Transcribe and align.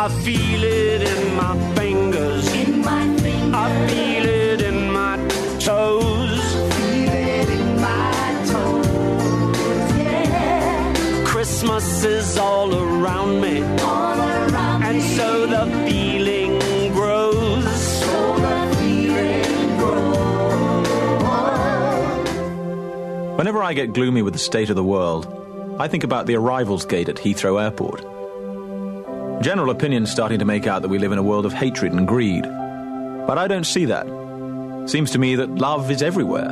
I 0.00 0.08
feel 0.08 0.64
it 0.64 1.02
in 1.02 1.36
my 1.36 1.74
fingers. 1.74 2.50
In 2.54 2.80
my 2.80 3.04
fingers. 3.18 3.54
I 3.54 3.86
feel 3.86 4.24
it 4.24 4.62
in 4.62 4.90
my 4.90 5.18
toes. 5.58 6.40
Feel 6.74 7.12
it 7.12 7.50
in 7.50 7.78
my 7.78 8.44
toes. 8.48 8.86
Yeah. 9.98 11.24
Christmas 11.26 12.02
is 12.02 12.38
all 12.38 12.74
around 12.74 13.42
me. 13.42 13.60
All 13.82 14.18
around 14.18 14.84
and 14.84 14.96
me. 14.96 15.16
so 15.16 15.44
the 15.44 15.66
feeling 15.86 16.58
grows. 16.94 17.64
So 18.00 18.36
the 18.38 18.76
feeling 18.78 19.76
grows. 19.76 20.86
Whenever 23.36 23.62
I 23.62 23.74
get 23.74 23.92
gloomy 23.92 24.22
with 24.22 24.32
the 24.32 24.38
state 24.38 24.70
of 24.70 24.76
the 24.76 24.82
world, 24.82 25.76
I 25.78 25.88
think 25.88 26.04
about 26.04 26.24
the 26.24 26.36
arrivals 26.36 26.86
gate 26.86 27.10
at 27.10 27.16
Heathrow 27.16 27.62
Airport. 27.62 28.19
General 29.40 29.70
opinion's 29.70 30.10
starting 30.10 30.38
to 30.38 30.44
make 30.44 30.66
out 30.66 30.82
that 30.82 30.88
we 30.88 30.98
live 30.98 31.12
in 31.12 31.18
a 31.18 31.22
world 31.22 31.46
of 31.46 31.54
hatred 31.54 31.92
and 31.92 32.06
greed. 32.06 32.42
But 32.42 33.38
I 33.38 33.48
don't 33.48 33.64
see 33.64 33.86
that. 33.86 34.06
Seems 34.86 35.10
to 35.12 35.18
me 35.18 35.34
that 35.36 35.54
love 35.54 35.90
is 35.90 36.02
everywhere. 36.02 36.50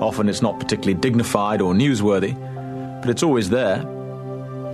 Often 0.00 0.28
it's 0.28 0.40
not 0.40 0.60
particularly 0.60 0.94
dignified 0.94 1.60
or 1.60 1.74
newsworthy, 1.74 2.32
but 3.00 3.10
it's 3.10 3.24
always 3.24 3.50
there. 3.50 3.80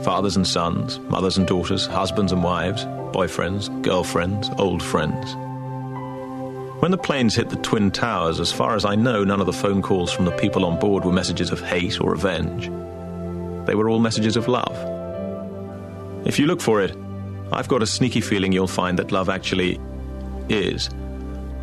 Fathers 0.05 0.37
and 0.37 0.47
sons, 0.47 0.98
mothers 0.98 1.39
and 1.39 1.47
daughters, 1.47 1.87
husbands 1.87 2.33
and 2.33 2.45
wives, 2.45 2.84
boyfriends, 2.84 3.70
girlfriends, 3.81 4.51
old 4.59 4.83
friends. 4.83 5.35
When 6.83 6.91
the 6.91 6.98
planes 6.98 7.35
hit 7.35 7.48
the 7.48 7.57
Twin 7.57 7.91
Towers, 7.91 8.41
as 8.41 8.53
far 8.53 8.77
as 8.77 8.85
I 8.85 8.95
know, 8.95 9.25
none 9.25 9.41
of 9.41 9.47
the 9.47 9.55
phone 9.55 9.81
calls 9.81 10.12
from 10.12 10.27
the 10.27 10.37
people 10.37 10.67
on 10.67 10.79
board 10.79 11.07
were 11.07 11.12
messages 11.12 11.51
of 11.51 11.62
hate 11.62 11.98
or 11.98 12.11
revenge. 12.11 12.67
They 13.67 13.75
were 13.75 13.89
all 13.89 14.01
messages 14.01 14.37
of 14.37 14.48
love. 14.48 15.00
If 16.25 16.39
you 16.39 16.47
look 16.47 16.61
for 16.61 16.83
it, 16.83 16.95
I've 17.53 17.69
got 17.69 17.83
a 17.83 17.87
sneaky 17.87 18.21
feeling 18.21 18.53
you'll 18.53 18.67
find 18.67 18.99
that 18.99 19.11
love 19.11 19.29
actually 19.29 19.81
is 20.49 20.91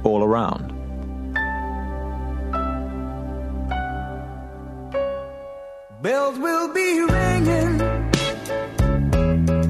all 0.03 0.23
around. 0.23 0.73
Bells 6.01 6.37
will 6.39 6.73
be 6.73 7.01
ringing. 7.01 7.77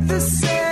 The 0.07 0.19
sad, 0.19 0.66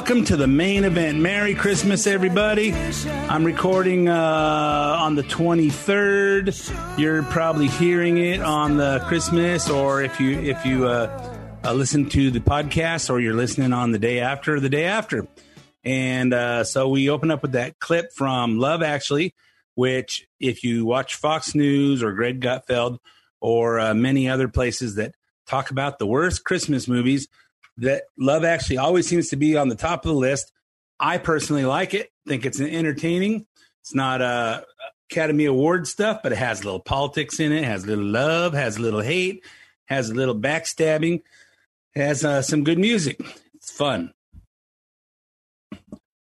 welcome 0.00 0.24
to 0.24 0.34
the 0.34 0.46
main 0.46 0.84
event. 0.84 1.18
Merry 1.18 1.54
Christmas, 1.54 2.06
everybody. 2.06 2.72
I'm 3.28 3.44
recording 3.44 4.08
uh, 4.08 4.96
on 4.98 5.14
the 5.14 5.22
23rd. 5.22 6.98
You're 6.98 7.22
probably 7.24 7.68
hearing 7.68 8.16
it 8.16 8.40
on 8.40 8.78
the 8.78 9.00
Christmas, 9.08 9.68
or 9.68 10.00
if 10.00 10.18
you 10.18 10.38
if 10.40 10.64
you 10.64 10.88
uh, 10.88 11.36
uh, 11.62 11.74
listen 11.74 12.08
to 12.08 12.30
the 12.30 12.40
podcast, 12.40 13.10
or 13.10 13.20
you're 13.20 13.34
listening 13.34 13.74
on 13.74 13.92
the 13.92 13.98
day 13.98 14.20
after, 14.20 14.58
the 14.58 14.70
day 14.70 14.86
after. 14.86 15.28
And 15.84 16.32
uh, 16.32 16.64
so 16.64 16.88
we 16.88 17.10
open 17.10 17.30
up 17.30 17.42
with 17.42 17.52
that 17.52 17.78
clip 17.78 18.10
from 18.14 18.58
Love 18.58 18.82
Actually, 18.82 19.34
which 19.74 20.26
if 20.40 20.64
you 20.64 20.86
watch 20.86 21.16
Fox 21.16 21.54
News 21.54 22.02
or 22.02 22.12
Greg 22.12 22.40
Gutfeld 22.40 22.96
or 23.38 23.78
uh, 23.78 23.92
many 23.92 24.30
other 24.30 24.48
places 24.48 24.94
that 24.94 25.12
talk 25.46 25.70
about 25.70 25.98
the 25.98 26.06
worst 26.06 26.42
Christmas 26.42 26.88
movies, 26.88 27.28
that 27.80 28.04
Love 28.18 28.44
Actually 28.44 28.78
always 28.78 29.08
seems 29.08 29.28
to 29.28 29.36
be 29.36 29.56
on 29.56 29.68
the 29.68 29.74
top 29.74 30.04
of 30.04 30.10
the 30.10 30.18
list. 30.18 30.52
I 30.98 31.18
personally 31.18 31.64
like 31.64 31.94
it. 31.94 32.10
Think 32.28 32.46
it's 32.46 32.60
an 32.60 32.68
entertaining. 32.68 33.46
It's 33.80 33.94
not 33.94 34.20
uh, 34.20 34.62
Academy 35.10 35.46
Award 35.46 35.86
stuff, 35.86 36.20
but 36.22 36.32
it 36.32 36.38
has 36.38 36.60
a 36.60 36.64
little 36.64 36.80
politics 36.80 37.40
in 37.40 37.52
it. 37.52 37.64
Has 37.64 37.84
a 37.84 37.88
little 37.88 38.04
love. 38.04 38.52
Has 38.52 38.76
a 38.76 38.80
little 38.80 39.00
hate. 39.00 39.44
Has 39.86 40.10
a 40.10 40.14
little 40.14 40.36
backstabbing. 40.36 41.22
Has 41.94 42.24
uh, 42.24 42.42
some 42.42 42.64
good 42.64 42.78
music. 42.78 43.20
It's 43.54 43.70
fun. 43.70 44.12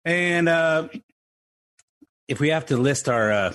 And 0.04 0.48
uh, 0.48 0.88
if 2.28 2.38
we 2.38 2.50
have 2.50 2.66
to 2.66 2.76
list 2.76 3.08
our 3.08 3.32
uh, 3.32 3.54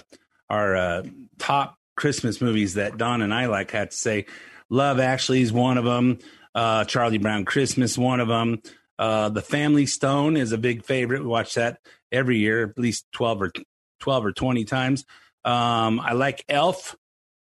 our 0.49 0.75
uh, 0.75 1.03
top 1.37 1.77
Christmas 1.95 2.41
movies 2.41 2.73
that 2.73 2.97
Don 2.97 3.21
and 3.21 3.33
I 3.33 3.45
like, 3.45 3.73
I 3.73 3.79
have 3.79 3.89
to 3.89 3.97
say, 3.97 4.25
Love 4.69 4.99
Actually 4.99 5.41
is 5.41 5.53
one 5.53 5.77
of 5.77 5.85
them. 5.85 6.19
Uh, 6.55 6.85
Charlie 6.85 7.17
Brown 7.17 7.43
Christmas, 7.43 7.97
one 7.97 8.21
of 8.21 8.29
them. 8.29 8.61
Uh, 8.97 9.27
the 9.27 9.41
Family 9.41 9.85
Stone 9.85 10.37
is 10.37 10.53
a 10.53 10.57
big 10.57 10.85
favorite. 10.85 11.21
We 11.21 11.27
watch 11.27 11.55
that 11.55 11.79
every 12.11 12.37
year, 12.37 12.63
at 12.63 12.79
least 12.79 13.05
twelve 13.11 13.41
or 13.41 13.51
twelve 13.99 14.25
or 14.25 14.31
twenty 14.31 14.63
times. 14.63 15.03
Um, 15.43 15.99
I 15.99 16.13
like 16.13 16.45
Elf, 16.47 16.95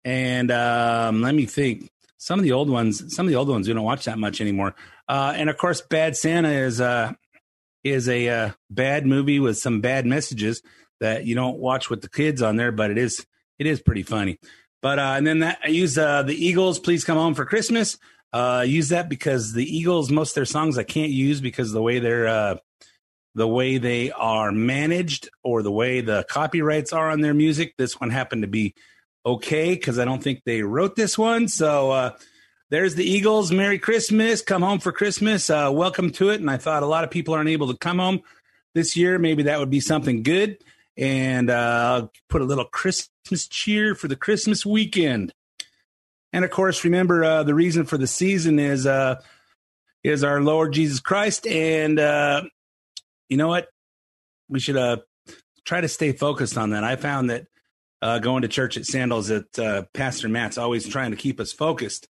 and 0.06 0.50
um, 0.50 1.22
let 1.22 1.36
me 1.36 1.46
think. 1.46 1.90
Some 2.18 2.38
of 2.38 2.44
the 2.44 2.52
old 2.52 2.70
ones, 2.70 3.16
some 3.16 3.26
of 3.26 3.32
the 3.32 3.36
old 3.36 3.50
ones, 3.50 3.68
we 3.68 3.74
don't 3.74 3.84
watch 3.84 4.06
that 4.06 4.20
much 4.20 4.42
anymore. 4.42 4.76
Uh, 5.10 5.34
and 5.36 5.50
of 5.50 5.58
course, 5.58 5.82
Bad 5.82 6.16
Santa 6.16 6.52
is 6.52 6.80
uh, 6.80 7.14
is 7.84 8.08
a 8.08 8.30
uh, 8.30 8.52
bad 8.70 9.06
movie 9.06 9.40
with 9.40 9.58
some 9.58 9.82
bad 9.82 10.06
messages 10.06 10.62
that 11.00 11.26
you 11.26 11.34
don't 11.36 11.58
watch 11.58 11.90
with 11.90 12.02
the 12.02 12.10
kids 12.10 12.42
on 12.42 12.56
there, 12.58 12.72
but 12.72 12.92
it 12.92 12.98
is 12.98 13.26
it 13.60 13.66
is 13.66 13.82
pretty 13.82 14.04
funny. 14.04 14.40
But 14.82 15.00
uh, 15.00 15.14
and 15.18 15.26
then 15.28 15.40
that 15.40 15.60
I 15.64 15.70
use 15.70 15.98
uh, 15.98 16.24
the 16.24 16.36
Eagles. 16.36 16.80
Please 16.80 17.04
come 17.04 17.18
home 17.18 17.34
for 17.34 17.44
Christmas. 17.44 17.98
Uh, 18.34 18.64
use 18.66 18.90
that 18.90 19.10
because 19.10 19.54
the 19.54 19.66
Eagles, 19.66 20.10
most 20.10 20.32
of 20.32 20.36
their 20.36 20.46
songs 20.46 20.78
I 20.78 20.84
can't 20.84 21.12
use 21.12 21.42
because 21.42 21.72
the 21.72 21.82
way 21.82 22.00
they're 22.00 22.28
uh, 22.28 22.56
the 23.36 23.48
way 23.48 23.78
they 23.78 24.12
are 24.12 24.52
managed 24.52 25.30
or 25.44 25.64
the 25.64 25.72
way 25.72 26.02
the 26.02 26.26
copyrights 26.30 26.94
are 26.94 27.10
on 27.10 27.22
their 27.22 27.34
music. 27.34 27.76
This 27.78 28.00
one 28.00 28.10
happened 28.10 28.42
to 28.42 28.48
be 28.48 28.74
okay 29.26 29.74
because 29.74 30.00
I 30.00 30.06
don't 30.06 30.22
think 30.22 30.42
they 30.46 30.64
wrote 30.64 30.96
this 30.96 31.18
one. 31.18 31.48
So 31.48 31.92
uh, 31.92 32.12
there's 32.70 32.96
the 32.96 33.06
Eagles. 33.06 33.52
Merry 33.52 33.80
Christmas. 33.80 34.42
Come 34.42 34.62
home 34.62 34.80
for 34.80 34.92
Christmas. 34.92 35.50
Uh, 35.50 35.70
welcome 35.74 36.12
to 36.12 36.30
it. 36.30 36.42
And 36.42 36.50
I 36.50 36.58
thought 36.58 36.84
a 36.84 36.88
lot 36.88 37.04
of 37.04 37.12
people 37.12 37.34
aren't 37.34 37.50
able 37.50 37.68
to 37.72 37.78
come 37.78 38.00
home 38.00 38.22
this 38.74 38.98
year. 38.98 39.18
Maybe 39.20 39.44
that 39.44 39.60
would 39.60 39.70
be 39.70 39.82
something 39.82 40.24
good. 40.24 40.58
And 40.98 41.50
uh, 41.50 42.08
put 42.30 42.42
a 42.42 42.46
little 42.46 42.66
Christmas 42.66 43.48
cheer 43.48 43.96
for 43.96 44.08
the 44.08 44.16
Christmas 44.16 44.66
weekend. 44.66 45.34
And 46.34 46.46
of 46.46 46.52
course, 46.52 46.84
remember 46.84 47.24
uh, 47.24 47.44
the 47.44 47.54
reason 47.54 47.86
for 47.86 47.98
the 47.98 48.08
season 48.08 48.60
is 48.60 48.86
uh, 48.86 49.22
is 50.04 50.24
our 50.24 50.42
Lord 50.42 50.74
Jesus 50.74 51.00
Christ. 51.00 51.46
And 51.46 52.00
uh, 52.00 52.44
you 53.30 53.38
know 53.38 53.48
what? 53.48 53.68
We 54.50 54.60
should 54.60 54.78
uh, 54.78 54.98
try 55.66 55.82
to 55.82 55.88
stay 55.88 56.12
focused 56.12 56.58
on 56.58 56.72
that. 56.72 56.84
I 56.84 56.96
found 56.96 57.30
that 57.30 57.48
uh, 58.02 58.20
going 58.20 58.42
to 58.42 58.48
church 58.48 58.78
at 58.78 58.86
Sandals, 58.86 59.28
that 59.28 59.60
uh, 59.60 59.84
Pastor 59.94 60.28
Matt's 60.28 60.58
always 60.58 60.88
trying 60.88 61.12
to 61.12 61.18
keep 61.18 61.40
us 61.40 61.54
focused 61.54 62.08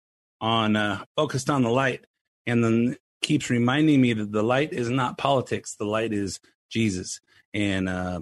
on 0.41 0.77
uh, 0.77 1.05
focused 1.17 1.51
on 1.51 1.63
the 1.63 1.71
light, 1.71 2.05
and 2.47 2.65
then 2.65 2.97
keeps 3.23 3.51
reminding 3.51 4.01
me 4.01 4.13
that 4.13 4.33
the 4.33 4.43
light 4.43 4.73
is 4.73 4.91
not 4.91 5.19
politics. 5.19 5.77
The 5.77 5.85
light 5.85 6.13
is 6.13 6.41
Jesus, 6.71 7.21
and 7.53 7.89
uh, 7.89 8.21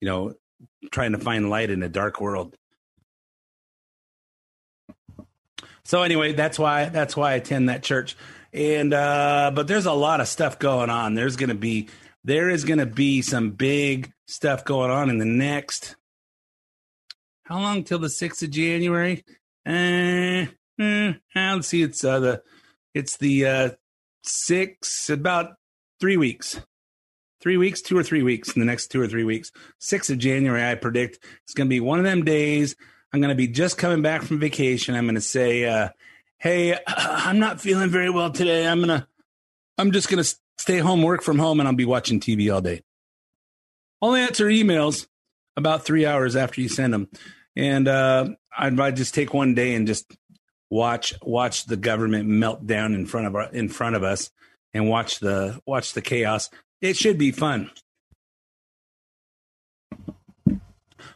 you 0.00 0.08
know, 0.08 0.34
trying 0.90 1.12
to 1.12 1.18
find 1.18 1.48
light 1.48 1.70
in 1.70 1.82
a 1.82 1.88
dark 1.88 2.20
world. 2.20 2.56
So 5.86 6.02
anyway, 6.02 6.32
that's 6.32 6.58
why 6.58 6.88
that's 6.88 7.16
why 7.16 7.30
I 7.30 7.34
attend 7.34 7.68
that 7.68 7.84
church. 7.84 8.16
And 8.52 8.92
uh, 8.92 9.52
but 9.54 9.68
there's 9.68 9.86
a 9.86 9.92
lot 9.92 10.20
of 10.20 10.26
stuff 10.26 10.58
going 10.58 10.90
on. 10.90 11.14
There's 11.14 11.36
going 11.36 11.50
to 11.50 11.54
be 11.54 11.88
there 12.24 12.50
is 12.50 12.64
going 12.64 12.80
to 12.80 12.86
be 12.86 13.22
some 13.22 13.52
big 13.52 14.12
stuff 14.26 14.64
going 14.64 14.90
on 14.90 15.10
in 15.10 15.18
the 15.18 15.24
next. 15.24 15.94
How 17.44 17.60
long 17.60 17.84
till 17.84 18.00
the 18.00 18.10
sixth 18.10 18.42
of 18.42 18.50
January? 18.50 19.24
Uh, 19.64 20.46
uh, 20.80 21.12
let's 21.36 21.68
see. 21.68 21.82
It's 21.82 22.02
uh, 22.02 22.18
the 22.18 22.42
it's 22.92 23.16
the 23.18 23.46
uh, 23.46 23.70
six 24.24 25.08
about 25.08 25.54
three 26.00 26.16
weeks, 26.16 26.60
three 27.40 27.56
weeks, 27.56 27.80
two 27.80 27.96
or 27.96 28.02
three 28.02 28.24
weeks 28.24 28.52
in 28.52 28.58
the 28.58 28.66
next 28.66 28.88
two 28.88 29.00
or 29.00 29.06
three 29.06 29.22
weeks. 29.22 29.52
Sixth 29.78 30.10
of 30.10 30.18
January, 30.18 30.68
I 30.68 30.74
predict 30.74 31.20
it's 31.44 31.54
going 31.54 31.68
to 31.68 31.74
be 31.74 31.78
one 31.78 32.00
of 32.00 32.04
them 32.04 32.24
days. 32.24 32.74
I'm 33.12 33.20
going 33.20 33.30
to 33.30 33.36
be 33.36 33.48
just 33.48 33.78
coming 33.78 34.02
back 34.02 34.22
from 34.22 34.38
vacation. 34.38 34.94
I'm 34.94 35.04
going 35.04 35.14
to 35.14 35.20
say, 35.20 35.64
uh, 35.64 35.90
"Hey, 36.38 36.78
I'm 36.86 37.38
not 37.38 37.60
feeling 37.60 37.90
very 37.90 38.10
well 38.10 38.30
today. 38.30 38.66
I'm 38.66 38.80
gonna, 38.80 39.06
I'm 39.78 39.92
just 39.92 40.08
going 40.08 40.22
to 40.22 40.34
stay 40.58 40.78
home, 40.78 41.02
work 41.02 41.22
from 41.22 41.38
home, 41.38 41.60
and 41.60 41.68
I'll 41.68 41.74
be 41.74 41.84
watching 41.84 42.20
TV 42.20 42.52
all 42.52 42.60
day. 42.60 42.82
I'll 44.02 44.14
answer 44.14 44.46
emails 44.46 45.06
about 45.56 45.84
three 45.84 46.04
hours 46.04 46.36
after 46.36 46.60
you 46.60 46.68
send 46.68 46.92
them, 46.92 47.08
and 47.54 47.88
uh, 47.88 48.28
I'd, 48.56 48.78
I'd 48.78 48.96
just 48.96 49.14
take 49.14 49.32
one 49.32 49.54
day 49.54 49.74
and 49.74 49.86
just 49.86 50.14
watch 50.68 51.14
watch 51.22 51.66
the 51.66 51.76
government 51.76 52.28
melt 52.28 52.66
down 52.66 52.94
in 52.94 53.06
front 53.06 53.26
of 53.26 53.34
our, 53.34 53.50
in 53.52 53.68
front 53.68 53.96
of 53.96 54.02
us, 54.02 54.30
and 54.74 54.88
watch 54.88 55.20
the 55.20 55.60
watch 55.66 55.94
the 55.94 56.02
chaos. 56.02 56.50
It 56.82 56.96
should 56.96 57.16
be 57.16 57.32
fun. 57.32 57.70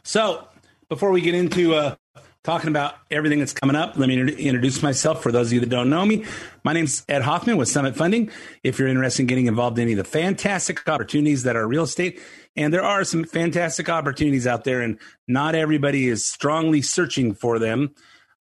So, 0.03 0.47
before 0.91 1.11
we 1.11 1.21
get 1.21 1.33
into 1.33 1.73
uh, 1.73 1.95
talking 2.43 2.67
about 2.67 2.95
everything 3.09 3.39
that's 3.39 3.53
coming 3.53 3.77
up. 3.77 3.95
Let 3.95 4.09
me 4.09 4.19
introduce 4.19 4.83
myself 4.83 5.23
for 5.23 5.31
those 5.31 5.47
of 5.47 5.53
you 5.53 5.59
that 5.61 5.69
don't 5.69 5.89
know 5.89 6.05
me. 6.05 6.25
My 6.65 6.73
name's 6.73 7.05
Ed 7.07 7.21
Hoffman 7.21 7.55
with 7.55 7.69
Summit 7.69 7.95
Funding. 7.95 8.29
If 8.61 8.77
you're 8.77 8.89
interested 8.89 9.21
in 9.21 9.27
getting 9.27 9.45
involved 9.45 9.79
in 9.79 9.83
any 9.83 9.93
of 9.93 9.99
the 9.99 10.03
fantastic 10.03 10.85
opportunities 10.89 11.43
that 11.43 11.55
are 11.55 11.65
real 11.65 11.83
estate, 11.83 12.19
and 12.57 12.73
there 12.73 12.83
are 12.83 13.05
some 13.05 13.23
fantastic 13.23 13.87
opportunities 13.87 14.45
out 14.45 14.65
there, 14.65 14.81
and 14.81 14.99
not 15.29 15.55
everybody 15.55 16.09
is 16.09 16.27
strongly 16.27 16.81
searching 16.81 17.35
for 17.35 17.57
them 17.57 17.95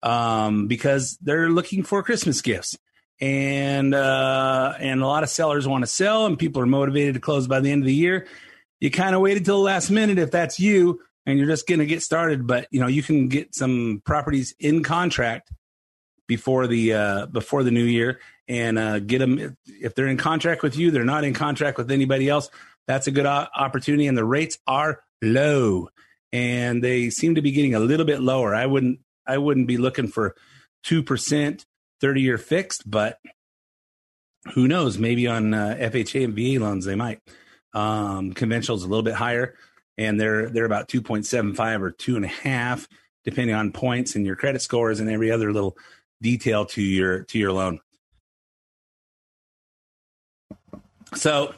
um, 0.02 0.68
because 0.68 1.18
they're 1.22 1.50
looking 1.50 1.84
for 1.84 2.02
Christmas 2.02 2.42
gifts. 2.42 2.78
And 3.20 3.94
uh, 3.94 4.74
and 4.80 5.02
a 5.02 5.06
lot 5.06 5.24
of 5.24 5.30
sellers 5.30 5.68
want 5.68 5.84
to 5.84 5.88
sell, 5.88 6.26
and 6.26 6.40
people 6.40 6.62
are 6.62 6.66
motivated 6.66 7.16
to 7.16 7.20
close 7.20 7.46
by 7.46 7.60
the 7.60 7.74
end 7.74 7.82
of 7.82 7.88
the 7.88 7.94
year. 7.94 8.26
You 8.80 8.90
kind 8.90 9.16
of 9.16 9.22
wait 9.22 9.36
until 9.36 9.58
the 9.58 9.64
last 9.64 9.90
minute 9.90 10.18
if 10.18 10.32
that's 10.32 10.62
you 10.62 11.02
and 11.28 11.38
you're 11.38 11.48
just 11.48 11.68
going 11.68 11.80
to 11.80 11.86
get 11.86 12.02
started. 12.02 12.48
But 12.48 12.68
you 12.72 12.80
know, 12.80 12.88
you 12.88 13.04
can 13.04 13.28
get 13.28 13.54
some 13.54 14.02
properties 14.06 14.56
in 14.60 14.82
contract 14.82 15.52
before 16.28 16.66
the 16.66 16.94
uh, 16.94 17.26
before 17.28 17.62
the 17.64 17.72
new 17.72 17.84
year 17.84 18.20
and 18.48 18.80
uh, 18.80 19.00
get 19.00 19.20
them 19.20 19.58
if 19.66 19.94
they're 19.94 20.08
in 20.08 20.18
contract 20.18 20.64
with 20.64 20.76
you. 20.76 20.90
They're 20.90 21.04
not 21.04 21.26
in 21.26 21.36
contract 21.36 21.78
with 21.78 21.92
anybody 21.92 22.30
else. 22.30 22.50
That's 22.88 23.06
a 23.06 23.12
good 23.12 23.26
opportunity, 23.26 24.08
and 24.08 24.18
the 24.18 24.26
rates 24.26 24.58
are 24.66 25.02
low, 25.22 25.90
and 26.32 26.82
they 26.82 27.10
seem 27.10 27.36
to 27.36 27.42
be 27.42 27.52
getting 27.52 27.76
a 27.76 27.80
little 27.80 28.06
bit 28.06 28.22
lower. 28.22 28.56
I 28.56 28.66
wouldn't 28.66 29.00
I 29.28 29.38
wouldn't 29.38 29.68
be 29.68 29.78
looking 29.78 30.08
for 30.08 30.36
two 30.84 31.04
percent 31.04 31.66
thirty 32.00 32.22
year 32.22 32.38
fixed, 32.38 32.90
but 32.90 33.20
who 34.54 34.70
knows? 34.70 34.98
Maybe 34.98 35.28
on 35.28 35.54
uh, 35.54 35.76
FHA 35.78 36.24
and 36.24 36.34
VA 36.34 36.64
loans 36.64 36.86
they 36.86 36.96
might. 36.96 37.20
Um, 37.74 38.32
conventional 38.32 38.78
is 38.78 38.84
a 38.84 38.88
little 38.88 39.04
bit 39.04 39.14
higher 39.14 39.56
and 39.98 40.20
they're 40.20 40.50
they're 40.50 40.66
about 40.66 40.88
2.75 40.88 41.82
or 41.82 41.92
two 41.92 42.16
and 42.16 42.26
a 42.26 42.30
half 42.30 42.88
depending 43.24 43.56
on 43.56 43.72
points 43.72 44.16
and 44.16 44.26
your 44.26 44.36
credit 44.36 44.62
scores 44.62 45.00
and 45.00 45.10
every 45.10 45.32
other 45.32 45.52
little 45.52 45.78
detail 46.22 46.66
to 46.66 46.82
your 46.82 47.24
to 47.24 47.38
your 47.38 47.52
loan 47.52 47.80
so 51.14 51.54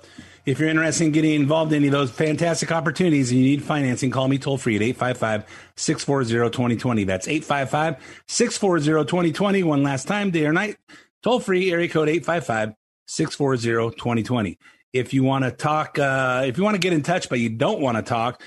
if 0.45 0.59
you're 0.59 0.69
interested 0.69 1.05
in 1.05 1.11
getting 1.11 1.35
involved 1.35 1.71
in 1.73 1.77
any 1.77 1.87
of 1.87 1.91
those 1.91 2.09
fantastic 2.09 2.71
opportunities 2.71 3.31
and 3.31 3.39
you 3.39 3.45
need 3.45 3.63
financing, 3.63 4.09
call 4.09 4.27
me 4.27 4.39
toll 4.39 4.57
free 4.57 4.75
at 4.75 4.81
855 4.81 5.45
640 5.75 6.49
2020. 6.49 7.03
That's 7.03 7.27
855 7.27 8.23
640 8.27 9.05
2020. 9.05 9.63
One 9.63 9.83
last 9.83 10.07
time, 10.07 10.31
day 10.31 10.45
or 10.45 10.53
night, 10.53 10.77
toll 11.21 11.39
free, 11.39 11.71
area 11.71 11.87
code 11.87 12.09
855 12.09 12.73
640 13.05 13.95
2020. 13.95 14.57
If 14.93 15.13
you 15.13 15.23
want 15.23 15.45
to 15.45 15.51
talk, 15.51 15.99
uh, 15.99 16.43
if 16.45 16.57
you 16.57 16.63
want 16.63 16.75
to 16.75 16.79
get 16.79 16.93
in 16.93 17.03
touch, 17.03 17.29
but 17.29 17.39
you 17.39 17.49
don't 17.49 17.79
want 17.79 17.97
to 17.97 18.03
talk, 18.03 18.41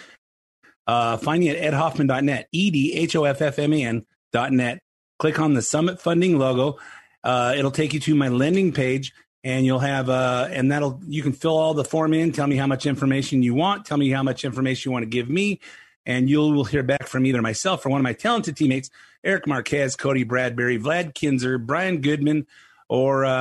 uh, 0.87 1.17
find 1.17 1.41
me 1.41 1.51
at 1.51 1.73
edhoffman.net, 1.73 2.49
E 2.53 2.71
D 2.71 2.95
H 2.95 3.15
O 3.17 3.25
F 3.25 3.41
F 3.41 3.59
M 3.59 3.73
A 3.73 3.85
N.net. 3.85 4.81
Click 5.19 5.39
on 5.39 5.55
the 5.55 5.63
Summit 5.63 6.01
Funding 6.01 6.39
logo. 6.39 6.79
Uh, 7.23 7.55
it'll 7.57 7.71
take 7.71 7.95
you 7.95 8.01
to 8.01 8.15
my 8.15 8.29
lending 8.29 8.73
page 8.73 9.13
and 9.45 9.67
you'll 9.67 9.79
have 9.79 10.09
uh 10.09 10.49
and 10.51 10.71
that'll 10.71 11.01
you 11.07 11.23
can 11.23 11.33
fill 11.33 11.57
all 11.57 11.75
the 11.75 11.85
form 11.85 12.15
in 12.15 12.33
tell 12.33 12.47
me 12.47 12.57
how 12.57 12.67
much 12.67 12.87
information 12.87 13.43
you 13.43 13.55
want 13.55 13.85
tell 13.85 13.99
me 13.99 14.11
how 14.11 14.23
much 14.23 14.45
information 14.45 14.91
you 14.91 14.93
want 14.93 15.03
to 15.03 15.09
give 15.09 15.29
me 15.29 15.61
and 16.07 16.29
you 16.29 16.39
will 16.39 16.65
hear 16.65 16.83
back 16.83 17.07
from 17.07 17.27
either 17.27 17.43
myself 17.43 17.85
or 17.85 17.89
one 17.89 18.01
of 18.01 18.05
my 18.05 18.13
talented 18.13 18.57
teammates 18.57 18.91
eric 19.25 19.47
marquez 19.47 19.97
cody 19.97 20.25
bradbury 20.25 20.79
vlad 20.79 21.15
kinzer 21.15 21.59
brian 21.59 22.01
goodman 22.01 22.47
or 22.93 23.25
um, 23.25 23.33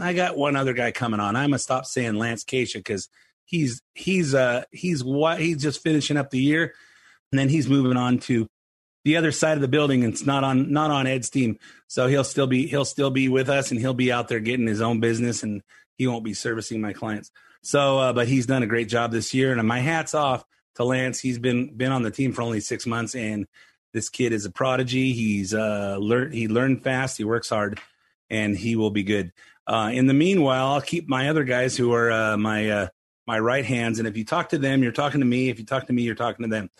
I 0.00 0.14
got 0.14 0.38
one 0.38 0.56
other 0.56 0.72
guy 0.72 0.90
coming 0.90 1.20
on. 1.20 1.36
I'm 1.36 1.50
gonna 1.50 1.58
stop 1.58 1.84
saying 1.84 2.14
Lance 2.14 2.42
Keisha 2.42 2.76
because 2.76 3.10
he's 3.44 3.82
he's 3.94 4.34
uh 4.34 4.64
he's 4.72 5.04
what 5.04 5.38
he's 5.38 5.60
just 5.60 5.82
finishing 5.82 6.16
up 6.16 6.30
the 6.30 6.40
year, 6.40 6.72
and 7.30 7.38
then 7.38 7.50
he's 7.50 7.68
moving 7.68 7.98
on 7.98 8.20
to 8.20 8.46
the 9.04 9.18
other 9.18 9.32
side 9.32 9.58
of 9.58 9.60
the 9.60 9.68
building. 9.68 10.02
And 10.02 10.14
it's 10.14 10.24
not 10.24 10.44
on 10.44 10.72
not 10.72 10.90
on 10.90 11.06
Ed's 11.06 11.28
team, 11.28 11.58
so 11.88 12.06
he'll 12.06 12.24
still 12.24 12.46
be 12.46 12.66
he'll 12.68 12.86
still 12.86 13.10
be 13.10 13.28
with 13.28 13.50
us, 13.50 13.70
and 13.70 13.78
he'll 13.78 13.92
be 13.92 14.10
out 14.10 14.28
there 14.28 14.40
getting 14.40 14.66
his 14.66 14.80
own 14.80 15.00
business, 15.00 15.42
and 15.42 15.62
he 15.98 16.06
won't 16.06 16.24
be 16.24 16.32
servicing 16.32 16.80
my 16.80 16.94
clients. 16.94 17.30
So, 17.60 17.98
uh, 17.98 18.14
but 18.14 18.28
he's 18.28 18.46
done 18.46 18.62
a 18.62 18.66
great 18.66 18.88
job 18.88 19.12
this 19.12 19.34
year, 19.34 19.52
and 19.52 19.68
my 19.68 19.80
hats 19.80 20.14
off 20.14 20.42
to 20.76 20.84
Lance. 20.84 21.20
He's 21.20 21.38
been 21.38 21.76
been 21.76 21.92
on 21.92 22.02
the 22.02 22.10
team 22.10 22.32
for 22.32 22.40
only 22.40 22.60
six 22.60 22.86
months, 22.86 23.14
and 23.14 23.46
this 23.92 24.08
kid 24.08 24.32
is 24.32 24.44
a 24.44 24.50
prodigy. 24.50 25.12
He's 25.12 25.54
uh, 25.54 25.96
learned 25.98 26.34
he 26.34 26.48
learned 26.48 26.82
fast. 26.82 27.18
He 27.18 27.24
works 27.24 27.48
hard, 27.48 27.80
and 28.30 28.56
he 28.56 28.76
will 28.76 28.90
be 28.90 29.02
good. 29.02 29.32
Uh, 29.66 29.90
in 29.92 30.06
the 30.06 30.14
meanwhile, 30.14 30.68
I'll 30.68 30.80
keep 30.80 31.08
my 31.08 31.28
other 31.28 31.44
guys 31.44 31.76
who 31.76 31.92
are 31.92 32.10
uh, 32.10 32.36
my 32.36 32.70
uh, 32.70 32.88
my 33.26 33.38
right 33.38 33.64
hands. 33.64 33.98
And 33.98 34.08
if 34.08 34.16
you 34.16 34.24
talk 34.24 34.48
to 34.50 34.58
them, 34.58 34.82
you're 34.82 34.92
talking 34.92 35.20
to 35.20 35.26
me. 35.26 35.50
If 35.50 35.58
you 35.58 35.66
talk 35.66 35.86
to 35.86 35.92
me, 35.92 36.02
you're 36.02 36.14
talking 36.14 36.44
to 36.44 36.48
them. 36.48 36.70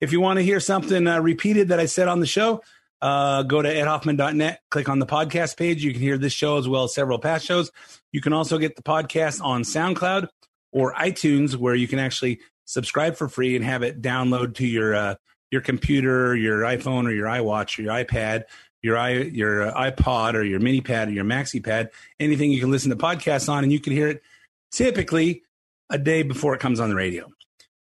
If 0.00 0.12
you 0.12 0.20
want 0.20 0.38
to 0.38 0.42
hear 0.44 0.60
something 0.60 1.06
uh, 1.06 1.20
repeated 1.20 1.68
that 1.68 1.80
I 1.80 1.86
said 1.86 2.08
on 2.08 2.20
the 2.20 2.26
show, 2.26 2.62
uh, 3.00 3.42
go 3.42 3.62
to 3.62 3.72
edhoffman.net, 3.72 4.60
click 4.70 4.88
on 4.88 4.98
the 4.98 5.06
podcast 5.06 5.56
page. 5.56 5.82
You 5.82 5.92
can 5.92 6.02
hear 6.02 6.18
this 6.18 6.32
show 6.32 6.58
as 6.58 6.68
well 6.68 6.84
as 6.84 6.94
several 6.94 7.18
past 7.18 7.46
shows. 7.46 7.70
You 8.12 8.20
can 8.20 8.32
also 8.32 8.58
get 8.58 8.76
the 8.76 8.82
podcast 8.82 9.42
on 9.42 9.62
SoundCloud 9.62 10.28
or 10.72 10.92
iTunes, 10.92 11.56
where 11.56 11.74
you 11.74 11.88
can 11.88 11.98
actually 11.98 12.40
subscribe 12.66 13.16
for 13.16 13.28
free 13.28 13.56
and 13.56 13.64
have 13.64 13.82
it 13.82 14.02
download 14.02 14.54
to 14.56 14.66
your 14.66 14.94
uh, 14.94 15.14
your 15.54 15.62
computer, 15.62 16.34
your 16.34 16.62
iPhone, 16.62 17.06
or 17.06 17.12
your 17.12 17.28
iWatch, 17.28 17.78
or 17.78 17.82
your 17.82 17.94
iPad, 17.94 18.42
your 18.82 18.98
i 18.98 19.10
your 19.10 19.70
iPod, 19.70 20.34
or 20.34 20.42
your 20.42 20.58
mini 20.58 20.80
pad, 20.80 21.08
or 21.08 21.12
your 21.12 21.24
maxi 21.24 21.64
pad, 21.64 21.90
anything 22.18 22.50
you 22.50 22.60
can 22.60 22.72
listen 22.72 22.90
to 22.90 22.96
podcasts 22.96 23.48
on, 23.48 23.62
and 23.62 23.72
you 23.72 23.78
can 23.78 23.92
hear 23.92 24.08
it 24.08 24.22
typically 24.72 25.44
a 25.90 25.96
day 25.96 26.24
before 26.24 26.54
it 26.54 26.60
comes 26.60 26.80
on 26.80 26.88
the 26.88 26.96
radio. 26.96 27.30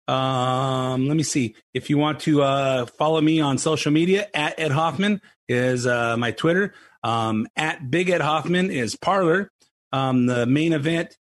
Um, 0.06 1.08
let 1.08 1.16
me 1.16 1.22
see. 1.22 1.54
If 1.72 1.88
you 1.88 1.96
want 1.96 2.20
to 2.20 2.42
uh, 2.42 2.86
follow 2.86 3.20
me 3.22 3.40
on 3.40 3.56
social 3.56 3.90
media, 3.90 4.28
at 4.34 4.60
Ed 4.60 4.70
Hoffman 4.70 5.22
is 5.48 5.86
uh, 5.86 6.16
my 6.18 6.30
Twitter. 6.32 6.74
Um, 7.02 7.48
at 7.56 7.90
Big 7.90 8.10
Ed 8.10 8.20
Hoffman 8.20 8.70
is 8.70 8.96
Parler. 8.96 9.50
Um, 9.92 10.26
the 10.26 10.44
main 10.44 10.74
event, 10.74 11.16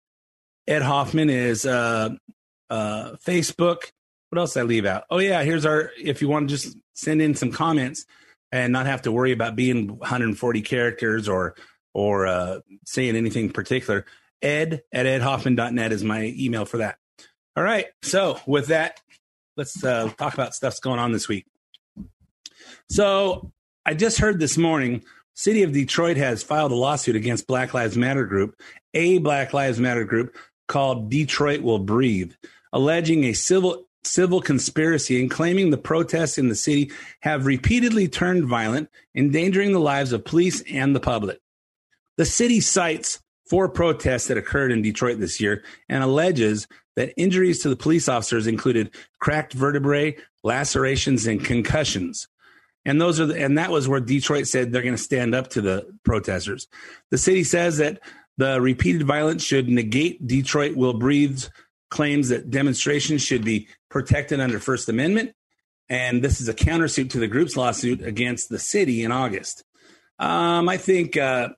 Ed 0.67 0.81
Hoffman 0.81 1.29
is 1.29 1.65
uh, 1.65 2.09
uh, 2.69 3.11
Facebook 3.25 3.91
what 4.31 4.39
else 4.39 4.55
I 4.55 4.61
leave 4.61 4.85
out? 4.85 5.03
Oh 5.09 5.19
yeah, 5.19 5.43
here's 5.43 5.65
our. 5.65 5.91
If 6.01 6.21
you 6.21 6.29
want 6.29 6.49
to 6.49 6.55
just 6.55 6.77
send 6.93 7.21
in 7.21 7.35
some 7.35 7.51
comments 7.51 8.05
and 8.49 8.71
not 8.71 8.85
have 8.85 9.01
to 9.01 9.11
worry 9.11 9.33
about 9.33 9.57
being 9.57 9.89
140 9.89 10.61
characters 10.61 11.27
or 11.27 11.55
or 11.93 12.27
uh, 12.27 12.59
saying 12.85 13.17
anything 13.17 13.49
particular, 13.49 14.05
ed 14.41 14.83
at 14.93 15.05
edhoffman.net 15.05 15.91
is 15.91 16.05
my 16.05 16.33
email 16.37 16.63
for 16.63 16.77
that. 16.77 16.95
All 17.57 17.63
right. 17.63 17.87
So 18.03 18.39
with 18.47 18.67
that, 18.67 19.01
let's 19.57 19.83
uh, 19.83 20.09
talk 20.17 20.33
about 20.33 20.55
stuff's 20.55 20.79
going 20.79 20.99
on 20.99 21.11
this 21.11 21.27
week. 21.27 21.45
So 22.89 23.51
I 23.85 23.95
just 23.95 24.17
heard 24.17 24.39
this 24.39 24.57
morning, 24.57 25.03
City 25.33 25.63
of 25.63 25.73
Detroit 25.73 26.15
has 26.15 26.41
filed 26.41 26.71
a 26.71 26.75
lawsuit 26.75 27.17
against 27.17 27.47
Black 27.47 27.73
Lives 27.73 27.97
Matter 27.97 28.25
group, 28.25 28.55
a 28.93 29.17
Black 29.17 29.53
Lives 29.53 29.81
Matter 29.81 30.05
group 30.05 30.37
called 30.69 31.09
Detroit 31.09 31.61
Will 31.61 31.79
Breathe, 31.79 32.31
alleging 32.71 33.25
a 33.25 33.33
civil 33.33 33.87
civil 34.03 34.41
conspiracy 34.41 35.19
and 35.21 35.29
claiming 35.29 35.69
the 35.69 35.77
protests 35.77 36.37
in 36.37 36.49
the 36.49 36.55
city 36.55 36.91
have 37.21 37.45
repeatedly 37.45 38.07
turned 38.07 38.45
violent, 38.45 38.89
endangering 39.15 39.71
the 39.71 39.79
lives 39.79 40.11
of 40.11 40.25
police 40.25 40.63
and 40.71 40.95
the 40.95 40.99
public. 40.99 41.39
The 42.17 42.25
city 42.25 42.59
cites 42.59 43.19
four 43.49 43.69
protests 43.69 44.27
that 44.27 44.37
occurred 44.37 44.71
in 44.71 44.81
Detroit 44.81 45.19
this 45.19 45.39
year 45.39 45.63
and 45.89 46.03
alleges 46.03 46.67
that 46.95 47.13
injuries 47.17 47.59
to 47.59 47.69
the 47.69 47.75
police 47.75 48.09
officers 48.09 48.47
included 48.47 48.93
cracked 49.19 49.53
vertebrae, 49.53 50.15
lacerations, 50.43 51.27
and 51.27 51.43
concussions. 51.43 52.27
And 52.85 52.99
those 52.99 53.19
are 53.19 53.27
the, 53.27 53.43
and 53.43 53.57
that 53.57 53.71
was 53.71 53.87
where 53.87 53.99
Detroit 53.99 54.47
said 54.47 54.71
they're 54.71 54.81
going 54.81 54.95
to 54.95 55.01
stand 55.01 55.35
up 55.35 55.49
to 55.49 55.61
the 55.61 55.87
protesters. 56.03 56.67
The 57.11 57.17
city 57.17 57.43
says 57.43 57.77
that 57.77 57.99
the 58.37 58.59
repeated 58.59 59.05
violence 59.05 59.43
should 59.43 59.69
negate 59.69 60.25
Detroit 60.25 60.75
will 60.75 60.93
breathe 60.93 61.43
claims 61.91 62.29
that 62.29 62.49
demonstrations 62.49 63.21
should 63.21 63.45
be 63.45 63.67
protected 63.89 64.39
under 64.39 64.59
First 64.59 64.89
Amendment. 64.89 65.33
And 65.89 66.23
this 66.23 66.41
is 66.41 66.47
a 66.47 66.53
countersuit 66.53 67.11
to 67.11 67.19
the 67.19 67.27
group's 67.27 67.55
lawsuit 67.55 68.01
against 68.01 68.49
the 68.49 68.57
city 68.57 69.03
in 69.03 69.11
August. 69.11 69.63
Um, 70.17 70.69
I 70.69 70.77
think 70.77 71.17
uh, 71.17 71.49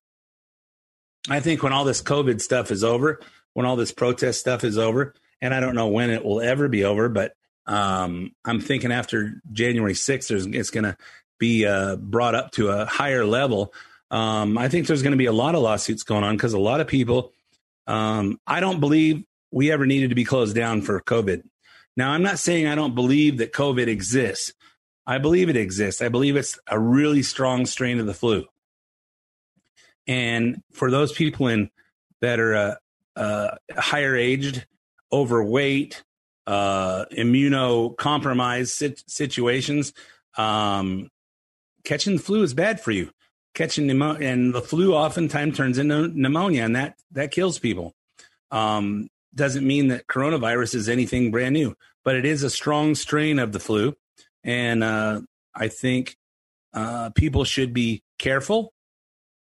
I 1.30 1.40
think 1.40 1.64
when 1.64 1.72
all 1.72 1.86
this 1.86 2.02
COVID 2.02 2.42
stuff 2.42 2.72
is 2.72 2.84
over, 2.84 3.22
when 3.54 3.66
all 3.66 3.76
this 3.76 3.92
protest 3.92 4.40
stuff 4.40 4.64
is 4.64 4.78
over, 4.78 5.14
and 5.42 5.54
I 5.54 5.60
don't 5.60 5.76
know 5.76 5.88
when 5.88 6.10
it 6.10 6.26
will 6.26 6.42
ever 6.42 6.68
be 6.68 6.84
over, 6.84 7.10
but 7.10 7.34
um, 7.68 8.32
I'm 8.44 8.60
thinking 8.60 8.92
after 8.92 9.42
January 9.52 9.94
6th, 9.94 10.56
it's 10.56 10.70
going 10.70 10.84
to 10.84 10.98
be 11.40 11.66
uh, 11.66 11.98
brought 11.98 12.36
up 12.36 12.52
to 12.52 12.70
a 12.70 12.86
higher 12.86 13.26
level. 13.26 13.74
Um, 14.10 14.58
I 14.58 14.68
think 14.68 14.88
there's 14.88 15.02
going 15.02 15.12
to 15.12 15.18
be 15.18 15.28
a 15.28 15.34
lot 15.34 15.56
of 15.56 15.62
lawsuits 15.62 16.04
going 16.04 16.24
on 16.24 16.36
because 16.36 16.54
a 16.54 16.60
lot 16.60 16.82
of 16.82 16.88
people, 16.88 17.34
um, 17.88 18.40
I 18.48 18.60
don't 18.60 18.80
believe 18.80 19.24
we 19.54 19.72
ever 19.72 19.86
needed 19.86 20.10
to 20.10 20.16
be 20.16 20.26
closed 20.26 20.56
down 20.56 20.82
for 20.82 21.00
COVID. 21.00 21.44
Now, 21.96 22.12
I'm 22.12 22.24
not 22.24 22.40
saying 22.40 22.68
I 22.68 22.76
don't 22.76 22.96
believe 22.96 23.38
that 23.38 23.54
COVID 23.54 23.88
exists. 23.88 24.54
I 25.06 25.20
believe 25.20 25.48
it 25.48 25.56
exists. 25.56 26.02
I 26.02 26.10
believe 26.10 26.36
it's 26.36 26.58
a 26.68 26.80
really 26.80 27.22
strong 27.22 27.66
strain 27.66 28.00
of 28.00 28.08
the 28.08 28.14
flu. 28.14 28.46
And 30.08 30.62
for 30.74 30.90
those 30.90 31.12
people 31.12 31.48
in 31.48 31.70
that 32.22 32.40
are 32.40 32.56
uh, 32.56 32.76
uh, 33.16 33.56
higher 33.78 34.16
aged, 34.16 34.66
overweight, 35.12 36.04
uh, 36.48 37.06
immunocompromised 37.12 39.04
situations, 39.08 39.94
um, 40.36 41.10
catching 41.84 42.16
the 42.16 42.22
flu 42.24 42.42
is 42.42 42.54
bad 42.54 42.82
for 42.82 42.92
you. 42.92 43.12
Catching 43.54 43.86
pneumonia, 43.86 44.30
and 44.30 44.52
the 44.52 44.64
flu 44.64 44.96
oftentimes 44.96 45.56
turns 45.56 45.78
into 45.78 46.08
pneumonia, 46.08 46.64
and 46.64 46.76
that 46.76 46.96
that 47.12 47.30
kills 47.30 47.60
people. 47.60 47.94
Um, 48.50 49.10
doesn't 49.34 49.66
mean 49.66 49.88
that 49.90 50.08
coronavirus 50.08 50.76
is 50.76 50.90
anything 50.90 51.32
brand 51.32 51.54
new, 51.54 51.76
but 52.04 52.16
it 52.16 52.26
is 52.26 52.44
a 52.44 52.50
strong 52.50 52.96
strain 52.96 53.40
of 53.40 53.52
the 53.52 53.60
flu, 53.60 53.96
and 54.44 54.84
uh, 54.84 55.22
I 55.56 55.68
think 55.68 56.16
uh, 56.74 57.12
people 57.12 57.44
should 57.44 57.74
be 57.74 58.04
careful 58.18 58.74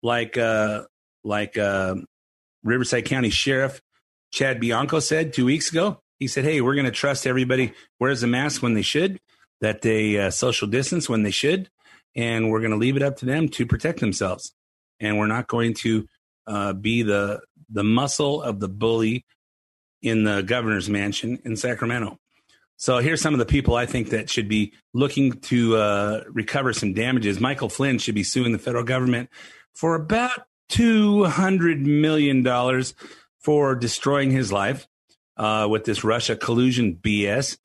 like 0.04 0.38
uh, 0.38 0.84
like 1.24 1.58
uh, 1.58 1.96
Riverside 2.64 3.06
County 3.06 3.30
Sheriff 3.30 3.82
Chad 4.32 4.60
Bianco 4.60 5.00
said 5.00 5.34
two 5.34 5.46
weeks 5.46 5.72
ago. 5.72 6.00
He 6.20 6.28
said, 6.28 6.44
"Hey, 6.44 6.62
we're 6.62 6.76
going 6.76 6.86
to 6.86 6.92
trust 6.92 7.28
everybody 7.28 7.74
wears 8.00 8.24
a 8.24 8.28
mask 8.28 8.62
when 8.62 8.74
they 8.74 8.82
should, 8.82 9.20
that 9.62 9.82
they 9.82 10.18
uh, 10.18 10.30
social 10.30 10.68
distance 10.68 11.10
when 11.10 11.24
they 11.24 11.32
should, 11.32 11.70
and 12.16 12.50
we're 12.50 12.60
going 12.60 12.72
to 12.72 12.78
leave 12.78 12.98
it 12.98 13.04
up 13.04 13.18
to 13.18 13.26
them 13.26 13.50
to 13.50 13.66
protect 13.66 14.00
themselves. 14.00 14.54
And 15.00 15.18
we're 15.18 15.28
not 15.28 15.48
going 15.48 15.74
to 15.76 16.08
uh, 16.48 16.74
be 16.74 17.04
the 17.04 17.42
the 17.70 17.84
muscle 17.84 18.42
of 18.42 18.60
the 18.60 18.68
bully 18.68 19.26
in 20.02 20.24
the 20.24 20.42
governor's 20.42 20.90
mansion 20.90 21.40
in 21.46 21.56
Sacramento." 21.56 22.20
So 22.82 22.98
here's 22.98 23.22
some 23.22 23.36
of 23.36 23.40
the 23.40 23.46
people 23.46 23.76
I 23.76 23.86
think 23.86 24.10
that 24.10 24.28
should 24.28 24.48
be 24.48 24.74
looking 24.92 25.34
to 25.34 25.78
uh, 25.78 26.24
recover 26.28 26.74
some 26.74 26.94
damages. 26.94 27.40
Michael 27.40 27.70
Flynn 27.70 28.00
should 28.00 28.16
be 28.16 28.24
suing 28.24 28.54
the 28.54 28.58
federal 28.58 28.84
government 28.84 29.30
for 29.76 29.94
about 29.94 30.48
$200 30.72 31.80
million 31.82 32.84
for 33.40 33.76
destroying 33.76 34.32
his 34.32 34.52
life 34.52 34.88
uh, 35.38 35.68
with 35.70 35.86
this 35.86 36.04
Russia 36.04 36.36
collusion 36.36 36.96
BS. 36.96 37.58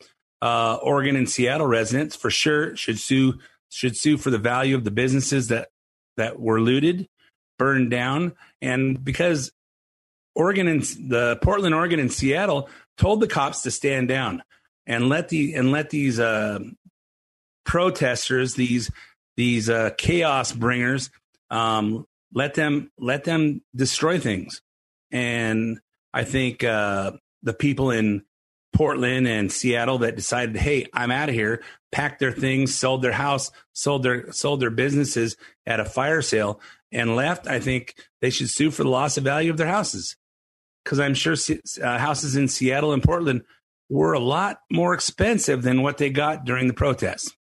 Uh, 0.43 0.78
Oregon 0.83 1.16
and 1.16 1.31
Seattle 1.31 1.66
residents 1.66 2.14
for 2.14 2.31
sure 2.31 2.76
should 2.76 2.99
sue 2.99 3.38
should 3.71 3.97
sue 3.97 4.16
for 4.16 4.31
the 4.31 4.38
value 4.38 4.76
of 4.76 4.85
the 4.85 4.90
businesses 4.90 5.49
that 5.49 5.69
that 6.16 6.38
were 6.38 6.61
looted, 6.61 7.09
burned 7.59 7.90
down, 7.90 8.35
and 8.61 9.02
because 9.02 9.50
Oregon 10.37 10.69
and 10.69 10.83
the 10.83 11.38
Portland, 11.43 11.75
Oregon, 11.75 11.99
and 11.99 12.12
Seattle 12.12 12.69
told 12.97 13.21
the 13.21 13.26
cops 13.26 13.62
to 13.62 13.71
stand 13.71 14.09
down 14.09 14.43
and 14.87 15.09
let 15.09 15.31
the 15.31 15.55
and 15.55 15.73
let 15.73 15.90
these 15.90 16.21
uh, 16.21 16.61
protesters, 17.64 18.55
these 18.55 18.90
these 19.37 19.69
uh, 19.69 19.90
chaos 19.97 20.52
bringers, 20.52 21.11
um, 21.50 22.07
let 22.33 22.55
them 22.55 22.90
let 22.99 23.25
them 23.25 23.62
destroy 23.75 24.19
things. 24.19 24.61
And 25.11 25.81
I 26.12 26.25
think 26.25 26.62
uh, 26.62 27.12
the 27.43 27.55
people 27.55 27.90
in 27.90 28.23
Portland 28.75 29.26
and 29.26 29.50
Seattle 29.50 29.99
that 29.99 30.16
decided, 30.16 30.57
hey, 30.57 30.87
I'm 30.93 31.11
out 31.11 31.31
of 31.31 31.35
here, 31.35 31.62
packed 31.93 32.19
their 32.21 32.33
things, 32.33 32.75
sold 32.75 33.00
their 33.00 33.12
house, 33.12 33.50
sold 33.73 34.02
their 34.02 34.31
sold 34.33 34.61
their 34.61 34.71
businesses 34.71 35.37
at 35.64 35.81
a 35.81 35.85
fire 35.87 36.21
sale, 36.21 36.61
and 36.93 37.16
left. 37.16 37.47
I 37.47 37.59
think 37.59 37.95
they 38.21 38.31
should 38.31 38.50
sue 38.50 38.71
for 38.71 38.83
the 38.83 38.90
loss 38.90 39.16
of 39.16 39.25
value 39.25 39.50
of 39.50 39.57
their 39.57 39.66
houses, 39.66 40.16
because 40.87 41.00
I'm 41.00 41.14
sure 41.14 41.35
uh, 41.83 41.99
houses 41.99 42.37
in 42.37 42.47
Seattle 42.47 42.93
and 42.93 43.02
Portland 43.02 43.43
were 43.88 44.12
a 44.12 44.21
lot 44.21 44.61
more 44.71 44.95
expensive 44.95 45.62
than 45.62 45.83
what 45.83 45.99
they 45.99 46.11
got 46.11 46.45
during 46.45 46.69
the 46.69 46.75
protests. 46.75 47.37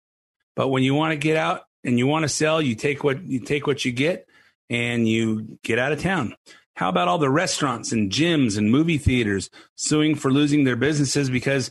But 0.56 0.70
when 0.70 0.82
you 0.82 0.96
want 0.96 1.12
to 1.12 1.18
get 1.18 1.38
out 1.38 1.62
and 1.84 2.00
you 2.00 2.08
want 2.08 2.24
to 2.24 2.30
sell, 2.30 2.60
you 2.60 2.74
take 2.74 3.04
what 3.04 3.24
you 3.24 3.40
take 3.40 3.68
what 3.68 3.86
you 3.86 3.92
get 3.92 4.28
and 4.68 5.08
you 5.08 5.60
get 5.64 5.78
out 5.78 5.92
of 5.92 6.02
town. 6.02 6.36
How 6.74 6.90
about 6.90 7.08
all 7.08 7.20
the 7.20 7.30
restaurants 7.30 7.92
and 7.92 8.12
gyms 8.12 8.58
and 8.58 8.72
movie 8.72 8.98
theaters 8.98 9.52
suing 9.76 10.16
for 10.16 10.32
losing 10.32 10.64
their 10.64 10.76
businesses 10.76 11.30
because 11.30 11.70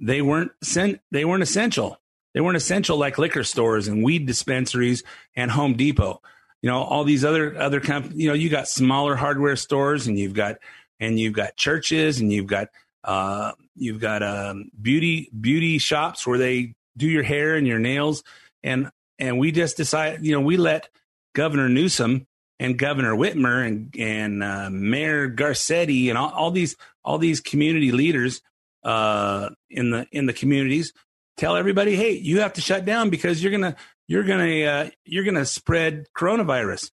they 0.00 0.22
weren't 0.22 0.52
sent 0.62 1.00
they 1.10 1.26
weren't 1.26 1.42
essential. 1.42 2.00
They 2.32 2.40
weren't 2.40 2.56
essential 2.56 2.96
like 2.96 3.18
liquor 3.18 3.44
stores 3.44 3.88
and 3.88 4.02
weed 4.02 4.26
dispensaries 4.26 5.02
and 5.36 5.50
Home 5.50 5.74
Depot. 5.74 6.22
You 6.62 6.70
know, 6.70 6.78
all 6.82 7.04
these 7.04 7.26
other 7.26 7.58
other 7.58 7.80
comp- 7.80 8.12
you 8.14 8.28
know, 8.28 8.34
you 8.34 8.48
got 8.48 8.68
smaller 8.68 9.16
hardware 9.16 9.56
stores 9.56 10.06
and 10.06 10.18
you've 10.18 10.34
got 10.34 10.56
and 11.00 11.18
you've 11.18 11.32
got 11.32 11.56
churches 11.56 12.20
and 12.20 12.32
you've 12.32 12.46
got 12.46 12.68
uh, 13.02 13.52
you've 13.74 14.00
got 14.00 14.22
um, 14.22 14.70
beauty 14.80 15.30
beauty 15.40 15.78
shops 15.78 16.26
where 16.26 16.38
they 16.38 16.74
do 16.96 17.08
your 17.08 17.22
hair 17.22 17.56
and 17.56 17.66
your 17.66 17.78
nails 17.78 18.22
and 18.62 18.90
and 19.18 19.38
we 19.38 19.52
just 19.52 19.76
decided, 19.76 20.24
you 20.24 20.32
know, 20.32 20.40
we 20.40 20.56
let 20.56 20.88
Governor 21.34 21.68
Newsom 21.68 22.26
and 22.58 22.78
Governor 22.78 23.14
Whitmer 23.14 23.66
and 23.66 23.94
and 23.98 24.42
uh, 24.42 24.70
Mayor 24.70 25.30
Garcetti 25.30 26.08
and 26.08 26.18
all, 26.18 26.30
all, 26.30 26.50
these 26.50 26.76
all 27.04 27.18
these 27.18 27.40
community 27.40 27.92
leaders 27.92 28.40
uh, 28.82 29.50
in 29.68 29.90
the 29.90 30.06
in 30.10 30.26
the 30.26 30.32
communities 30.32 30.92
tell 31.36 31.56
everybody, 31.56 31.96
hey, 31.96 32.12
you 32.12 32.40
have 32.40 32.54
to 32.54 32.60
shut 32.60 32.84
down 32.84 33.10
because 33.10 33.42
you're 33.42 33.52
gonna 33.52 33.76
you're 34.08 34.24
gonna 34.24 34.62
uh, 34.62 34.90
you're 35.04 35.24
gonna 35.24 35.46
spread 35.46 36.06
coronavirus. 36.16 36.90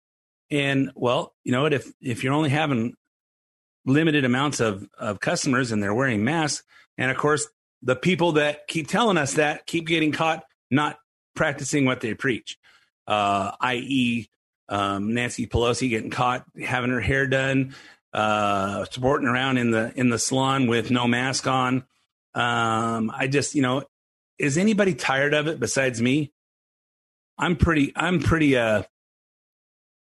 And 0.50 0.92
well, 0.94 1.34
you 1.44 1.52
know 1.52 1.62
what? 1.62 1.72
If 1.72 1.92
if 2.00 2.24
you're 2.24 2.34
only 2.34 2.50
having 2.50 2.94
limited 3.86 4.24
amounts 4.24 4.60
of 4.60 4.86
of 4.98 5.20
customers 5.20 5.72
and 5.72 5.82
they're 5.82 5.94
wearing 5.94 6.24
masks, 6.24 6.64
and 6.98 7.10
of 7.10 7.16
course 7.16 7.46
the 7.82 7.96
people 7.96 8.32
that 8.32 8.66
keep 8.66 8.88
telling 8.88 9.18
us 9.18 9.34
that 9.34 9.66
keep 9.66 9.86
getting 9.86 10.12
caught 10.12 10.44
not 10.70 10.98
practicing 11.36 11.84
what 11.84 12.00
they 12.00 12.14
preach, 12.14 12.56
uh, 13.06 13.52
i.e., 13.60 14.28
um, 14.68 15.12
Nancy 15.12 15.46
Pelosi 15.46 15.90
getting 15.90 16.10
caught 16.10 16.44
having 16.62 16.90
her 16.90 17.00
hair 17.00 17.26
done, 17.26 17.74
uh, 18.14 18.86
sporting 18.86 19.28
around 19.28 19.58
in 19.58 19.70
the 19.70 19.92
in 19.94 20.08
the 20.08 20.18
salon 20.18 20.66
with 20.66 20.90
no 20.90 21.06
mask 21.06 21.46
on. 21.46 21.84
Um, 22.34 23.12
I 23.14 23.28
just, 23.28 23.54
you 23.54 23.62
know, 23.62 23.84
is 24.38 24.58
anybody 24.58 24.94
tired 24.94 25.34
of 25.34 25.46
it 25.46 25.60
besides 25.60 26.00
me? 26.00 26.32
I'm 27.38 27.56
pretty, 27.56 27.92
I'm 27.94 28.20
pretty, 28.20 28.56
uh, 28.56 28.82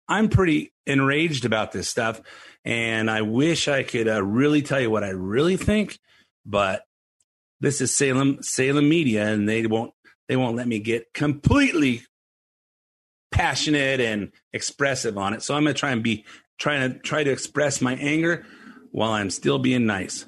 I'm 0.07 0.29
pretty 0.29 0.73
enraged 0.85 1.45
about 1.45 1.71
this 1.71 1.89
stuff, 1.89 2.21
and 2.65 3.09
I 3.09 3.21
wish 3.21 3.67
I 3.67 3.83
could 3.83 4.07
uh, 4.07 4.23
really 4.23 4.61
tell 4.61 4.79
you 4.79 4.89
what 4.89 5.03
I 5.03 5.09
really 5.09 5.57
think, 5.57 5.99
but 6.45 6.83
this 7.59 7.81
is 7.81 7.95
Salem 7.95 8.41
Salem 8.41 8.87
Media, 8.89 9.27
and 9.27 9.47
they 9.47 9.65
won't 9.67 9.93
they 10.27 10.35
won't 10.35 10.55
let 10.55 10.67
me 10.67 10.79
get 10.79 11.13
completely 11.13 12.03
passionate 13.31 13.99
and 13.99 14.31
expressive 14.53 15.17
on 15.17 15.33
it. 15.33 15.41
So 15.41 15.55
I'm 15.55 15.63
going 15.63 15.73
to 15.73 15.79
try 15.79 15.91
and 15.91 16.03
be 16.03 16.25
trying 16.57 16.91
to 16.91 16.99
try 16.99 17.23
to 17.23 17.31
express 17.31 17.81
my 17.81 17.95
anger 17.95 18.45
while 18.91 19.11
I'm 19.11 19.29
still 19.29 19.59
being 19.59 19.85
nice. 19.85 20.25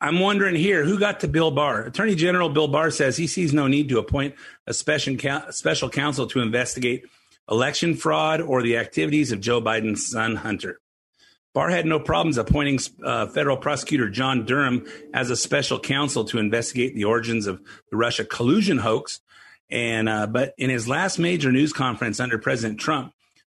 I'm 0.00 0.20
wondering 0.20 0.54
here 0.54 0.84
who 0.84 0.98
got 0.98 1.20
to 1.20 1.28
Bill 1.28 1.50
Barr. 1.50 1.82
Attorney 1.82 2.14
General 2.14 2.48
Bill 2.48 2.68
Barr 2.68 2.90
says 2.90 3.16
he 3.16 3.26
sees 3.26 3.52
no 3.52 3.66
need 3.66 3.88
to 3.88 3.98
appoint 3.98 4.34
a 4.66 4.74
special 4.74 5.16
special 5.50 5.88
counsel 5.88 6.26
to 6.28 6.40
investigate 6.40 7.04
election 7.50 7.94
fraud 7.94 8.40
or 8.40 8.62
the 8.62 8.76
activities 8.76 9.32
of 9.32 9.40
Joe 9.40 9.60
Biden's 9.60 10.08
son 10.08 10.36
Hunter. 10.36 10.80
Barr 11.54 11.70
had 11.70 11.86
no 11.86 11.98
problems 11.98 12.38
appointing 12.38 12.78
uh, 13.02 13.26
federal 13.26 13.56
prosecutor 13.56 14.08
John 14.08 14.44
Durham 14.44 14.86
as 15.12 15.30
a 15.30 15.36
special 15.36 15.80
counsel 15.80 16.24
to 16.26 16.38
investigate 16.38 16.94
the 16.94 17.04
origins 17.04 17.46
of 17.46 17.60
the 17.90 17.96
Russia 17.96 18.24
collusion 18.24 18.78
hoax. 18.78 19.20
And 19.70 20.08
uh, 20.08 20.26
but 20.26 20.54
in 20.56 20.70
his 20.70 20.88
last 20.88 21.18
major 21.18 21.52
news 21.52 21.72
conference 21.72 22.20
under 22.20 22.38
President 22.38 22.80
Trump, 22.80 23.12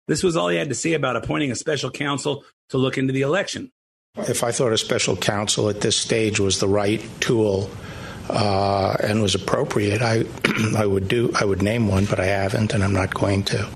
this 0.09 0.23
was 0.23 0.37
all 0.37 0.49
he 0.49 0.57
had 0.57 0.69
to 0.69 0.75
say 0.75 0.95
about 0.95 1.17
appointing 1.17 1.53
a 1.53 1.57
special 1.57 1.91
counsel 1.91 2.45
to 2.71 2.79
look 2.79 2.99
into 2.99 3.13
the 3.13 3.23
election. 3.23 3.71
If 4.17 4.43
I 4.43 4.51
thought 4.51 4.73
a 4.73 4.79
special 4.79 5.17
counsel 5.17 5.69
at 5.69 5.83
this 5.83 5.97
stage 5.97 6.41
was 6.41 6.59
the 6.59 6.67
right 6.67 7.01
tool 7.21 7.71
uh, 8.29 8.97
and 9.01 9.23
was 9.23 9.37
appropriate, 9.37 10.03
I 10.03 10.25
I 10.77 10.85
would 10.85 11.07
do 11.07 11.33
I 11.39 11.45
would 11.45 11.63
name 11.63 11.87
one, 11.87 12.07
but 12.07 12.19
I 12.19 12.27
haven't, 12.27 12.75
and 12.75 12.83
I'm 12.83 12.93
not 12.93 13.15
going 13.15 13.45
to. 13.45 13.69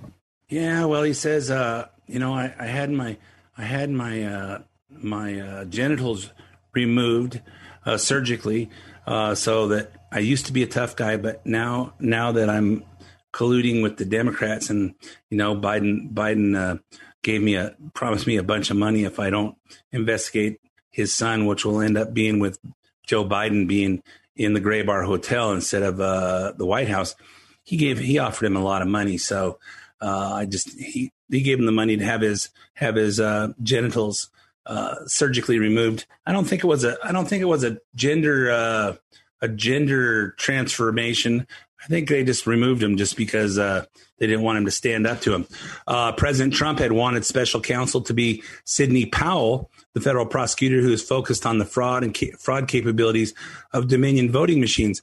Yeah, 0.48 0.84
well, 0.86 1.02
he 1.02 1.14
says, 1.14 1.50
uh, 1.50 1.88
you 2.06 2.18
know, 2.18 2.34
I, 2.34 2.52
I 2.58 2.66
had 2.66 2.90
my 2.90 3.16
I 3.56 3.62
had 3.62 3.90
my 3.90 4.24
uh, 4.24 4.58
my 4.90 5.40
uh, 5.40 5.64
genitals 5.64 6.30
removed 6.72 7.40
uh, 7.86 7.96
surgically, 7.96 8.70
uh, 9.06 9.34
so 9.34 9.68
that 9.68 9.92
I 10.12 10.20
used 10.20 10.46
to 10.46 10.52
be 10.52 10.62
a 10.62 10.66
tough 10.66 10.96
guy, 10.96 11.16
but 11.16 11.44
now 11.46 11.94
now 11.98 12.32
that 12.32 12.48
I'm 12.48 12.84
colluding 13.32 13.82
with 13.82 13.96
the 13.96 14.04
Democrats, 14.04 14.70
and 14.70 14.94
you 15.30 15.36
know, 15.36 15.54
Biden 15.54 16.12
Biden 16.12 16.56
uh, 16.56 16.78
gave 17.22 17.42
me 17.42 17.56
a 17.56 17.76
promised 17.94 18.26
me 18.26 18.36
a 18.36 18.42
bunch 18.42 18.70
of 18.70 18.76
money 18.76 19.04
if 19.04 19.18
I 19.18 19.30
don't 19.30 19.56
investigate 19.92 20.60
his 20.90 21.12
son, 21.12 21.46
which 21.46 21.64
will 21.64 21.80
end 21.80 21.98
up 21.98 22.14
being 22.14 22.38
with 22.38 22.58
Joe 23.06 23.24
Biden 23.24 23.66
being 23.66 24.02
in 24.36 24.54
the 24.54 24.60
Gray 24.60 24.82
Bar 24.82 25.02
Hotel 25.02 25.52
instead 25.52 25.82
of 25.82 26.00
uh, 26.00 26.52
the 26.56 26.66
White 26.66 26.88
House. 26.88 27.14
He 27.62 27.76
gave 27.76 27.98
he 27.98 28.18
offered 28.18 28.46
him 28.46 28.56
a 28.56 28.62
lot 28.62 28.82
of 28.82 28.88
money, 28.88 29.18
so 29.18 29.58
uh, 30.00 30.32
I 30.34 30.46
just 30.46 30.70
he 30.78 31.12
he 31.30 31.40
gave 31.40 31.58
him 31.58 31.66
the 31.66 31.72
money 31.72 31.96
to 31.96 32.04
have 32.04 32.20
his 32.20 32.50
have 32.74 32.96
his 32.96 33.20
uh, 33.20 33.52
genitals 33.62 34.30
uh, 34.66 34.96
surgically 35.06 35.58
removed. 35.58 36.06
I 36.26 36.32
don't 36.32 36.46
think 36.46 36.64
it 36.64 36.66
was 36.66 36.84
a 36.84 36.96
I 37.02 37.12
don't 37.12 37.28
think 37.28 37.42
it 37.42 37.46
was 37.46 37.64
a 37.64 37.78
gender 37.94 38.50
uh, 38.50 38.96
a 39.40 39.48
gender 39.48 40.30
transformation. 40.32 41.46
I 41.82 41.86
think 41.86 42.08
they 42.08 42.24
just 42.24 42.46
removed 42.46 42.82
him 42.82 42.96
just 42.96 43.14
because 43.14 43.58
uh, 43.58 43.84
they 44.18 44.26
didn't 44.26 44.42
want 44.42 44.56
him 44.56 44.64
to 44.64 44.70
stand 44.70 45.06
up 45.06 45.20
to 45.20 45.34
him. 45.34 45.46
Uh, 45.86 46.12
President 46.12 46.54
Trump 46.54 46.78
had 46.78 46.92
wanted 46.92 47.26
special 47.26 47.60
counsel 47.60 48.00
to 48.02 48.14
be 48.14 48.42
Sidney 48.64 49.04
Powell, 49.04 49.70
the 49.92 50.00
federal 50.00 50.24
prosecutor 50.24 50.80
who 50.80 50.92
is 50.92 51.02
focused 51.02 51.44
on 51.44 51.58
the 51.58 51.66
fraud 51.66 52.02
and 52.02 52.16
ca- 52.16 52.32
fraud 52.38 52.68
capabilities 52.68 53.34
of 53.74 53.88
Dominion 53.88 54.30
voting 54.30 54.60
machines. 54.60 55.02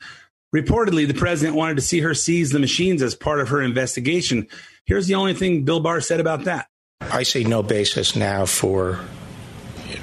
Reportedly, 0.55 1.07
the 1.07 1.13
president 1.13 1.55
wanted 1.55 1.75
to 1.75 1.81
see 1.81 1.99
her 1.99 2.15
seize 2.15 2.49
the 2.49 2.59
machines 2.59 3.01
as 3.03 3.15
part 3.15 3.39
of 3.39 3.49
her 3.49 3.61
investigation. 3.61 4.47
Here's 4.85 5.07
the 5.07 5.15
only 5.15 5.33
thing 5.33 5.63
Bill 5.63 5.79
Barr 5.79 6.01
said 6.01 6.19
about 6.19 6.45
that. 6.45 6.67
I 6.99 7.23
see 7.23 7.43
no 7.43 7.63
basis 7.63 8.15
now 8.15 8.45
for 8.45 8.99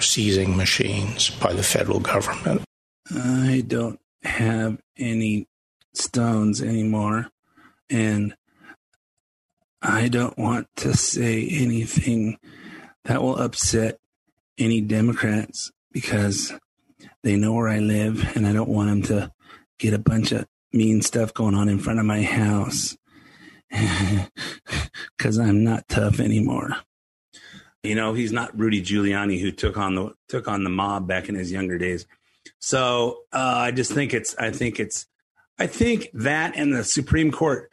seizing 0.00 0.56
machines 0.56 1.30
by 1.30 1.52
the 1.52 1.62
federal 1.62 2.00
government. 2.00 2.62
I 3.10 3.64
don't 3.66 4.00
have 4.22 4.78
any 4.96 5.46
stones 5.94 6.60
anymore, 6.62 7.28
and 7.88 8.34
I 9.80 10.08
don't 10.08 10.36
want 10.38 10.66
to 10.76 10.94
say 10.94 11.48
anything 11.48 12.38
that 13.04 13.22
will 13.22 13.36
upset 13.36 13.98
any 14.58 14.80
Democrats 14.80 15.70
because 15.92 16.52
they 17.22 17.36
know 17.36 17.54
where 17.54 17.68
I 17.68 17.78
live, 17.78 18.36
and 18.36 18.46
I 18.46 18.52
don't 18.52 18.68
want 18.68 18.88
them 18.88 19.02
to 19.02 19.32
get 19.78 19.94
a 19.94 19.98
bunch 19.98 20.32
of 20.32 20.46
mean 20.72 21.00
stuff 21.00 21.32
going 21.32 21.54
on 21.54 21.68
in 21.68 21.78
front 21.78 21.98
of 21.98 22.04
my 22.04 22.22
house 22.22 22.96
because 25.16 25.38
I'm 25.38 25.64
not 25.64 25.88
tough 25.88 26.20
anymore. 26.20 26.76
You 27.82 27.94
know, 27.94 28.12
he's 28.14 28.32
not 28.32 28.58
Rudy 28.58 28.82
Giuliani 28.82 29.40
who 29.40 29.50
took 29.50 29.76
on 29.76 29.94
the 29.94 30.14
took 30.28 30.48
on 30.48 30.64
the 30.64 30.70
mob 30.70 31.06
back 31.06 31.28
in 31.28 31.34
his 31.34 31.52
younger 31.52 31.78
days. 31.78 32.06
So 32.58 33.20
uh, 33.32 33.38
I 33.38 33.70
just 33.70 33.92
think 33.92 34.14
it's 34.14 34.34
I 34.36 34.50
think 34.50 34.80
it's 34.80 35.06
I 35.58 35.66
think 35.66 36.08
that 36.14 36.56
and 36.56 36.74
the 36.74 36.84
Supreme 36.84 37.30
Court 37.30 37.72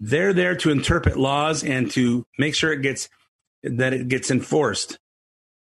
they're 0.00 0.32
there 0.32 0.56
to 0.56 0.70
interpret 0.70 1.16
laws 1.16 1.64
and 1.64 1.90
to 1.92 2.26
make 2.38 2.54
sure 2.54 2.72
it 2.72 2.82
gets 2.82 3.08
that 3.62 3.92
it 3.92 4.08
gets 4.08 4.30
enforced. 4.30 4.98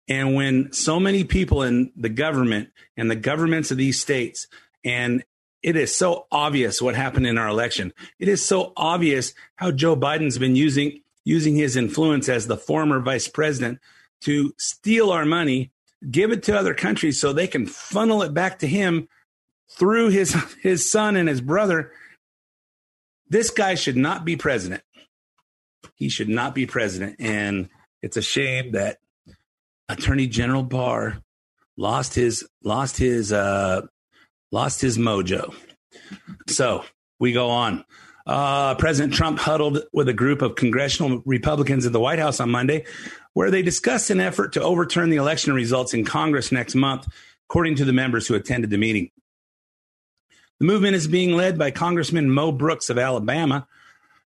And 0.08 0.34
when 0.34 0.72
so 0.72 0.98
many 0.98 1.24
people 1.24 1.62
in 1.62 1.92
the 1.96 2.08
government 2.08 2.70
and 2.96 3.10
the 3.10 3.16
governments 3.16 3.70
of 3.70 3.76
these 3.76 4.00
states 4.00 4.48
and 4.84 5.24
it 5.62 5.76
is 5.76 5.94
so 5.94 6.26
obvious 6.30 6.82
what 6.82 6.94
happened 6.94 7.26
in 7.26 7.38
our 7.38 7.48
election. 7.48 7.92
It 8.18 8.28
is 8.28 8.44
so 8.44 8.72
obvious 8.76 9.34
how 9.56 9.70
Joe 9.70 9.96
Biden's 9.96 10.38
been 10.38 10.56
using 10.56 11.00
using 11.24 11.54
his 11.54 11.76
influence 11.76 12.28
as 12.28 12.46
the 12.46 12.56
former 12.56 12.98
vice 12.98 13.28
president 13.28 13.78
to 14.22 14.52
steal 14.58 15.10
our 15.10 15.24
money, 15.24 15.70
give 16.10 16.32
it 16.32 16.42
to 16.44 16.58
other 16.58 16.74
countries 16.74 17.20
so 17.20 17.32
they 17.32 17.46
can 17.46 17.64
funnel 17.66 18.22
it 18.22 18.34
back 18.34 18.58
to 18.58 18.66
him 18.66 19.08
through 19.70 20.08
his 20.08 20.34
his 20.62 20.90
son 20.90 21.16
and 21.16 21.28
his 21.28 21.40
brother. 21.40 21.92
This 23.28 23.50
guy 23.50 23.76
should 23.76 23.96
not 23.96 24.24
be 24.24 24.36
president. 24.36 24.82
He 25.94 26.08
should 26.08 26.28
not 26.28 26.54
be 26.54 26.66
president 26.66 27.16
and 27.18 27.68
it's 28.02 28.16
a 28.16 28.22
shame 28.22 28.72
that 28.72 28.98
Attorney 29.88 30.26
General 30.26 30.64
Barr 30.64 31.22
lost 31.76 32.14
his 32.14 32.46
lost 32.64 32.96
his 32.96 33.32
uh 33.32 33.82
lost 34.52 34.80
his 34.80 34.98
mojo. 34.98 35.52
So, 36.48 36.84
we 37.18 37.32
go 37.32 37.50
on. 37.50 37.84
Uh, 38.26 38.76
President 38.76 39.14
Trump 39.14 39.38
huddled 39.38 39.80
with 39.92 40.08
a 40.08 40.12
group 40.12 40.42
of 40.42 40.54
congressional 40.54 41.22
Republicans 41.24 41.86
at 41.86 41.92
the 41.92 42.00
White 42.00 42.20
House 42.20 42.38
on 42.38 42.50
Monday, 42.50 42.84
where 43.32 43.50
they 43.50 43.62
discussed 43.62 44.10
an 44.10 44.20
effort 44.20 44.52
to 44.52 44.62
overturn 44.62 45.10
the 45.10 45.16
election 45.16 45.52
results 45.54 45.94
in 45.94 46.04
Congress 46.04 46.52
next 46.52 46.74
month, 46.74 47.08
according 47.48 47.74
to 47.76 47.84
the 47.84 47.92
members 47.92 48.28
who 48.28 48.34
attended 48.34 48.70
the 48.70 48.78
meeting. 48.78 49.10
The 50.60 50.66
movement 50.66 50.94
is 50.94 51.08
being 51.08 51.34
led 51.36 51.58
by 51.58 51.72
Congressman 51.72 52.30
Mo 52.30 52.52
Brooks 52.52 52.88
of 52.88 52.98
Alabama 52.98 53.66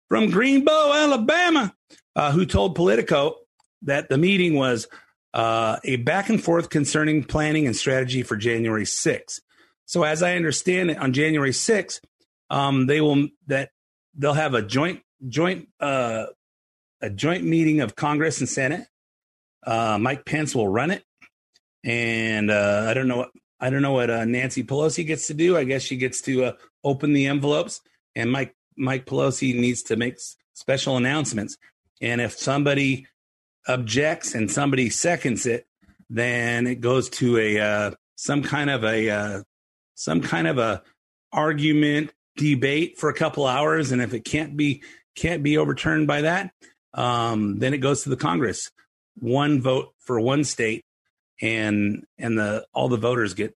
from 0.08 0.30
Greenbow, 0.30 0.94
Alabama, 0.94 1.74
uh, 2.16 2.32
who 2.32 2.46
told 2.46 2.74
Politico 2.74 3.36
that 3.82 4.08
the 4.08 4.16
meeting 4.16 4.54
was 4.54 4.88
uh, 5.34 5.78
a 5.84 5.96
back 5.96 6.30
and 6.30 6.42
forth 6.42 6.70
concerning 6.70 7.24
planning 7.24 7.66
and 7.66 7.76
strategy 7.76 8.22
for 8.22 8.36
January 8.36 8.84
6th. 8.84 9.40
So, 9.86 10.04
as 10.04 10.22
I 10.22 10.36
understand 10.36 10.90
it, 10.90 10.98
on 10.98 11.12
January 11.12 11.50
6th, 11.50 12.00
um, 12.50 12.86
they 12.86 13.00
will 13.00 13.28
that 13.46 13.70
they'll 14.14 14.34
have 14.34 14.54
a 14.54 14.62
joint 14.62 15.00
joint 15.28 15.68
uh, 15.80 16.26
a 17.00 17.10
joint 17.10 17.44
meeting 17.44 17.80
of 17.80 17.96
Congress 17.96 18.40
and 18.40 18.48
Senate. 18.48 18.86
Uh, 19.66 19.98
Mike 20.00 20.24
Pence 20.24 20.54
will 20.54 20.68
run 20.68 20.90
it, 20.90 21.04
and 21.84 22.50
uh, 22.50 22.86
I 22.88 22.94
don't 22.94 23.08
know 23.08 23.18
what 23.18 23.30
I 23.60 23.70
don't 23.70 23.82
know 23.82 23.92
what 23.92 24.10
uh, 24.10 24.24
Nancy 24.24 24.64
Pelosi 24.64 25.06
gets 25.06 25.28
to 25.28 25.34
do. 25.34 25.56
I 25.56 25.64
guess 25.64 25.82
she 25.82 25.96
gets 25.96 26.20
to 26.22 26.44
uh, 26.44 26.52
open 26.84 27.12
the 27.12 27.26
envelopes, 27.26 27.80
and 28.14 28.30
Mike 28.30 28.54
Mike 28.76 29.06
Pelosi 29.06 29.54
needs 29.58 29.82
to 29.84 29.96
make 29.96 30.16
special 30.52 30.96
announcements. 30.96 31.56
And 32.00 32.20
if 32.20 32.32
somebody 32.32 33.06
objects 33.68 34.34
and 34.34 34.50
somebody 34.50 34.90
seconds 34.90 35.46
it, 35.46 35.66
then 36.10 36.66
it 36.66 36.80
goes 36.80 37.08
to 37.10 37.38
a 37.38 37.60
uh, 37.60 37.90
some 38.16 38.42
kind 38.42 38.68
of 38.68 38.84
a 38.84 39.44
some 40.02 40.20
kind 40.20 40.48
of 40.48 40.58
a 40.58 40.82
argument 41.32 42.12
debate 42.36 42.98
for 42.98 43.08
a 43.08 43.14
couple 43.14 43.46
hours, 43.46 43.92
and 43.92 44.02
if 44.02 44.12
it 44.14 44.24
can't 44.24 44.56
be 44.56 44.82
can't 45.14 45.42
be 45.42 45.58
overturned 45.58 46.06
by 46.06 46.22
that, 46.22 46.52
um, 46.94 47.58
then 47.58 47.72
it 47.72 47.78
goes 47.78 48.02
to 48.02 48.08
the 48.08 48.16
Congress. 48.16 48.70
One 49.18 49.60
vote 49.60 49.94
for 50.00 50.18
one 50.18 50.42
state, 50.42 50.84
and 51.40 52.04
and 52.18 52.36
the 52.36 52.66
all 52.74 52.88
the 52.88 52.96
voters 52.96 53.34
get 53.34 53.54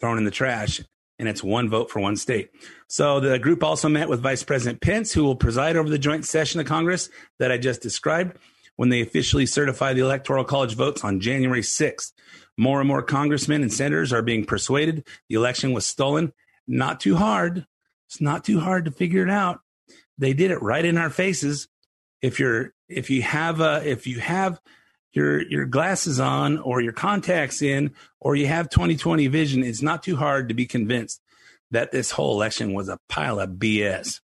thrown 0.00 0.16
in 0.16 0.24
the 0.24 0.30
trash, 0.30 0.80
and 1.18 1.28
it's 1.28 1.44
one 1.44 1.68
vote 1.68 1.90
for 1.90 2.00
one 2.00 2.16
state. 2.16 2.50
So 2.88 3.20
the 3.20 3.38
group 3.38 3.62
also 3.62 3.88
met 3.88 4.08
with 4.08 4.22
Vice 4.22 4.42
President 4.42 4.80
Pence, 4.80 5.12
who 5.12 5.24
will 5.24 5.36
preside 5.36 5.76
over 5.76 5.90
the 5.90 5.98
joint 5.98 6.24
session 6.24 6.60
of 6.60 6.66
Congress 6.66 7.10
that 7.38 7.52
I 7.52 7.58
just 7.58 7.82
described 7.82 8.38
when 8.76 8.88
they 8.88 9.02
officially 9.02 9.44
certify 9.44 9.92
the 9.92 10.00
Electoral 10.00 10.44
College 10.44 10.74
votes 10.74 11.04
on 11.04 11.20
January 11.20 11.60
6th. 11.60 12.12
More 12.60 12.78
and 12.78 12.88
more 12.88 13.02
congressmen 13.02 13.62
and 13.62 13.72
senators 13.72 14.12
are 14.12 14.20
being 14.20 14.44
persuaded 14.44 15.06
the 15.30 15.34
election 15.34 15.72
was 15.72 15.86
stolen. 15.86 16.34
Not 16.68 17.00
too 17.00 17.16
hard. 17.16 17.66
It's 18.06 18.20
not 18.20 18.44
too 18.44 18.60
hard 18.60 18.84
to 18.84 18.90
figure 18.90 19.22
it 19.22 19.30
out. 19.30 19.60
They 20.18 20.34
did 20.34 20.50
it 20.50 20.60
right 20.60 20.84
in 20.84 20.98
our 20.98 21.08
faces. 21.08 21.68
If 22.20 22.38
you're 22.38 22.74
if 22.86 23.08
you 23.08 23.22
have 23.22 23.62
a 23.62 23.80
if 23.88 24.06
you 24.06 24.20
have 24.20 24.60
your 25.14 25.40
your 25.40 25.64
glasses 25.64 26.20
on 26.20 26.58
or 26.58 26.82
your 26.82 26.92
contacts 26.92 27.62
in 27.62 27.94
or 28.20 28.36
you 28.36 28.46
have 28.48 28.68
2020 28.68 29.26
vision, 29.28 29.64
it's 29.64 29.80
not 29.80 30.02
too 30.02 30.16
hard 30.16 30.48
to 30.48 30.54
be 30.54 30.66
convinced 30.66 31.22
that 31.70 31.92
this 31.92 32.10
whole 32.10 32.34
election 32.34 32.74
was 32.74 32.90
a 32.90 32.98
pile 33.08 33.40
of 33.40 33.52
BS. 33.52 34.20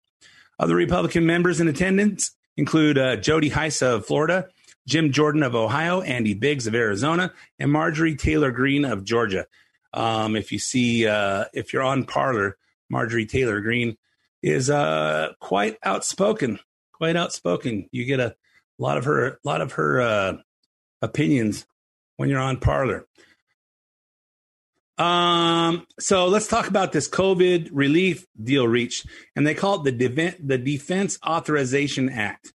Other 0.59 0.75
Republican 0.75 1.25
members 1.25 1.59
in 1.59 1.69
attendance 1.69 2.33
include 2.59 2.99
uh, 2.99 3.17
Jody 3.17 3.49
Hice 3.49 3.81
of 3.81 4.05
Florida, 4.05 4.51
Jim 4.87 5.13
Jordan 5.13 5.43
of 5.43 5.55
Ohio, 5.55 6.01
Andy 6.01 6.35
Biggs 6.35 6.67
of 6.67 6.75
Arizona, 6.75 7.33
and 7.59 7.73
Marjorie 7.73 8.17
Taylor 8.17 8.51
Greene 8.51 8.85
of 8.85 9.05
Georgia. 9.05 9.47
Um, 9.93 10.37
if 10.37 10.53
you 10.53 10.59
see, 10.59 11.07
uh, 11.07 11.47
if 11.53 11.73
you're 11.73 11.83
on 11.83 12.05
Parler, 12.05 12.57
Marjorie 12.89 13.27
Taylor 13.27 13.61
Greene 13.61 13.97
is 14.43 14.71
uh, 14.71 15.33
quite 15.41 15.77
outspoken. 15.83 16.59
Quite 16.93 17.17
outspoken. 17.17 17.89
You 17.93 18.05
get 18.05 18.21
a 18.21 18.37
lot 18.79 18.99
of 18.99 19.05
her, 19.05 19.27
a 19.27 19.39
lot 19.45 19.61
of 19.61 19.73
her 19.73 20.01
uh, 20.01 20.37
opinions 21.03 21.67
when 22.17 22.29
you're 22.29 22.41
on 22.41 22.59
Parler. 22.59 23.07
Um, 24.99 25.87
so 26.01 26.27
let's 26.29 26.47
talk 26.47 26.69
about 26.69 26.93
this 26.93 27.09
COVID 27.09 27.69
relief 27.73 28.27
deal 28.43 28.67
reached, 28.67 29.07
and 29.35 29.47
they 29.47 29.55
call 29.55 29.87
it 29.87 29.99
the, 29.99 30.35
the 30.43 30.59
Defense 30.59 31.19
Authorization 31.27 32.09
Act. 32.09 32.55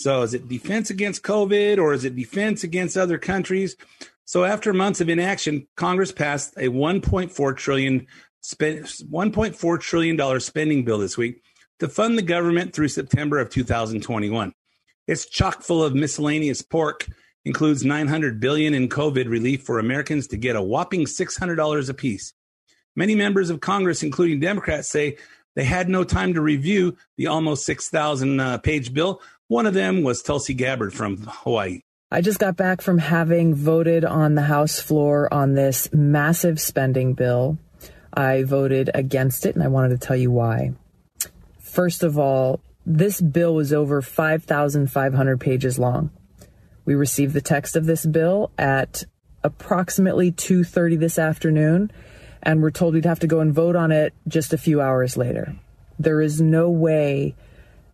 So 0.00 0.22
is 0.22 0.32
it 0.32 0.48
defense 0.48 0.88
against 0.88 1.22
COVID 1.24 1.76
or 1.76 1.92
is 1.92 2.06
it 2.06 2.16
defense 2.16 2.64
against 2.64 2.96
other 2.96 3.18
countries? 3.18 3.76
So 4.24 4.44
after 4.44 4.72
months 4.72 5.02
of 5.02 5.10
inaction, 5.10 5.66
Congress 5.76 6.10
passed 6.10 6.54
a 6.56 6.68
1.4 6.68 7.56
trillion 7.58 8.06
spend 8.40 8.86
1.4 8.86 9.80
trillion 9.80 10.16
dollar 10.16 10.40
spending 10.40 10.86
bill 10.86 10.96
this 10.96 11.18
week 11.18 11.42
to 11.80 11.88
fund 11.88 12.16
the 12.16 12.22
government 12.22 12.72
through 12.72 12.88
September 12.88 13.38
of 13.38 13.50
2021. 13.50 14.54
It's 15.06 15.26
chock 15.26 15.60
full 15.60 15.84
of 15.84 15.94
miscellaneous 15.94 16.62
pork, 16.62 17.06
includes 17.44 17.84
900 17.84 18.40
billion 18.40 18.72
in 18.72 18.88
COVID 18.88 19.28
relief 19.28 19.64
for 19.64 19.78
Americans 19.78 20.26
to 20.28 20.38
get 20.38 20.56
a 20.56 20.62
whopping 20.62 21.04
$600 21.04 21.90
apiece. 21.90 22.32
Many 22.96 23.14
members 23.14 23.50
of 23.50 23.60
Congress, 23.60 24.02
including 24.02 24.40
Democrats, 24.40 24.88
say 24.88 25.18
they 25.56 25.64
had 25.64 25.90
no 25.90 26.04
time 26.04 26.32
to 26.34 26.40
review 26.40 26.96
the 27.18 27.26
almost 27.26 27.66
6,000 27.66 28.40
uh, 28.40 28.58
page 28.58 28.94
bill. 28.94 29.20
One 29.50 29.66
of 29.66 29.74
them 29.74 30.04
was 30.04 30.22
Tulsi 30.22 30.54
Gabbard 30.54 30.94
from 30.94 31.26
Hawaii. 31.26 31.80
I 32.08 32.20
just 32.20 32.38
got 32.38 32.56
back 32.56 32.80
from 32.80 32.98
having 32.98 33.52
voted 33.52 34.04
on 34.04 34.36
the 34.36 34.42
House 34.42 34.78
floor 34.78 35.28
on 35.34 35.54
this 35.54 35.92
massive 35.92 36.60
spending 36.60 37.14
bill. 37.14 37.58
I 38.14 38.44
voted 38.44 38.92
against 38.94 39.44
it, 39.46 39.56
and 39.56 39.64
I 39.64 39.66
wanted 39.66 39.88
to 39.88 40.06
tell 40.06 40.14
you 40.14 40.30
why. 40.30 40.74
First 41.58 42.04
of 42.04 42.16
all, 42.16 42.60
this 42.86 43.20
bill 43.20 43.56
was 43.56 43.72
over 43.72 44.00
5,500 44.00 45.40
pages 45.40 45.80
long. 45.80 46.10
We 46.84 46.94
received 46.94 47.34
the 47.34 47.40
text 47.40 47.74
of 47.74 47.86
this 47.86 48.06
bill 48.06 48.52
at 48.56 49.02
approximately 49.42 50.30
2:30 50.30 50.94
this 50.94 51.18
afternoon 51.18 51.90
and 52.40 52.62
we're 52.62 52.70
told 52.70 52.94
we'd 52.94 53.04
have 53.04 53.18
to 53.20 53.26
go 53.26 53.40
and 53.40 53.52
vote 53.52 53.74
on 53.74 53.90
it 53.90 54.14
just 54.28 54.52
a 54.52 54.58
few 54.58 54.80
hours 54.80 55.16
later. 55.16 55.56
There 55.98 56.20
is 56.20 56.40
no 56.40 56.70
way 56.70 57.34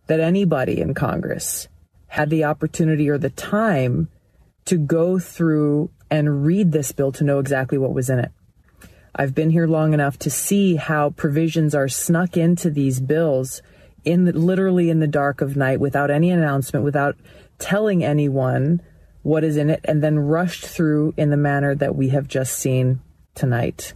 that 0.07 0.19
anybody 0.19 0.81
in 0.81 0.93
Congress 0.93 1.67
had 2.07 2.29
the 2.29 2.43
opportunity 2.43 3.09
or 3.09 3.17
the 3.17 3.29
time 3.29 4.09
to 4.65 4.77
go 4.77 5.19
through 5.19 5.89
and 6.09 6.45
read 6.45 6.71
this 6.71 6.91
bill 6.91 7.11
to 7.11 7.23
know 7.23 7.39
exactly 7.39 7.77
what 7.77 7.93
was 7.93 8.09
in 8.09 8.19
it. 8.19 8.31
I've 9.15 9.33
been 9.33 9.49
here 9.49 9.67
long 9.67 9.93
enough 9.93 10.19
to 10.19 10.29
see 10.29 10.75
how 10.75 11.09
provisions 11.11 11.73
are 11.73 11.87
snuck 11.87 12.37
into 12.37 12.69
these 12.69 12.99
bills 12.99 13.61
in 14.05 14.25
the, 14.25 14.31
literally 14.31 14.89
in 14.89 14.99
the 14.99 15.07
dark 15.07 15.41
of 15.41 15.57
night 15.57 15.79
without 15.79 16.11
any 16.11 16.29
announcement, 16.29 16.85
without 16.85 17.17
telling 17.59 18.03
anyone 18.03 18.81
what 19.23 19.43
is 19.43 19.57
in 19.57 19.69
it, 19.69 19.81
and 19.83 20.01
then 20.01 20.19
rushed 20.19 20.65
through 20.65 21.13
in 21.17 21.29
the 21.29 21.37
manner 21.37 21.75
that 21.75 21.95
we 21.95 22.09
have 22.09 22.27
just 22.27 22.57
seen 22.57 23.01
tonight. 23.35 23.93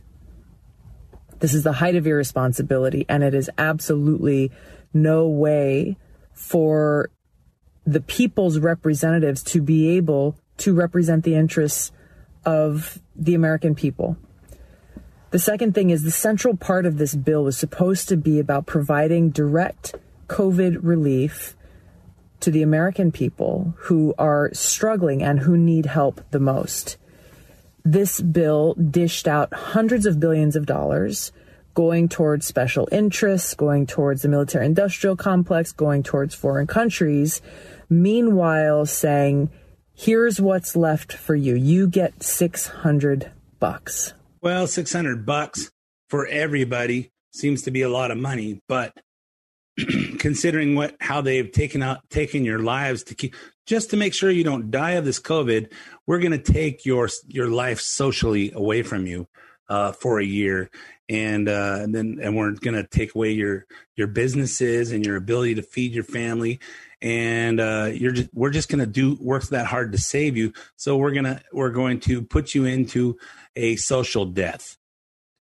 This 1.39 1.53
is 1.53 1.63
the 1.63 1.73
height 1.73 1.95
of 1.95 2.05
irresponsibility, 2.05 3.05
and 3.07 3.23
it 3.23 3.33
is 3.33 3.49
absolutely 3.57 4.51
no 4.93 5.27
way 5.27 5.97
for 6.33 7.09
the 7.85 8.01
people's 8.01 8.59
representatives 8.59 9.43
to 9.43 9.61
be 9.61 9.89
able 9.97 10.35
to 10.57 10.73
represent 10.73 11.23
the 11.23 11.35
interests 11.35 11.91
of 12.45 12.99
the 13.15 13.33
American 13.35 13.75
people. 13.75 14.17
The 15.31 15.39
second 15.39 15.73
thing 15.73 15.89
is 15.89 16.03
the 16.03 16.11
central 16.11 16.57
part 16.57 16.85
of 16.85 16.97
this 16.97 17.15
bill 17.15 17.43
was 17.43 17.57
supposed 17.57 18.09
to 18.09 18.17
be 18.17 18.39
about 18.39 18.65
providing 18.65 19.29
direct 19.29 19.95
COVID 20.27 20.79
relief 20.81 21.55
to 22.41 22.51
the 22.51 22.61
American 22.61 23.11
people 23.11 23.73
who 23.77 24.13
are 24.17 24.49
struggling 24.53 25.23
and 25.23 25.39
who 25.39 25.57
need 25.57 25.85
help 25.85 26.21
the 26.31 26.39
most 26.39 26.97
this 27.83 28.21
bill 28.21 28.73
dished 28.75 29.27
out 29.27 29.53
hundreds 29.53 30.05
of 30.05 30.19
billions 30.19 30.55
of 30.55 30.65
dollars 30.65 31.31
going 31.73 32.09
towards 32.09 32.45
special 32.45 32.87
interests, 32.91 33.53
going 33.53 33.87
towards 33.87 34.21
the 34.21 34.27
military 34.27 34.65
industrial 34.65 35.15
complex, 35.15 35.71
going 35.71 36.03
towards 36.03 36.35
foreign 36.35 36.67
countries. 36.67 37.41
Meanwhile, 37.89 38.85
saying, 38.85 39.49
here's 39.93 40.39
what's 40.39 40.75
left 40.75 41.13
for 41.13 41.35
you. 41.35 41.55
You 41.55 41.87
get 41.87 42.23
600 42.23 43.31
bucks. 43.59 44.13
Well, 44.41 44.67
600 44.67 45.25
bucks 45.25 45.71
for 46.09 46.27
everybody 46.27 47.11
seems 47.31 47.61
to 47.63 47.71
be 47.71 47.81
a 47.81 47.89
lot 47.89 48.11
of 48.11 48.17
money, 48.17 48.61
but 48.67 48.93
considering 50.19 50.75
what 50.75 50.95
how 50.99 51.21
they've 51.21 51.51
taken 51.51 51.81
out 51.81 51.99
taken 52.09 52.43
your 52.43 52.59
lives 52.59 53.03
to 53.03 53.15
keep 53.15 53.35
just 53.65 53.91
to 53.91 53.97
make 53.97 54.13
sure 54.13 54.29
you 54.29 54.43
don't 54.43 54.69
die 54.69 54.91
of 54.91 55.05
this 55.05 55.19
COVID, 55.19 55.71
we're 56.07 56.19
going 56.19 56.31
to 56.31 56.51
take 56.51 56.85
your 56.85 57.09
your 57.27 57.47
life 57.47 57.79
socially 57.79 58.51
away 58.53 58.83
from 58.83 59.05
you 59.05 59.27
uh, 59.69 59.93
for 59.93 60.19
a 60.19 60.25
year, 60.25 60.69
and, 61.11 61.49
uh, 61.49 61.79
and 61.81 61.93
then 61.93 62.19
and 62.21 62.37
we're 62.37 62.51
going 62.51 62.75
to 62.75 62.87
take 62.87 63.15
away 63.15 63.31
your 63.31 63.65
your 63.97 64.07
businesses 64.07 64.93
and 64.93 65.05
your 65.05 65.17
ability 65.17 65.55
to 65.55 65.61
feed 65.61 65.91
your 65.91 66.05
family, 66.05 66.59
and 67.01 67.59
uh, 67.59 67.89
you're 67.93 68.13
just, 68.13 68.29
we're 68.33 68.49
just 68.49 68.69
going 68.69 68.79
to 68.79 68.85
do 68.85 69.17
work 69.19 69.43
that 69.47 69.65
hard 69.65 69.91
to 69.91 69.97
save 69.97 70.37
you. 70.37 70.53
So 70.77 70.95
we're 70.95 71.11
gonna 71.11 71.41
we're 71.51 71.71
going 71.71 71.99
to 72.01 72.21
put 72.21 72.55
you 72.55 72.63
into 72.63 73.17
a 73.57 73.75
social 73.75 74.25
death, 74.25 74.77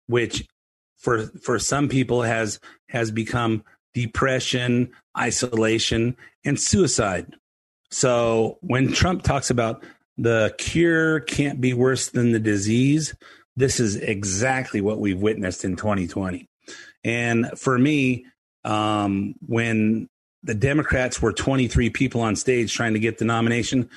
which 0.08 0.46
for 0.98 1.28
for 1.42 1.60
some 1.60 1.88
people 1.88 2.24
has 2.24 2.60
has 2.90 3.10
become 3.10 3.64
depression, 3.94 4.92
isolation, 5.18 6.18
and 6.44 6.60
suicide. 6.60 7.36
So 7.90 8.58
when 8.60 8.92
Trump 8.92 9.24
talks 9.24 9.50
about 9.50 9.86
the 10.18 10.54
cure 10.58 11.22
can't 11.22 11.62
be 11.62 11.74
worse 11.74 12.10
than 12.10 12.34
the 12.34 12.40
disease, 12.40 13.16
this 13.56 13.80
is 13.80 13.96
exactly 13.96 14.82
what 14.82 15.00
we've 15.00 15.22
witnessed 15.22 15.64
in 15.66 15.76
2020. 15.76 16.48
And 17.04 17.52
for 17.58 17.78
me, 17.78 18.26
um, 18.64 19.36
when 19.46 20.10
the 20.44 20.56
Democrats 20.56 21.22
were 21.22 21.34
23 21.34 21.90
people 21.90 22.22
on 22.22 22.36
stage 22.36 22.74
trying 22.74 22.94
to 22.94 23.00
get 23.00 23.18
the 23.18 23.26
nomination, 23.26 23.90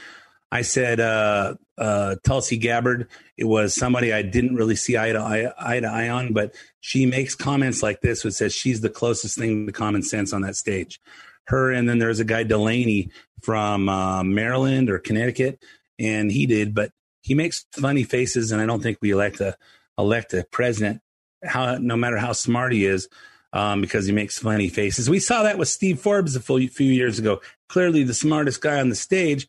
I 0.52 0.62
said 0.62 1.00
uh, 1.00 1.54
uh, 1.76 2.16
Tulsi 2.24 2.56
Gabbard. 2.56 3.08
It 3.36 3.44
was 3.44 3.74
somebody 3.74 4.12
I 4.12 4.22
didn't 4.22 4.54
really 4.54 4.76
see 4.76 4.96
eye 4.96 5.12
to 5.12 5.18
eye, 5.18 5.52
eye 5.58 5.80
to 5.80 5.88
eye 5.88 6.08
on, 6.08 6.32
but 6.32 6.54
she 6.80 7.06
makes 7.06 7.34
comments 7.34 7.82
like 7.82 8.00
this, 8.00 8.24
which 8.24 8.34
says 8.34 8.54
she's 8.54 8.80
the 8.80 8.90
closest 8.90 9.38
thing 9.38 9.66
to 9.66 9.72
common 9.72 10.02
sense 10.02 10.32
on 10.32 10.42
that 10.42 10.56
stage 10.56 11.00
her 11.46 11.72
and 11.72 11.88
then 11.88 11.98
there's 11.98 12.20
a 12.20 12.24
guy 12.24 12.42
Delaney 12.42 13.10
from 13.42 13.88
uh, 13.88 14.22
Maryland 14.24 14.90
or 14.90 14.98
Connecticut, 14.98 15.62
and 15.98 16.30
he 16.30 16.46
did, 16.46 16.74
but 16.74 16.90
he 17.26 17.34
makes 17.34 17.66
funny 17.72 18.04
faces, 18.04 18.52
and 18.52 18.62
I 18.62 18.66
don't 18.66 18.80
think 18.80 18.98
we 19.00 19.10
elect 19.10 19.40
a 19.40 19.56
elect 19.98 20.32
a 20.32 20.46
president, 20.52 21.02
how 21.42 21.76
no 21.76 21.96
matter 21.96 22.18
how 22.18 22.32
smart 22.32 22.72
he 22.72 22.86
is, 22.86 23.08
um, 23.52 23.80
because 23.80 24.06
he 24.06 24.12
makes 24.12 24.38
funny 24.38 24.68
faces. 24.68 25.10
We 25.10 25.18
saw 25.18 25.42
that 25.42 25.58
with 25.58 25.66
Steve 25.66 25.98
Forbes 25.98 26.36
a 26.36 26.40
few, 26.40 26.68
few 26.68 26.92
years 26.92 27.18
ago. 27.18 27.40
Clearly, 27.68 28.04
the 28.04 28.14
smartest 28.14 28.60
guy 28.60 28.78
on 28.78 28.90
the 28.90 28.94
stage, 28.94 29.48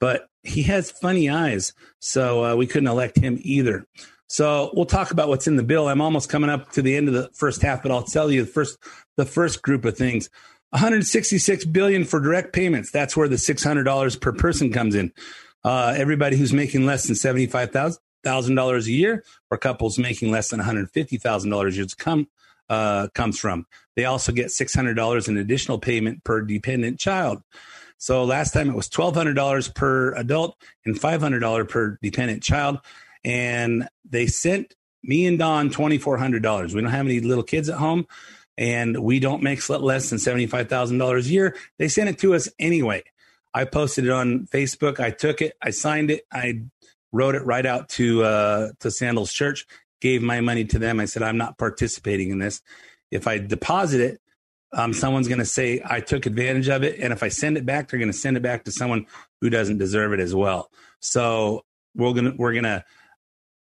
but 0.00 0.28
he 0.42 0.62
has 0.62 0.90
funny 0.90 1.28
eyes, 1.28 1.74
so 2.00 2.44
uh, 2.46 2.56
we 2.56 2.66
couldn't 2.66 2.88
elect 2.88 3.18
him 3.18 3.38
either. 3.42 3.84
So 4.30 4.70
we'll 4.72 4.86
talk 4.86 5.10
about 5.10 5.28
what's 5.28 5.46
in 5.46 5.56
the 5.56 5.62
bill. 5.62 5.86
I'm 5.86 6.00
almost 6.00 6.30
coming 6.30 6.48
up 6.48 6.72
to 6.72 6.82
the 6.82 6.96
end 6.96 7.08
of 7.08 7.14
the 7.14 7.28
first 7.34 7.60
half, 7.60 7.82
but 7.82 7.92
I'll 7.92 8.04
tell 8.04 8.30
you 8.30 8.46
the 8.46 8.50
first 8.50 8.78
the 9.18 9.26
first 9.26 9.60
group 9.60 9.84
of 9.84 9.98
things. 9.98 10.30
166 10.70 11.66
billion 11.66 12.04
for 12.04 12.20
direct 12.20 12.54
payments. 12.54 12.90
That's 12.90 13.16
where 13.16 13.28
the 13.28 13.36
$600 13.36 14.20
per 14.20 14.32
person 14.32 14.72
comes 14.72 14.94
in. 14.94 15.12
Uh, 15.68 15.92
everybody 15.98 16.34
who's 16.34 16.54
making 16.54 16.86
less 16.86 17.06
than 17.06 17.14
$75,000 17.14 18.86
a 18.86 18.90
year 18.90 19.22
or 19.50 19.58
couples 19.58 19.98
making 19.98 20.30
less 20.30 20.48
than 20.48 20.60
$150,000 20.60 21.68
a 21.68 21.72
year 21.74 21.86
come, 21.98 22.26
uh, 22.70 23.08
comes 23.08 23.38
from. 23.38 23.66
They 23.94 24.06
also 24.06 24.32
get 24.32 24.46
$600 24.46 25.28
in 25.28 25.36
additional 25.36 25.78
payment 25.78 26.24
per 26.24 26.40
dependent 26.40 26.98
child. 26.98 27.42
So 27.98 28.24
last 28.24 28.54
time 28.54 28.70
it 28.70 28.76
was 28.76 28.88
$1,200 28.88 29.74
per 29.74 30.14
adult 30.14 30.56
and 30.86 30.98
$500 30.98 31.68
per 31.68 31.98
dependent 32.00 32.42
child. 32.42 32.78
And 33.22 33.90
they 34.08 34.26
sent 34.26 34.74
me 35.02 35.26
and 35.26 35.38
Don 35.38 35.68
$2,400. 35.68 36.72
We 36.72 36.80
don't 36.80 36.90
have 36.90 37.04
any 37.04 37.20
little 37.20 37.44
kids 37.44 37.68
at 37.68 37.76
home 37.76 38.06
and 38.56 39.00
we 39.00 39.20
don't 39.20 39.42
make 39.42 39.68
less 39.68 40.08
than 40.08 40.18
$75,000 40.18 41.18
a 41.18 41.28
year. 41.28 41.56
They 41.78 41.88
sent 41.88 42.08
it 42.08 42.18
to 42.20 42.34
us 42.34 42.48
anyway. 42.58 43.04
I 43.58 43.64
posted 43.64 44.04
it 44.04 44.10
on 44.12 44.46
Facebook. 44.46 45.00
I 45.00 45.10
took 45.10 45.42
it. 45.42 45.56
I 45.60 45.70
signed 45.70 46.12
it. 46.12 46.24
I 46.32 46.62
wrote 47.10 47.34
it 47.34 47.44
right 47.44 47.66
out 47.66 47.88
to 47.90 48.22
uh, 48.22 48.68
to 48.78 48.90
Sandals 48.92 49.32
Church. 49.32 49.66
Gave 50.00 50.22
my 50.22 50.40
money 50.40 50.64
to 50.66 50.78
them. 50.78 51.00
I 51.00 51.06
said 51.06 51.24
I'm 51.24 51.38
not 51.38 51.58
participating 51.58 52.30
in 52.30 52.38
this. 52.38 52.62
If 53.10 53.26
I 53.26 53.38
deposit 53.38 54.00
it, 54.00 54.20
um, 54.72 54.92
someone's 54.92 55.26
going 55.26 55.40
to 55.40 55.44
say 55.44 55.82
I 55.84 55.98
took 55.98 56.26
advantage 56.26 56.68
of 56.68 56.84
it, 56.84 57.00
and 57.00 57.12
if 57.12 57.24
I 57.24 57.30
send 57.30 57.56
it 57.56 57.66
back, 57.66 57.88
they're 57.88 57.98
going 57.98 58.12
to 58.12 58.16
send 58.16 58.36
it 58.36 58.44
back 58.44 58.62
to 58.66 58.70
someone 58.70 59.06
who 59.40 59.50
doesn't 59.50 59.78
deserve 59.78 60.12
it 60.12 60.20
as 60.20 60.36
well. 60.36 60.70
So 61.00 61.64
we're 61.96 62.12
gonna 62.12 62.34
we're 62.36 62.54
gonna 62.54 62.84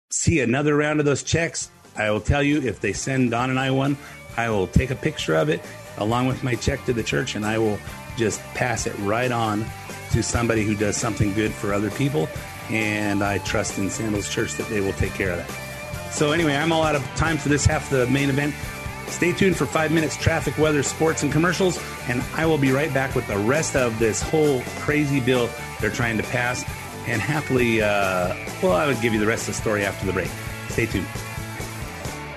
see 0.09 0.39
another 0.39 0.75
round 0.75 1.01
of 1.01 1.05
those 1.05 1.21
checks. 1.21 1.69
I 1.95 2.09
will 2.09 2.21
tell 2.21 2.41
you 2.41 2.63
if 2.63 2.79
they 2.79 2.93
send 2.93 3.29
Don 3.29 3.51
and 3.51 3.59
I 3.59 3.69
one, 3.69 3.97
I 4.37 4.49
will 4.49 4.65
take 4.65 4.89
a 4.89 4.95
picture 4.95 5.35
of 5.35 5.49
it 5.49 5.61
along 5.97 6.25
with 6.25 6.43
my 6.43 6.55
check 6.55 6.83
to 6.85 6.93
the 6.93 7.03
church 7.03 7.35
and 7.35 7.45
I 7.45 7.59
will 7.59 7.77
just 8.17 8.41
pass 8.53 8.85
it 8.85 8.97
right 8.99 9.31
on 9.31 9.65
to 10.11 10.21
somebody 10.21 10.63
who 10.63 10.75
does 10.75 10.95
something 10.95 11.33
good 11.33 11.51
for 11.51 11.73
other 11.73 11.91
people. 11.91 12.29
And 12.69 13.23
I 13.23 13.39
trust 13.39 13.77
in 13.77 13.89
Sandals 13.89 14.29
Church 14.29 14.53
that 14.53 14.67
they 14.69 14.79
will 14.79 14.93
take 14.93 15.13
care 15.13 15.31
of 15.31 15.37
that. 15.37 16.11
So, 16.13 16.31
anyway, 16.31 16.55
I'm 16.55 16.71
all 16.71 16.83
out 16.83 16.95
of 16.95 17.03
time 17.15 17.37
for 17.37 17.49
this 17.49 17.65
half 17.65 17.91
of 17.91 17.97
the 17.97 18.07
main 18.07 18.29
event. 18.29 18.53
Stay 19.07 19.33
tuned 19.33 19.57
for 19.57 19.65
five 19.65 19.91
minutes 19.91 20.15
traffic, 20.15 20.57
weather, 20.57 20.83
sports, 20.83 21.23
and 21.23 21.31
commercials, 21.31 21.79
and 22.07 22.23
I 22.35 22.45
will 22.45 22.57
be 22.57 22.71
right 22.71 22.93
back 22.93 23.15
with 23.15 23.27
the 23.27 23.37
rest 23.37 23.75
of 23.75 23.97
this 23.99 24.21
whole 24.21 24.61
crazy 24.79 25.19
bill 25.19 25.49
they're 25.81 25.89
trying 25.89 26.17
to 26.17 26.23
pass. 26.23 26.63
And 27.05 27.21
happily, 27.21 27.81
uh, 27.81 28.35
well, 28.61 28.73
I 28.73 28.87
would 28.87 29.01
give 29.01 29.13
you 29.13 29.19
the 29.19 29.27
rest 29.27 29.49
of 29.49 29.55
the 29.55 29.61
story 29.61 29.85
after 29.85 30.05
the 30.05 30.13
break. 30.13 30.29
Stay 30.69 30.85
tuned. 30.85 31.07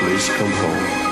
please 0.00 0.28
come 0.28 0.52
home. 0.52 1.07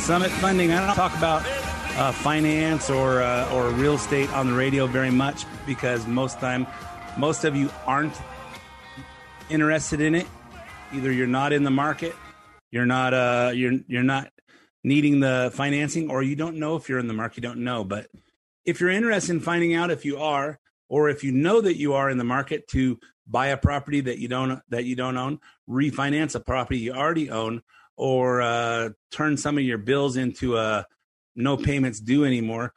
Summit 0.00 0.30
Funding. 0.30 0.72
I 0.72 0.86
don't 0.86 0.96
talk 0.96 1.16
about 1.16 1.42
uh, 1.98 2.10
finance 2.10 2.88
or 2.88 3.22
uh, 3.22 3.52
or 3.52 3.68
real 3.70 3.94
estate 3.94 4.32
on 4.32 4.46
the 4.46 4.54
radio 4.54 4.86
very 4.86 5.10
much 5.10 5.44
because 5.66 6.06
most 6.06 6.40
time, 6.40 6.66
most 7.18 7.44
of 7.44 7.54
you 7.54 7.70
aren't 7.86 8.14
interested 9.50 10.00
in 10.00 10.14
it. 10.14 10.26
Either 10.94 11.12
you're 11.12 11.26
not 11.26 11.52
in 11.52 11.64
the 11.64 11.70
market, 11.70 12.16
you're 12.70 12.86
not 12.86 13.12
uh, 13.12 13.52
you're 13.54 13.74
you're 13.86 14.02
not 14.02 14.32
needing 14.82 15.20
the 15.20 15.52
financing, 15.54 16.10
or 16.10 16.22
you 16.22 16.34
don't 16.34 16.56
know 16.56 16.76
if 16.76 16.88
you're 16.88 16.98
in 16.98 17.06
the 17.06 17.14
market. 17.14 17.36
You 17.36 17.42
don't 17.42 17.62
know, 17.62 17.84
but 17.84 18.08
if 18.64 18.80
you're 18.80 18.90
interested 18.90 19.32
in 19.32 19.40
finding 19.40 19.74
out 19.74 19.90
if 19.90 20.04
you 20.04 20.18
are 20.18 20.58
or 20.88 21.10
if 21.10 21.22
you 21.22 21.30
know 21.30 21.60
that 21.60 21.76
you 21.76 21.92
are 21.92 22.08
in 22.08 22.18
the 22.18 22.24
market 22.24 22.66
to 22.68 22.98
buy 23.26 23.48
a 23.48 23.56
property 23.56 24.00
that 24.00 24.18
you 24.18 24.28
don't 24.28 24.60
that 24.70 24.84
you 24.84 24.96
don't 24.96 25.16
own 25.16 25.38
refinance 25.68 26.34
a 26.34 26.40
property 26.40 26.78
you 26.78 26.92
already 26.92 27.30
own 27.30 27.62
or 28.00 28.40
uh, 28.40 28.88
turn 29.12 29.36
some 29.36 29.56
of 29.58 29.64
your 29.64 29.76
bills 29.76 30.16
into 30.16 30.56
a 30.56 30.86
no 31.36 31.58
payments 31.58 32.00
due 32.00 32.24
anymore 32.24 32.72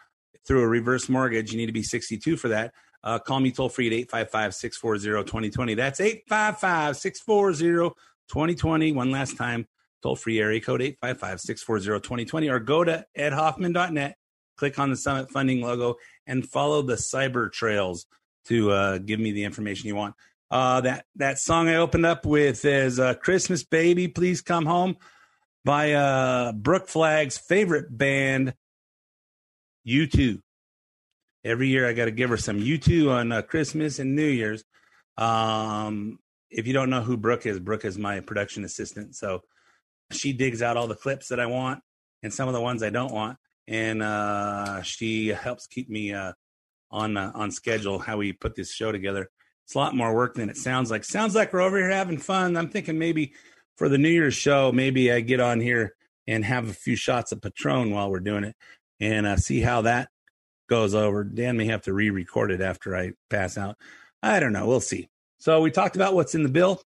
through 0.46 0.62
a 0.62 0.68
reverse 0.68 1.08
mortgage 1.08 1.50
you 1.52 1.58
need 1.58 1.68
to 1.68 1.72
be 1.72 1.82
62 1.82 2.36
for 2.36 2.50
that 2.50 2.74
uh, 3.06 3.18
call 3.20 3.40
me 3.40 3.50
toll 3.50 3.70
free 3.70 3.88
at 3.88 3.94
855-640-2020 4.10 5.78
that's 5.78 6.02
855-640-2020 6.30 8.94
one 8.94 9.12
last 9.12 9.38
time 9.38 9.66
toll 10.02 10.18
free 10.18 10.42
area 10.42 10.60
code 10.60 10.82
855-640-2020 10.82 12.52
or 12.52 12.60
go 12.60 12.84
to 12.84 13.06
edhoffman.net 13.18 14.18
click 14.58 14.78
on 14.78 14.90
the 14.90 14.98
Summit 14.98 15.32
Funding 15.32 15.62
logo 15.62 15.96
and 16.28 16.46
follow 16.46 16.82
the 16.82 16.96
cyber 16.96 17.50
trails 17.52 18.06
to 18.48 18.72
uh, 18.72 18.98
give 18.98 19.22
me 19.22 19.32
the 19.32 19.46
information 19.46 19.88
you 19.88 19.96
want. 19.96 20.16
Uh, 20.52 20.82
that 20.82 21.06
that 21.16 21.40
song 21.40 21.68
I 21.68 21.78
opened 21.78 22.06
up 22.06 22.24
with 22.26 22.64
is 22.66 23.00
uh, 23.00 23.16
"Christmas 23.16 23.64
Baby, 23.64 24.08
Please 24.08 24.40
Come 24.42 24.68
Home" 24.68 24.98
by 25.66 25.94
uh, 25.94 26.52
Brooke 26.52 26.88
Flag's 26.88 27.38
favorite 27.38 27.96
band, 27.96 28.54
U2. 29.88 30.42
Every 31.46 31.68
year 31.68 31.88
I 31.88 31.94
got 31.94 32.06
to 32.06 32.12
give 32.12 32.30
her 32.30 32.38
some 32.38 32.60
U2 32.60 33.12
on 33.12 33.32
uh, 33.32 33.42
Christmas 33.42 34.00
and 34.00 34.16
New 34.16 34.28
Year's. 34.28 34.64
Um, 35.18 36.20
if 36.50 36.68
you 36.68 36.74
don't 36.74 36.90
know 36.90 37.02
who 37.02 37.18
Brooke 37.18 37.46
is, 37.46 37.60
Brooke 37.60 37.86
is 37.86 37.98
my 37.98 38.20
production 38.22 38.64
assistant. 38.64 39.16
So 39.16 39.42
she 40.12 40.34
digs 40.34 40.62
out 40.62 40.78
all 40.78 40.88
the 40.88 40.96
clips 40.96 41.30
that 41.30 41.40
I 41.40 41.48
want 41.48 41.82
and 42.22 42.34
some 42.34 42.48
of 42.48 42.54
the 42.54 42.62
ones 42.62 42.84
I 42.84 42.90
don't 42.90 43.12
want 43.12 43.38
and 43.68 44.04
uh, 44.04 44.82
she 44.82 45.30
helps 45.30 45.68
keep 45.68 45.90
me 45.90 46.14
uh, 46.14 46.34
on 46.92 47.18
uh, 47.18 47.32
on 47.34 47.52
schedule. 47.52 48.00
How 48.00 48.18
we 48.18 48.34
put 48.34 48.56
this 48.56 48.74
show 48.74 48.92
together. 48.92 49.30
It's 49.66 49.76
a 49.76 49.78
lot 49.78 49.96
more 49.96 50.14
work 50.14 50.36
than 50.36 50.50
it 50.50 50.58
sounds 50.58 50.92
like. 50.92 51.06
Sounds 51.06 51.36
like 51.36 51.54
we're 51.54 51.62
over 51.62 51.78
here 51.78 51.90
having 51.90 52.18
fun. 52.18 52.58
I'm 52.58 52.70
thinking 52.70 53.00
maybe 53.00 53.34
for 53.78 53.90
the 53.90 53.98
New 53.98 54.10
Year's 54.10 54.34
show, 54.36 54.72
maybe 54.72 55.12
I 55.12 55.22
get 55.22 55.40
on 55.40 55.60
here 55.60 55.96
and 56.28 56.46
have 56.46 56.70
a 56.70 56.74
few 56.74 56.96
shots 56.96 57.32
of 57.32 57.42
Patron 57.42 57.92
while 57.92 58.10
we're 58.10 58.20
doing 58.20 58.44
it, 58.44 58.56
and 59.00 59.26
uh, 59.26 59.38
see 59.38 59.62
how 59.62 59.82
that 59.82 60.10
goes 60.70 60.94
over. 60.96 61.24
Dan 61.24 61.58
may 61.58 61.66
have 61.66 61.82
to 61.84 61.94
re-record 61.94 62.52
it 62.52 62.62
after 62.62 62.96
I 62.96 63.12
pass 63.30 63.58
out. 63.58 63.78
I 64.22 64.40
don't 64.40 64.54
know. 64.54 64.66
We'll 64.66 64.80
see. 64.80 65.10
So 65.40 65.62
we 65.62 65.72
talked 65.72 65.96
about 65.98 66.14
what's 66.14 66.36
in 66.36 66.44
the 66.44 66.50
bill. 66.50 66.82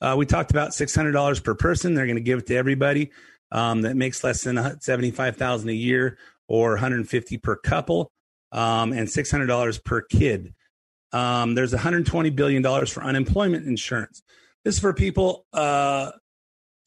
Uh, 0.00 0.16
we 0.18 0.26
talked 0.26 0.50
about 0.50 0.74
six 0.74 0.94
hundred 0.94 1.12
dollars 1.12 1.40
per 1.40 1.54
person. 1.54 1.94
They're 1.94 2.06
going 2.06 2.16
to 2.16 2.22
give 2.22 2.40
it 2.40 2.46
to 2.46 2.56
everybody 2.56 3.12
um, 3.52 3.82
that 3.82 3.96
makes 3.96 4.24
less 4.24 4.42
than 4.42 4.80
seventy 4.80 5.10
five 5.10 5.36
thousand 5.36 5.68
a 5.68 5.74
year, 5.74 6.18
or 6.48 6.70
one 6.70 6.78
hundred 6.78 7.08
fifty 7.08 7.38
per 7.38 7.54
couple, 7.54 8.10
um, 8.50 8.92
and 8.92 9.08
six 9.08 9.30
hundred 9.30 9.46
dollars 9.46 9.78
per 9.78 10.00
kid. 10.00 10.54
Um, 11.12 11.54
there's 11.54 11.72
one 11.72 11.82
hundred 11.82 12.06
twenty 12.06 12.30
billion 12.30 12.62
dollars 12.62 12.90
for 12.90 13.04
unemployment 13.04 13.66
insurance. 13.66 14.22
This 14.64 14.74
is 14.74 14.80
for 14.80 14.92
people. 14.92 15.46
Uh, 15.52 16.10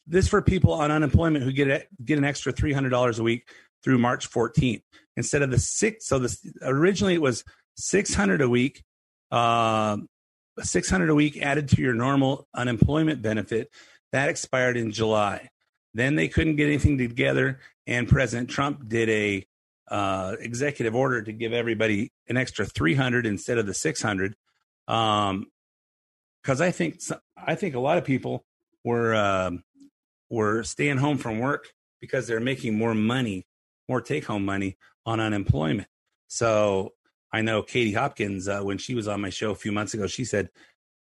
this 0.06 0.28
for 0.28 0.42
people 0.42 0.74
on 0.74 0.92
unemployment 0.92 1.44
who 1.44 1.52
get 1.52 1.68
a, 1.68 1.86
get 2.04 2.18
an 2.18 2.26
extra 2.26 2.52
three 2.52 2.74
hundred 2.74 2.90
dollars 2.90 3.20
a 3.20 3.24
week 3.24 3.48
through 3.84 3.98
March 3.98 4.30
14th 4.30 4.82
instead 5.18 5.42
of 5.42 5.52
the 5.52 5.60
six. 5.60 6.08
So 6.08 6.20
this 6.20 6.46
originally 6.62 7.16
it 7.16 7.22
was 7.22 7.44
six 7.76 8.14
hundred 8.14 8.42
a 8.42 8.50
week. 8.50 8.84
Uh, 9.32 9.98
600 10.62 11.10
a 11.10 11.16
week 11.16 11.42
added 11.42 11.68
to 11.70 11.82
your 11.82 11.96
normal 11.96 12.48
unemployment 12.54 13.22
benefit 13.22 13.72
that 14.12 14.30
expired 14.30 14.78
in 14.78 14.92
July. 14.92 15.50
Then 15.94 16.16
they 16.16 16.28
couldn't 16.28 16.56
get 16.56 16.68
anything 16.68 16.98
together, 16.98 17.60
and 17.86 18.08
President 18.08 18.50
Trump 18.50 18.88
did 18.88 19.10
a 19.10 19.46
uh, 19.90 20.36
executive 20.40 20.96
order 20.96 21.22
to 21.22 21.32
give 21.32 21.54
everybody 21.54 22.12
an 22.28 22.38
extra 22.38 22.66
300 22.66 23.26
instead 23.26 23.58
of 23.58 23.66
the 23.66 23.74
600. 23.74 24.36
Um, 24.88 25.48
because 26.42 26.60
I 26.60 26.72
think 26.72 27.00
I 27.38 27.56
think 27.56 27.74
a 27.74 27.80
lot 27.80 27.98
of 27.98 28.04
people 28.04 28.44
were 28.84 29.16
um, 29.16 29.64
were 30.30 30.64
staying 30.64 30.98
home 30.98 31.18
from 31.18 31.40
work 31.40 31.74
because 32.00 32.28
they're 32.28 32.40
making 32.40 32.78
more 32.78 32.94
money, 32.94 33.46
more 33.88 34.02
take 34.02 34.26
home 34.26 34.46
money 34.46 34.78
on 35.06 35.20
unemployment. 35.20 35.88
So 36.28 36.92
I 37.32 37.42
know 37.42 37.62
Katie 37.62 37.94
Hopkins 37.94 38.48
uh, 38.48 38.62
when 38.62 38.78
she 38.78 38.96
was 38.96 39.08
on 39.08 39.22
my 39.22 39.30
show 39.30 39.52
a 39.52 39.56
few 39.56 39.72
months 39.72 39.94
ago, 39.94 40.08
she 40.08 40.26
said 40.26 40.50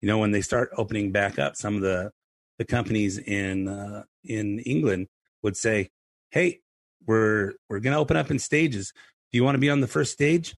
you 0.02 0.08
know, 0.08 0.18
when 0.18 0.32
they 0.32 0.42
start 0.42 0.70
opening 0.76 1.12
back 1.12 1.38
up, 1.38 1.56
some 1.56 1.76
of 1.76 1.80
the 1.80 2.10
the 2.58 2.64
companies 2.64 3.18
in 3.18 3.68
uh, 3.68 4.02
in 4.24 4.58
England 4.58 5.06
would 5.42 5.56
say, 5.56 5.90
"Hey, 6.30 6.60
we're 7.06 7.52
we're 7.70 7.80
going 7.80 7.94
to 7.94 8.00
open 8.00 8.16
up 8.16 8.30
in 8.30 8.38
stages. 8.38 8.92
Do 9.30 9.38
you 9.38 9.44
want 9.44 9.54
to 9.54 9.60
be 9.60 9.70
on 9.70 9.80
the 9.80 9.86
first 9.86 10.12
stage?" 10.12 10.54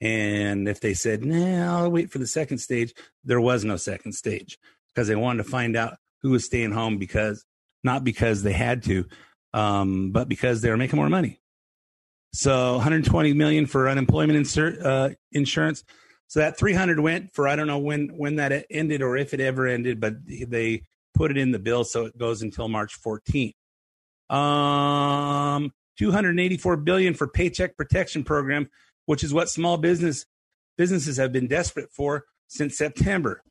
And 0.00 0.68
if 0.68 0.80
they 0.80 0.92
said, 0.92 1.24
"Nah, 1.24 1.78
I'll 1.78 1.90
wait 1.90 2.12
for 2.12 2.18
the 2.18 2.26
second 2.26 2.58
stage," 2.58 2.92
there 3.24 3.40
was 3.40 3.64
no 3.64 3.76
second 3.76 4.12
stage 4.12 4.58
because 4.94 5.08
they 5.08 5.16
wanted 5.16 5.42
to 5.42 5.50
find 5.50 5.76
out 5.76 5.96
who 6.20 6.30
was 6.30 6.44
staying 6.44 6.72
home 6.72 6.98
because 6.98 7.44
not 7.84 8.04
because 8.04 8.42
they 8.42 8.52
had 8.52 8.82
to, 8.84 9.06
um, 9.52 10.10
but 10.10 10.28
because 10.28 10.62
they 10.62 10.70
were 10.70 10.76
making 10.76 10.96
more 10.96 11.08
money. 11.08 11.40
So 12.32 12.72
120 12.72 13.32
million 13.34 13.66
for 13.66 13.88
unemployment 13.88 14.38
insur- 14.38 14.84
uh, 14.84 15.10
insurance. 15.30 15.84
So 16.26 16.40
that 16.40 16.58
300 16.58 16.98
went 16.98 17.32
for 17.32 17.46
I 17.46 17.54
don't 17.54 17.68
know 17.68 17.78
when 17.78 18.08
when 18.16 18.36
that 18.36 18.66
ended 18.70 19.02
or 19.02 19.16
if 19.16 19.34
it 19.34 19.40
ever 19.40 19.68
ended, 19.68 20.00
but 20.00 20.14
they 20.26 20.82
put 21.14 21.30
it 21.30 21.36
in 21.36 21.52
the 21.52 21.60
bill 21.60 21.84
so 21.84 22.06
it 22.06 22.18
goes 22.18 22.42
until 22.42 22.68
March 22.68 23.00
14th. 23.00 23.54
Um, 24.34 25.72
284 25.98 26.76
billion 26.78 27.14
for 27.14 27.28
paycheck 27.28 27.76
protection 27.76 28.24
program, 28.24 28.68
which 29.06 29.22
is 29.22 29.32
what 29.32 29.48
small 29.48 29.76
business 29.76 30.26
businesses 30.76 31.18
have 31.18 31.32
been 31.32 31.46
desperate 31.46 31.92
for 31.92 32.24
since 32.48 32.76
September. 32.76 33.42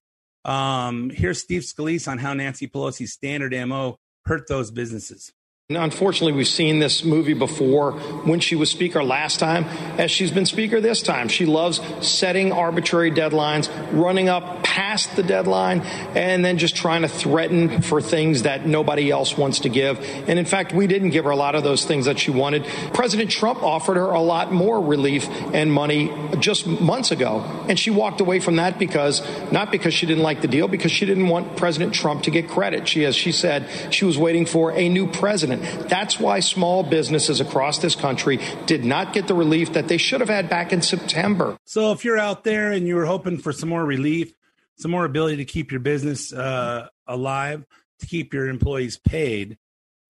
Um, 0.43 1.09
here's 1.09 1.39
Steve 1.39 1.61
Scalise 1.61 2.07
on 2.11 2.17
how 2.17 2.33
Nancy 2.33 2.67
Pelosi's 2.67 3.13
standard 3.13 3.53
MO 3.67 3.97
hurt 4.25 4.47
those 4.47 4.71
businesses. 4.71 5.33
Unfortunately, 5.69 6.33
we've 6.33 6.45
seen 6.45 6.79
this 6.79 7.05
movie 7.05 7.33
before 7.33 7.93
when 7.93 8.41
she 8.41 8.53
was 8.53 8.69
speaker 8.69 9.01
last 9.01 9.39
time, 9.39 9.63
as 9.97 10.11
she's 10.11 10.29
been 10.29 10.45
speaker 10.45 10.81
this 10.81 11.01
time. 11.01 11.29
She 11.29 11.45
loves 11.45 11.79
setting 12.05 12.51
arbitrary 12.51 13.11
deadlines, 13.11 13.69
running 13.93 14.27
up 14.27 14.61
past 14.65 15.15
the 15.15 15.23
deadline, 15.23 15.79
and 16.15 16.43
then 16.43 16.57
just 16.57 16.75
trying 16.75 17.03
to 17.03 17.07
threaten 17.07 17.81
for 17.81 18.01
things 18.01 18.41
that 18.41 18.65
nobody 18.65 19.09
else 19.09 19.37
wants 19.37 19.61
to 19.61 19.69
give. 19.69 19.99
And 20.27 20.37
in 20.37 20.43
fact, 20.43 20.73
we 20.73 20.85
didn't 20.85 21.11
give 21.11 21.23
her 21.23 21.31
a 21.31 21.35
lot 21.37 21.55
of 21.55 21.63
those 21.63 21.85
things 21.85 22.07
that 22.07 22.19
she 22.19 22.29
wanted. 22.29 22.65
President 22.93 23.31
Trump 23.31 23.63
offered 23.63 23.95
her 23.95 24.11
a 24.11 24.19
lot 24.19 24.51
more 24.51 24.81
relief 24.81 25.29
and 25.53 25.71
money 25.71 26.11
just 26.39 26.67
months 26.67 27.11
ago, 27.11 27.39
and 27.69 27.79
she 27.79 27.89
walked 27.89 28.19
away 28.19 28.41
from 28.41 28.57
that 28.57 28.79
because 28.79 29.21
not 29.53 29.71
because 29.71 29.93
she 29.93 30.07
didn't 30.07 30.23
like 30.23 30.41
the 30.41 30.49
deal, 30.49 30.67
because 30.67 30.91
she 30.91 31.05
didn't 31.05 31.29
want 31.29 31.55
President 31.55 31.93
Trump 31.93 32.23
to 32.23 32.31
get 32.31 32.49
credit. 32.49 32.85
She, 32.85 33.05
as 33.05 33.15
she 33.15 33.31
said, 33.31 33.69
she 33.93 34.03
was 34.03 34.17
waiting 34.17 34.45
for 34.45 34.73
a 34.73 34.89
new 34.89 35.07
president. 35.07 35.52
That's 35.61 36.19
why 36.19 36.39
small 36.39 36.83
businesses 36.83 37.39
across 37.39 37.79
this 37.79 37.95
country 37.95 38.39
did 38.65 38.83
not 38.83 39.13
get 39.13 39.27
the 39.27 39.33
relief 39.33 39.73
that 39.73 39.87
they 39.87 39.97
should 39.97 40.19
have 40.19 40.29
had 40.29 40.49
back 40.49 40.73
in 40.73 40.81
September. 40.81 41.57
So 41.65 41.91
if 41.91 42.03
you're 42.05 42.19
out 42.19 42.43
there 42.43 42.71
and 42.71 42.87
you 42.87 42.95
were 42.95 43.05
hoping 43.05 43.37
for 43.37 43.51
some 43.51 43.69
more 43.69 43.85
relief, 43.85 44.33
some 44.77 44.91
more 44.91 45.05
ability 45.05 45.37
to 45.37 45.45
keep 45.45 45.71
your 45.71 45.79
business 45.79 46.33
uh, 46.33 46.87
alive, 47.07 47.65
to 47.99 48.05
keep 48.07 48.33
your 48.33 48.47
employees 48.47 48.97
paid, 48.97 49.57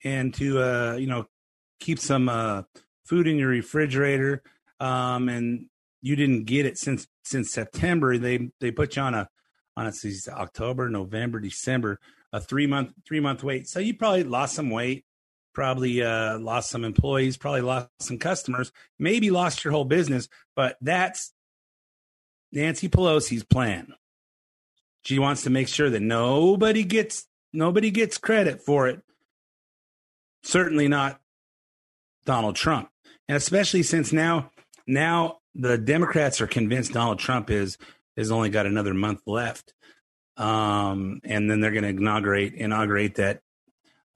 and 0.03 0.33
to 0.35 0.61
uh, 0.61 0.95
you 0.95 1.07
know 1.07 1.27
keep 1.79 1.99
some 1.99 2.29
uh, 2.29 2.63
food 3.05 3.27
in 3.27 3.37
your 3.37 3.49
refrigerator, 3.49 4.41
um, 4.79 5.29
and 5.29 5.67
you 6.01 6.15
didn't 6.15 6.45
get 6.45 6.65
it 6.65 6.77
since 6.77 7.07
since 7.23 7.51
September, 7.51 8.17
they 8.17 8.49
they 8.59 8.71
put 8.71 8.95
you 8.95 9.01
on 9.01 9.13
a 9.13 9.29
on 9.75 9.91
October, 10.29 10.89
November, 10.89 11.39
December, 11.39 11.99
a 12.31 12.39
three 12.39 12.67
month 12.67 12.93
three 13.05 13.19
month 13.19 13.43
wait. 13.43 13.67
So 13.67 13.79
you 13.79 13.93
probably 13.93 14.23
lost 14.23 14.55
some 14.55 14.69
weight 14.69 15.05
probably 15.53 16.01
uh, 16.01 16.39
lost 16.39 16.69
some 16.69 16.83
employees, 16.83 17.37
probably 17.37 17.61
lost 17.61 17.89
some 17.99 18.17
customers, 18.17 18.71
maybe 18.99 19.29
lost 19.29 19.63
your 19.63 19.71
whole 19.73 19.85
business. 19.85 20.27
But 20.55 20.77
that's 20.81 21.33
Nancy 22.51 22.89
Pelosi's 22.89 23.43
plan. 23.43 23.93
She 25.03 25.19
wants 25.19 25.43
to 25.43 25.49
make 25.49 25.67
sure 25.67 25.89
that 25.89 26.01
nobody 26.01 26.83
gets 26.83 27.27
nobody 27.51 27.91
gets 27.91 28.17
credit 28.17 28.61
for 28.61 28.87
it. 28.87 29.01
Certainly 30.43 30.87
not 30.87 31.19
Donald 32.25 32.55
Trump, 32.55 32.89
and 33.27 33.35
especially 33.35 33.83
since 33.83 34.13
now 34.13 34.51
now 34.87 35.39
the 35.55 35.77
Democrats 35.77 36.41
are 36.41 36.47
convinced 36.47 36.93
Donald 36.93 37.19
Trump 37.19 37.49
is 37.49 37.77
has 38.15 38.31
only 38.31 38.49
got 38.49 38.65
another 38.65 38.93
month 38.93 39.21
left, 39.25 39.73
um, 40.37 41.19
and 41.23 41.49
then 41.49 41.59
they're 41.59 41.71
going 41.71 41.83
to 41.83 41.89
inaugurate 41.89 42.53
inaugurate 42.53 43.15
that 43.15 43.41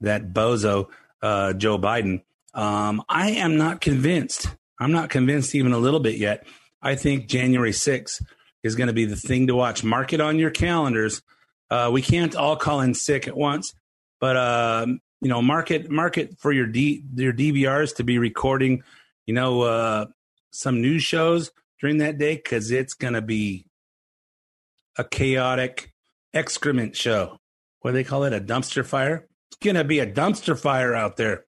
that 0.00 0.32
bozo 0.32 0.88
uh, 1.22 1.52
Joe 1.52 1.78
Biden. 1.78 2.22
Um, 2.54 3.02
I 3.08 3.32
am 3.32 3.56
not 3.56 3.80
convinced. 3.80 4.48
I'm 4.78 4.92
not 4.92 5.10
convinced 5.10 5.54
even 5.54 5.72
a 5.72 5.78
little 5.78 6.00
bit 6.00 6.16
yet. 6.16 6.46
I 6.80 6.94
think 6.94 7.26
January 7.26 7.72
6th 7.72 8.22
is 8.62 8.74
going 8.74 8.86
to 8.86 8.92
be 8.92 9.04
the 9.04 9.16
thing 9.16 9.48
to 9.48 9.54
watch. 9.54 9.82
Mark 9.84 10.12
it 10.12 10.20
on 10.20 10.38
your 10.38 10.50
calendars. 10.50 11.22
Uh, 11.70 11.90
we 11.92 12.02
can't 12.02 12.34
all 12.34 12.56
call 12.56 12.80
in 12.80 12.94
sick 12.94 13.28
at 13.28 13.36
once, 13.36 13.74
but 14.20 14.36
uh, 14.36 14.86
you 15.20 15.28
know, 15.28 15.42
market 15.42 15.90
market 15.90 16.38
for 16.38 16.52
your 16.52 16.66
D, 16.66 17.02
your 17.14 17.32
DVRs 17.32 17.96
to 17.96 18.04
be 18.04 18.18
recording, 18.18 18.82
you 19.26 19.34
know, 19.34 19.62
uh, 19.62 20.06
some 20.50 20.80
news 20.80 21.02
shows 21.02 21.50
during 21.80 21.98
that 21.98 22.18
day 22.18 22.36
because 22.36 22.70
it's 22.70 22.94
going 22.94 23.14
to 23.14 23.22
be 23.22 23.66
a 24.96 25.04
chaotic 25.04 25.92
excrement 26.32 26.96
show. 26.96 27.38
What 27.80 27.90
do 27.90 27.94
they 27.94 28.04
call 28.04 28.24
it? 28.24 28.32
A 28.32 28.40
dumpster 28.40 28.84
fire 28.84 29.28
going 29.56 29.76
to 29.76 29.84
be 29.84 29.98
a 29.98 30.06
dumpster 30.06 30.58
fire 30.58 30.94
out 30.94 31.16
there 31.16 31.44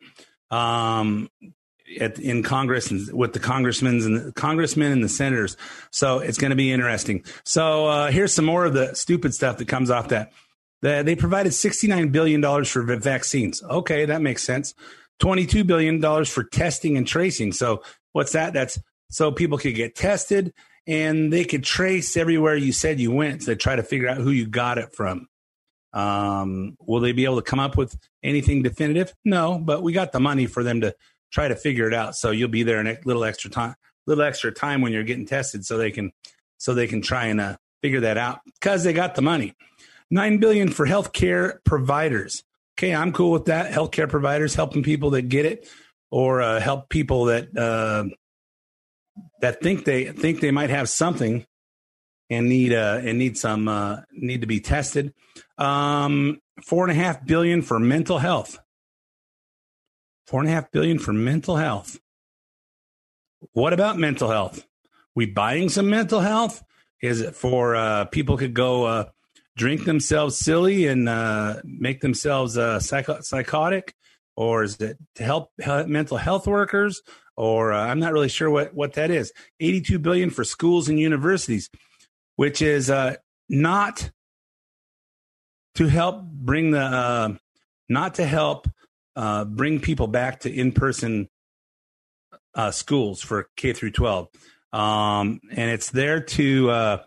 um, 0.50 1.30
at, 1.98 2.18
in 2.18 2.42
Congress 2.42 2.90
and 2.90 3.12
with 3.12 3.32
the 3.32 3.38
congressmen 3.38 4.00
and 4.00 4.16
the 4.16 4.32
congressmen 4.32 4.92
and 4.92 5.02
the 5.02 5.08
senators. 5.08 5.56
So 5.90 6.18
it's 6.18 6.38
going 6.38 6.50
to 6.50 6.56
be 6.56 6.72
interesting. 6.72 7.24
So 7.44 7.86
uh, 7.86 8.10
here's 8.10 8.34
some 8.34 8.44
more 8.44 8.64
of 8.64 8.74
the 8.74 8.94
stupid 8.94 9.34
stuff 9.34 9.58
that 9.58 9.68
comes 9.68 9.90
off 9.90 10.08
that. 10.08 10.32
The, 10.82 11.02
they 11.04 11.14
provided 11.14 11.52
$69 11.52 12.10
billion 12.10 12.64
for 12.64 12.82
vaccines. 12.96 13.62
Okay, 13.62 14.06
that 14.06 14.22
makes 14.22 14.42
sense. 14.42 14.74
$22 15.20 15.66
billion 15.66 16.24
for 16.24 16.44
testing 16.44 16.96
and 16.96 17.06
tracing. 17.06 17.52
So 17.52 17.82
what's 18.12 18.32
that? 18.32 18.54
That's 18.54 18.78
so 19.10 19.30
people 19.30 19.58
could 19.58 19.74
get 19.74 19.94
tested 19.94 20.54
and 20.86 21.32
they 21.32 21.44
could 21.44 21.64
trace 21.64 22.16
everywhere 22.16 22.56
you 22.56 22.72
said 22.72 22.98
you 22.98 23.12
went 23.12 23.42
to 23.42 23.56
try 23.56 23.76
to 23.76 23.82
figure 23.82 24.08
out 24.08 24.16
who 24.16 24.30
you 24.30 24.46
got 24.46 24.78
it 24.78 24.94
from. 24.94 25.28
Um, 25.92 26.76
will 26.80 27.00
they 27.00 27.12
be 27.12 27.24
able 27.24 27.36
to 27.36 27.42
come 27.42 27.60
up 27.60 27.76
with 27.76 27.98
anything 28.22 28.62
definitive? 28.62 29.14
No, 29.24 29.58
but 29.58 29.82
we 29.82 29.92
got 29.92 30.12
the 30.12 30.20
money 30.20 30.46
for 30.46 30.62
them 30.62 30.80
to 30.82 30.94
try 31.32 31.48
to 31.48 31.56
figure 31.56 31.86
it 31.88 31.94
out. 31.94 32.14
So 32.16 32.30
you'll 32.30 32.48
be 32.48 32.62
there 32.62 32.80
a 32.80 32.98
little 33.04 33.24
extra 33.24 33.50
time, 33.50 33.74
little 34.06 34.24
extra 34.24 34.52
time 34.52 34.80
when 34.80 34.92
you're 34.92 35.04
getting 35.04 35.26
tested, 35.26 35.64
so 35.64 35.78
they 35.78 35.90
can, 35.90 36.12
so 36.58 36.74
they 36.74 36.86
can 36.86 37.02
try 37.02 37.26
and 37.26 37.40
uh, 37.40 37.56
figure 37.82 38.00
that 38.00 38.18
out 38.18 38.40
because 38.44 38.84
they 38.84 38.92
got 38.92 39.14
the 39.14 39.22
money. 39.22 39.54
Nine 40.10 40.38
billion 40.38 40.68
for 40.70 40.86
healthcare 40.86 41.58
providers. 41.64 42.42
Okay, 42.78 42.94
I'm 42.94 43.12
cool 43.12 43.30
with 43.30 43.44
that. 43.46 43.72
Healthcare 43.72 44.08
providers 44.08 44.54
helping 44.54 44.82
people 44.82 45.10
that 45.10 45.22
get 45.22 45.46
it, 45.46 45.68
or 46.10 46.40
uh, 46.40 46.60
help 46.60 46.88
people 46.88 47.26
that 47.26 47.56
uh, 47.56 48.04
that 49.40 49.60
think 49.60 49.84
they 49.84 50.06
think 50.06 50.40
they 50.40 50.50
might 50.50 50.70
have 50.70 50.88
something 50.88 51.44
and 52.30 52.48
need 52.48 52.72
uh, 52.72 53.00
and 53.02 53.18
need 53.18 53.36
some 53.36 53.68
uh, 53.68 54.02
need 54.12 54.40
to 54.40 54.46
be 54.46 54.60
tested. 54.60 55.12
Um, 55.58 56.40
four 56.64 56.88
and 56.88 56.92
a 56.96 57.02
half 57.02 57.26
billion 57.26 57.60
for 57.60 57.78
mental 57.78 58.18
health. 58.18 58.58
Four 60.26 60.40
and 60.40 60.48
a 60.48 60.52
half 60.52 60.70
billion 60.70 60.98
for 60.98 61.12
mental 61.12 61.56
health. 61.56 61.98
What 63.52 63.72
about 63.72 63.98
mental 63.98 64.30
health? 64.30 64.64
We 65.14 65.26
buying 65.26 65.68
some 65.68 65.90
mental 65.90 66.20
health? 66.20 66.62
Is 67.02 67.20
it 67.20 67.34
for 67.34 67.74
uh, 67.74 68.04
people 68.04 68.36
could 68.36 68.54
go 68.54 68.84
uh, 68.84 69.04
drink 69.56 69.84
themselves 69.84 70.38
silly 70.38 70.86
and 70.86 71.08
uh, 71.08 71.60
make 71.64 72.00
themselves 72.00 72.56
uh, 72.56 72.78
psycho- 72.78 73.22
psychotic, 73.22 73.94
or 74.36 74.62
is 74.62 74.76
it 74.80 74.98
to 75.16 75.24
help 75.24 75.50
mental 75.58 76.16
health 76.16 76.46
workers? 76.46 77.02
Or 77.36 77.72
uh, 77.72 77.86
I'm 77.86 77.98
not 77.98 78.12
really 78.12 78.28
sure 78.28 78.50
what 78.50 78.72
what 78.74 78.92
that 78.92 79.10
is. 79.10 79.32
82 79.58 79.98
billion 79.98 80.30
for 80.30 80.44
schools 80.44 80.88
and 80.88 81.00
universities 81.00 81.70
which 82.40 82.62
is 82.62 82.88
uh, 82.88 83.16
not 83.50 84.10
to 85.74 85.86
help 85.88 86.22
bring 86.22 86.70
the 86.70 86.80
uh, 86.80 87.34
not 87.90 88.14
to 88.14 88.24
help 88.24 88.66
uh, 89.14 89.44
bring 89.44 89.78
people 89.78 90.06
back 90.06 90.40
to 90.40 90.50
in 90.50 90.72
person 90.72 91.28
uh, 92.54 92.70
schools 92.70 93.20
for 93.20 93.50
K 93.58 93.74
through 93.74 93.90
12, 93.90 94.28
um, 94.72 95.42
and 95.50 95.70
it's 95.70 95.90
there 95.90 96.20
to 96.20 96.70
uh, 96.70 97.02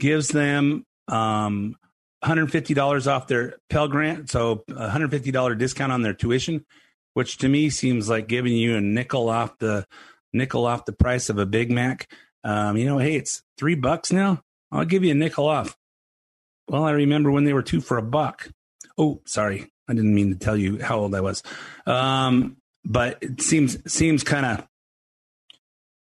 gives 0.00 0.28
them 0.28 0.84
um, 1.08 1.76
$150 2.22 3.06
off 3.10 3.26
their 3.26 3.56
Pell 3.70 3.88
Grant, 3.88 4.28
so 4.28 4.64
$150 4.68 5.58
discount 5.58 5.92
on 5.92 6.02
their 6.02 6.12
tuition, 6.12 6.62
which 7.14 7.38
to 7.38 7.48
me 7.48 7.70
seems 7.70 8.10
like 8.10 8.28
giving 8.28 8.52
you 8.52 8.76
a 8.76 8.82
nickel 8.82 9.30
off 9.30 9.56
the 9.56 9.86
nickel 10.34 10.66
off 10.66 10.84
the 10.84 10.92
price 10.92 11.30
of 11.30 11.38
a 11.38 11.46
Big 11.46 11.70
Mac. 11.70 12.12
Um, 12.44 12.76
you 12.76 12.84
know, 12.84 12.98
hey, 12.98 13.16
it's 13.16 13.42
three 13.56 13.76
bucks 13.76 14.12
now. 14.12 14.42
I'll 14.74 14.84
give 14.84 15.04
you 15.04 15.12
a 15.12 15.14
nickel 15.14 15.46
off. 15.46 15.76
Well, 16.68 16.84
I 16.84 16.90
remember 16.90 17.30
when 17.30 17.44
they 17.44 17.52
were 17.52 17.62
two 17.62 17.80
for 17.80 17.96
a 17.96 18.02
buck. 18.02 18.48
Oh, 18.98 19.22
sorry. 19.24 19.70
I 19.88 19.94
didn't 19.94 20.14
mean 20.14 20.32
to 20.32 20.38
tell 20.38 20.56
you 20.56 20.82
how 20.82 20.98
old 20.98 21.14
I 21.14 21.20
was. 21.20 21.42
Um, 21.86 22.56
but 22.84 23.18
it 23.22 23.40
seems 23.40 23.78
seems 23.90 24.22
kind 24.24 24.44
of 24.44 24.66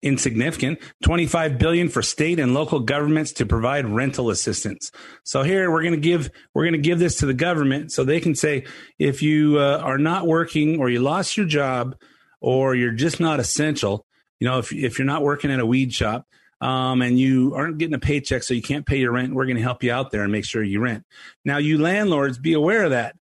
insignificant 0.04 0.80
25 1.04 1.58
billion 1.58 1.90
for 1.90 2.04
state 2.04 2.40
and 2.40 2.54
local 2.54 2.80
governments 2.80 3.32
to 3.32 3.48
provide 3.48 3.84
rental 3.88 4.30
assistance 4.30 4.92
so 5.24 5.42
here 5.42 5.72
we're 5.72 5.82
going 5.82 5.96
to 5.96 6.00
give 6.00 6.30
we're 6.54 6.64
going 6.64 6.74
to 6.74 6.78
give 6.78 7.00
this 7.00 7.16
to 7.16 7.26
the 7.26 7.34
government 7.34 7.92
so 7.92 8.04
they 8.04 8.20
can 8.20 8.36
say 8.36 8.64
if 9.00 9.24
you 9.24 9.58
uh, 9.58 9.82
are 9.84 9.98
not 9.98 10.28
working 10.28 10.80
or 10.80 10.88
you 10.88 11.00
lost 11.00 11.36
your 11.36 11.48
job 11.48 11.96
or 12.40 12.76
you're 12.76 12.92
just 12.92 13.20
not 13.20 13.40
essential 13.40 14.06
you 14.40 14.48
know 14.48 14.60
if, 14.60 14.72
if 14.72 15.00
you're 15.00 15.06
not 15.06 15.24
working 15.24 15.52
at 15.52 15.60
a 15.60 15.66
weed 15.66 15.92
shop 15.92 16.28
um, 16.62 17.02
and 17.02 17.20
you 17.20 17.54
aren't 17.56 17.78
getting 17.78 17.94
a 17.94 18.00
paycheck 18.00 18.44
so 18.44 18.54
you 18.54 18.62
can't 18.62 18.86
pay 18.86 18.98
your 18.98 19.12
rent. 19.12 19.34
We're 19.34 19.46
going 19.46 19.58
to 19.58 19.62
help 19.64 19.84
you 19.84 19.92
out 19.92 20.12
there 20.12 20.24
and 20.24 20.32
make 20.32 20.46
sure 20.46 20.64
you 20.64 20.80
rent. 20.80 21.04
Now 21.46 21.58
you 21.58 21.78
landlords 21.78 22.38
be 22.38 22.54
aware 22.54 22.84
of 22.84 22.92
that 22.92 23.16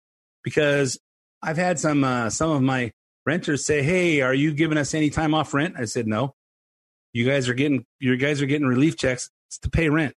because 0.43 0.97
i've 1.41 1.57
had 1.57 1.77
some 1.77 2.03
uh, 2.03 2.29
some 2.29 2.51
of 2.51 2.61
my 2.61 2.91
renters 3.25 3.65
say 3.65 3.81
hey 3.81 4.21
are 4.21 4.33
you 4.33 4.53
giving 4.53 4.77
us 4.77 4.93
any 4.93 5.09
time 5.09 5.33
off 5.33 5.53
rent? 5.53 5.75
I 5.77 5.85
said 5.85 6.07
no. 6.07 6.33
You 7.11 7.25
guys 7.25 7.49
are 7.49 7.53
getting 7.53 7.85
your 7.99 8.15
guys 8.15 8.41
are 8.41 8.45
getting 8.45 8.67
relief 8.67 8.97
checks 8.97 9.29
it's 9.47 9.57
to 9.59 9.69
pay 9.69 9.89
rent. 9.89 10.13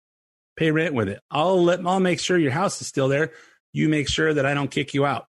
Pay 0.56 0.70
rent 0.70 0.94
with 0.94 1.08
it. 1.08 1.20
I'll 1.30 1.62
let 1.62 1.84
i'll 1.86 2.00
make 2.00 2.20
sure 2.20 2.36
your 2.36 2.52
house 2.52 2.80
is 2.80 2.86
still 2.86 3.08
there. 3.08 3.32
You 3.72 3.88
make 3.88 4.08
sure 4.08 4.34
that 4.34 4.44
i 4.44 4.52
don't 4.54 4.70
kick 4.70 4.92
you 4.92 5.06
out. 5.06 5.26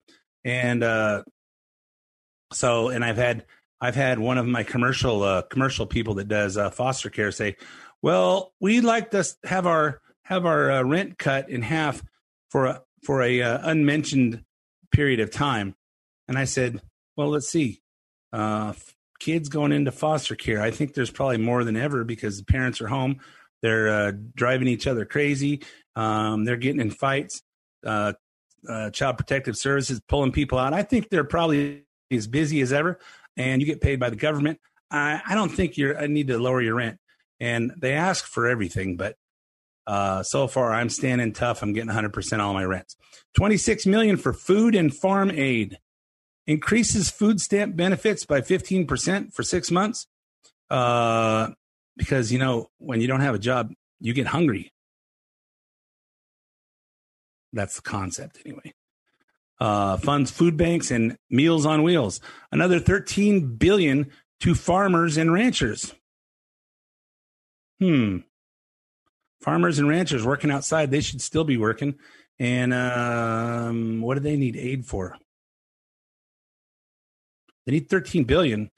And 0.43 0.83
uh 0.83 1.23
so 2.53 2.89
and 2.89 3.03
i've 3.03 3.17
had 3.17 3.45
i've 3.81 3.95
had 3.95 4.19
one 4.19 4.37
of 4.37 4.45
my 4.45 4.63
commercial 4.63 5.23
uh 5.23 5.41
commercial 5.43 5.85
people 5.85 6.15
that 6.15 6.27
does 6.27 6.57
uh, 6.57 6.69
foster 6.69 7.09
care 7.09 7.31
say 7.31 7.55
well 8.01 8.53
we'd 8.61 8.83
like 8.83 9.11
to 9.11 9.23
have 9.43 9.67
our 9.67 10.01
have 10.23 10.45
our 10.45 10.71
uh, 10.71 10.83
rent 10.83 11.17
cut 11.17 11.49
in 11.49 11.61
half 11.61 12.03
for 12.49 12.65
a 12.65 12.81
for 13.03 13.21
a 13.21 13.41
uh, 13.41 13.59
unmentioned 13.63 14.43
period 14.91 15.19
of 15.19 15.31
time 15.31 15.75
and 16.27 16.37
i 16.37 16.45
said 16.45 16.81
well 17.17 17.29
let's 17.29 17.49
see 17.49 17.81
uh 18.33 18.73
kids 19.21 19.49
going 19.49 19.71
into 19.71 19.91
foster 19.91 20.35
care. 20.35 20.61
I 20.61 20.71
think 20.71 20.95
there's 20.95 21.11
probably 21.11 21.37
more 21.37 21.63
than 21.63 21.77
ever 21.77 22.03
because 22.03 22.39
the 22.39 22.43
parents 22.43 22.81
are 22.81 22.87
home. 22.87 23.19
They're 23.61 23.87
uh, 23.87 24.11
driving 24.35 24.67
each 24.67 24.87
other 24.87 25.05
crazy. 25.05 25.61
Um, 25.95 26.43
they're 26.43 26.57
getting 26.57 26.81
in 26.81 26.89
fights. 26.89 27.43
Child 27.85 28.15
Protective 29.17 29.55
Services 29.55 30.01
pulling 30.07 30.31
people 30.31 30.57
out. 30.57 30.73
I 30.73 30.81
think 30.81 31.09
they're 31.09 31.23
probably 31.23 31.83
as 32.11 32.27
busy 32.27 32.61
as 32.61 32.73
ever, 32.73 32.99
and 33.37 33.61
you 33.61 33.67
get 33.67 33.81
paid 33.81 33.99
by 33.99 34.09
the 34.09 34.15
government. 34.15 34.59
I, 34.89 35.21
I 35.25 35.35
don't 35.35 35.49
think 35.49 35.77
you're. 35.77 35.97
I 35.97 36.07
need 36.07 36.27
to 36.27 36.37
lower 36.37 36.61
your 36.61 36.75
rent, 36.75 36.99
and 37.39 37.71
they 37.77 37.93
ask 37.93 38.25
for 38.25 38.47
everything, 38.47 38.97
but 38.97 39.15
uh, 39.87 40.23
so 40.23 40.47
far 40.47 40.73
I'm 40.73 40.89
standing 40.89 41.33
tough. 41.33 41.61
I'm 41.61 41.73
getting 41.73 41.87
100 41.87 42.13
percent 42.13 42.41
all 42.41 42.53
my 42.53 42.65
rents. 42.65 42.95
26 43.35 43.85
million 43.85 44.17
for 44.17 44.33
food 44.33 44.75
and 44.75 44.93
farm 44.93 45.31
aid 45.31 45.79
increases 46.47 47.09
food 47.09 47.39
stamp 47.39 47.75
benefits 47.75 48.25
by 48.25 48.41
15% 48.41 49.33
for 49.33 49.43
six 49.43 49.71
months. 49.71 50.07
Uh, 50.69 51.49
because, 51.97 52.31
you 52.31 52.39
know, 52.39 52.69
when 52.77 53.01
you 53.01 53.07
don't 53.07 53.21
have 53.21 53.35
a 53.35 53.39
job, 53.39 53.71
you 53.99 54.13
get 54.13 54.27
hungry. 54.27 54.71
That's 57.53 57.75
the 57.75 57.81
concept, 57.81 58.39
anyway. 58.45 58.73
Uh, 59.61 59.95
funds 59.95 60.31
food 60.31 60.57
banks 60.57 60.89
and 60.89 61.15
Meals 61.29 61.67
on 61.67 61.83
Wheels. 61.83 62.19
Another 62.51 62.79
13 62.79 63.57
billion 63.57 64.09
to 64.39 64.55
farmers 64.55 65.17
and 65.17 65.31
ranchers. 65.31 65.93
Hmm. 67.79 68.17
Farmers 69.39 69.77
and 69.77 69.87
ranchers 69.87 70.25
working 70.25 70.49
outside, 70.49 70.89
they 70.89 70.99
should 70.99 71.21
still 71.21 71.43
be 71.43 71.57
working. 71.57 71.93
And 72.39 72.73
um, 72.73 74.01
what 74.01 74.15
do 74.15 74.21
they 74.21 74.35
need 74.35 74.57
aid 74.57 74.87
for? 74.87 75.15
They 77.67 77.73
need 77.73 77.87
13 77.87 78.23
billion. 78.23 78.71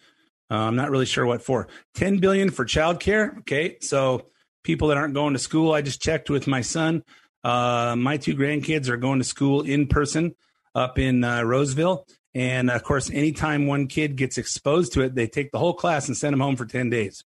Uh, 0.51 0.55
I'm 0.55 0.75
not 0.75 0.91
really 0.91 1.05
sure 1.05 1.25
what 1.25 1.41
for. 1.41 1.69
10 1.95 2.17
billion 2.17 2.49
for 2.49 2.65
childcare. 2.65 3.37
Okay, 3.39 3.77
so 3.79 4.27
people 4.65 4.89
that 4.89 4.97
aren't 4.97 5.13
going 5.13 5.31
to 5.31 5.39
school. 5.39 5.71
I 5.71 5.81
just 5.81 6.01
checked 6.01 6.29
with 6.29 6.45
my 6.45 6.59
son. 6.59 7.03
Uh, 7.41 7.95
my 7.97 8.17
two 8.17 8.35
grandkids 8.35 8.89
are 8.89 8.97
going 8.97 9.19
to 9.19 9.25
school 9.25 9.61
in 9.61 9.87
person 9.87 10.35
up 10.75 10.97
in 10.97 11.23
uh, 11.23 11.43
Roseville, 11.43 12.05
and 12.35 12.69
of 12.69 12.83
course, 12.83 13.11
anytime 13.11 13.67
one 13.67 13.87
kid 13.87 14.15
gets 14.15 14.37
exposed 14.37 14.93
to 14.93 15.01
it, 15.01 15.15
they 15.15 15.27
take 15.27 15.51
the 15.51 15.59
whole 15.59 15.73
class 15.73 16.07
and 16.07 16.17
send 16.17 16.33
them 16.33 16.39
home 16.39 16.55
for 16.55 16.65
10 16.65 16.89
days. 16.89 17.23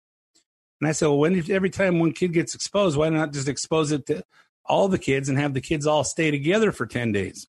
And 0.81 0.87
I 0.87 0.91
said, 0.91 1.07
well, 1.07 1.19
when 1.19 1.51
every 1.51 1.69
time 1.69 1.99
one 1.99 2.11
kid 2.11 2.33
gets 2.33 2.53
exposed, 2.53 2.97
why 2.97 3.09
not 3.09 3.33
just 3.33 3.47
expose 3.47 3.91
it 3.91 4.05
to 4.07 4.23
all 4.65 4.89
the 4.89 4.99
kids 4.99 5.29
and 5.29 5.37
have 5.37 5.53
the 5.53 5.61
kids 5.61 5.87
all 5.87 6.03
stay 6.03 6.29
together 6.29 6.71
for 6.71 6.85
10 6.85 7.11
days 7.11 7.47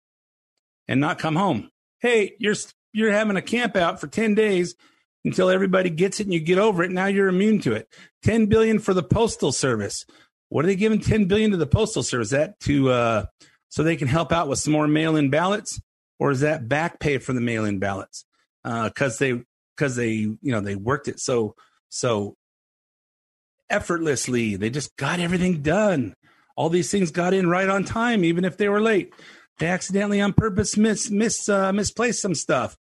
and 0.88 1.00
not 1.02 1.20
come 1.20 1.36
home? 1.36 1.70
Hey, 2.00 2.36
you're 2.40 2.56
you're 2.94 3.12
having 3.12 3.38
a 3.38 3.42
camp 3.42 3.76
out 3.76 4.02
for 4.02 4.08
10 4.08 4.34
days 4.34 4.76
until 5.24 5.50
everybody 5.50 5.90
gets 5.90 6.20
it 6.20 6.24
and 6.24 6.34
you 6.34 6.40
get 6.40 6.58
over 6.58 6.84
it. 6.84 6.92
Now 6.92 7.06
you're 7.06 7.28
immune 7.28 7.60
to 7.62 7.74
it. 7.74 7.88
10 8.24 8.48
billion 8.48 8.80
for 8.80 8.94
the 8.94 9.04
postal 9.04 9.52
service. 9.52 10.06
What 10.50 10.66
are 10.66 10.68
they 10.68 10.76
giving 10.76 11.00
10 11.00 11.26
billion 11.26 11.52
to 11.52 11.58
the 11.58 11.68
postal 11.68 12.04
service? 12.04 12.32
That 12.32 12.60
to 12.62 12.90
uh, 12.90 13.26
so 13.72 13.84
they 13.84 13.96
can 13.96 14.10
help 14.10 14.32
out 14.32 14.50
with 14.50 14.60
some 14.60 14.74
more 14.74 14.88
mail-in 14.88 15.30
ballots, 15.30 15.82
or 16.20 16.30
is 16.30 16.42
that 16.42 16.68
back 16.68 17.00
pay 17.00 17.18
for 17.18 17.32
the 17.34 17.42
mail-in 17.42 17.80
ballots? 17.80 18.26
Because 18.64 19.16
uh, 19.16 19.26
they 19.26 19.42
because 19.76 19.96
they 19.96 20.12
you 20.12 20.38
know 20.44 20.62
they 20.62 20.76
worked 20.76 21.08
it 21.08 21.20
so 21.20 21.56
so 21.90 22.36
effortlessly. 23.70 24.58
They 24.58 24.70
just 24.70 24.96
got 24.98 25.20
everything 25.20 25.62
done. 25.62 26.14
All 26.56 26.70
these 26.70 26.92
things 26.92 27.12
got 27.12 27.34
in 27.34 27.50
right 27.50 27.70
on 27.70 27.86
time, 27.86 28.24
even 28.26 28.46
if 28.46 28.58
they 28.58 28.70
were 28.70 28.82
late. 28.82 29.14
They 29.58 29.68
accidentally 29.68 30.20
on 30.20 30.34
purpose 30.34 30.76
miss, 30.76 31.10
miss 31.10 31.48
uh, 31.48 31.72
misplaced 31.72 32.22
some 32.22 32.36
stuff. 32.36 32.78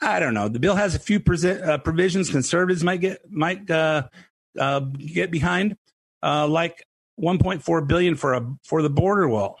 I 0.00 0.18
don't 0.18 0.34
know. 0.34 0.48
The 0.48 0.58
bill 0.58 0.74
has 0.74 0.94
a 0.94 0.98
few 0.98 1.18
uh, 1.18 1.78
provisions 1.78 2.30
conservatives 2.30 2.82
might 2.82 3.00
get 3.00 3.20
might 3.30 3.70
uh, 3.70 4.08
uh 4.58 4.80
get 4.80 5.30
behind, 5.30 5.76
uh, 6.22 6.48
like 6.48 6.84
1.4 7.20 7.86
billion 7.86 8.16
for 8.16 8.34
a 8.34 8.46
for 8.64 8.82
the 8.82 8.90
border 8.90 9.28
wall. 9.28 9.58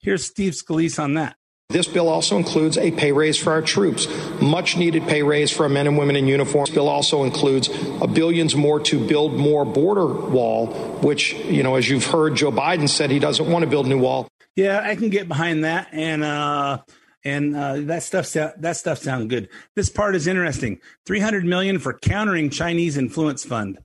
Here's 0.00 0.24
Steve 0.24 0.52
Scalise 0.52 1.02
on 1.02 1.14
that. 1.14 1.36
This 1.70 1.86
bill 1.86 2.08
also 2.08 2.38
includes 2.38 2.78
a 2.78 2.90
pay 2.92 3.12
raise 3.12 3.36
for 3.36 3.52
our 3.52 3.60
troops, 3.60 4.08
much 4.40 4.78
needed 4.78 5.02
pay 5.02 5.22
raise 5.22 5.50
for 5.50 5.64
our 5.64 5.68
men 5.68 5.86
and 5.86 5.98
women 5.98 6.16
in 6.16 6.26
uniform. 6.26 6.64
This 6.64 6.74
bill 6.74 6.88
also 6.88 7.24
includes 7.24 7.68
a 8.00 8.06
billions 8.06 8.56
more 8.56 8.80
to 8.80 9.06
build 9.06 9.34
more 9.34 9.66
border 9.66 10.06
wall, 10.06 10.68
which, 11.02 11.34
you 11.34 11.62
know, 11.62 11.74
as 11.74 11.86
you've 11.86 12.06
heard, 12.06 12.36
Joe 12.36 12.50
Biden 12.50 12.88
said 12.88 13.10
he 13.10 13.18
doesn't 13.18 13.50
want 13.50 13.64
to 13.64 13.70
build 13.70 13.84
a 13.84 13.90
new 13.90 13.98
wall. 13.98 14.28
Yeah, 14.56 14.80
I 14.82 14.96
can 14.96 15.10
get 15.10 15.28
behind 15.28 15.64
that, 15.64 15.88
and 15.92 16.24
uh, 16.24 16.78
and 17.22 17.54
uh, 17.54 17.76
that 17.80 18.02
stuff 18.02 18.32
that 18.32 18.76
stuff 18.78 18.98
sounds 18.98 19.26
good. 19.26 19.50
This 19.76 19.90
part 19.90 20.16
is 20.16 20.26
interesting. 20.26 20.80
Three 21.04 21.20
hundred 21.20 21.44
million 21.44 21.78
for 21.78 21.92
countering 21.92 22.48
Chinese 22.48 22.96
influence 22.96 23.44
fund, 23.44 23.78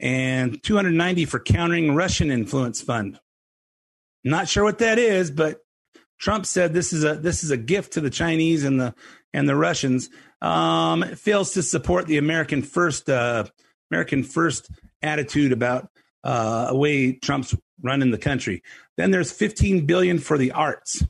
and 0.00 0.60
two 0.64 0.74
hundred 0.74 0.94
ninety 0.94 1.26
for 1.26 1.38
countering 1.38 1.94
Russian 1.94 2.32
influence 2.32 2.82
fund. 2.82 3.20
Not 4.24 4.48
sure 4.48 4.64
what 4.64 4.78
that 4.78 4.98
is, 4.98 5.30
but 5.30 5.60
Trump 6.18 6.46
said 6.46 6.72
this 6.72 6.92
is 6.92 7.04
a 7.04 7.14
this 7.14 7.44
is 7.44 7.50
a 7.50 7.56
gift 7.56 7.94
to 7.94 8.00
the 8.00 8.10
Chinese 8.10 8.64
and 8.64 8.80
the 8.80 8.94
and 9.32 9.48
the 9.48 9.56
Russians. 9.56 10.08
Um, 10.40 11.02
it 11.02 11.18
fails 11.18 11.52
to 11.52 11.62
support 11.62 12.06
the 12.06 12.18
American 12.18 12.62
first 12.62 13.10
uh, 13.10 13.44
American 13.90 14.22
first 14.22 14.70
attitude 15.02 15.52
about 15.52 15.88
uh, 16.22 16.66
a 16.70 16.76
way 16.76 17.12
Trump's 17.12 17.54
running 17.82 18.10
the 18.10 18.18
country. 18.18 18.62
Then 18.96 19.10
there's 19.10 19.32
15 19.32 19.86
billion 19.86 20.18
for 20.18 20.38
the 20.38 20.52
arts. 20.52 21.04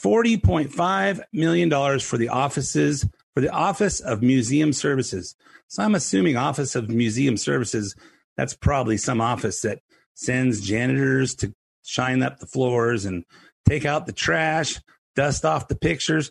40.5 0.00 1.20
million 1.32 1.68
dollars 1.68 2.02
for 2.02 2.18
the 2.18 2.28
offices 2.28 3.08
for 3.34 3.40
the 3.40 3.50
Office 3.50 4.00
of 4.00 4.22
Museum 4.22 4.72
Services. 4.72 5.36
So 5.68 5.82
I'm 5.82 5.94
assuming 5.94 6.36
Office 6.36 6.74
of 6.74 6.90
Museum 6.90 7.36
Services 7.36 7.94
that's 8.36 8.54
probably 8.54 8.96
some 8.96 9.20
office 9.20 9.60
that 9.62 9.80
sends 10.14 10.60
janitors 10.60 11.34
to 11.36 11.54
shine 11.86 12.22
up 12.22 12.38
the 12.38 12.46
floors 12.46 13.04
and 13.04 13.24
take 13.68 13.84
out 13.84 14.06
the 14.06 14.12
trash, 14.12 14.80
dust 15.14 15.44
off 15.44 15.68
the 15.68 15.76
pictures. 15.76 16.30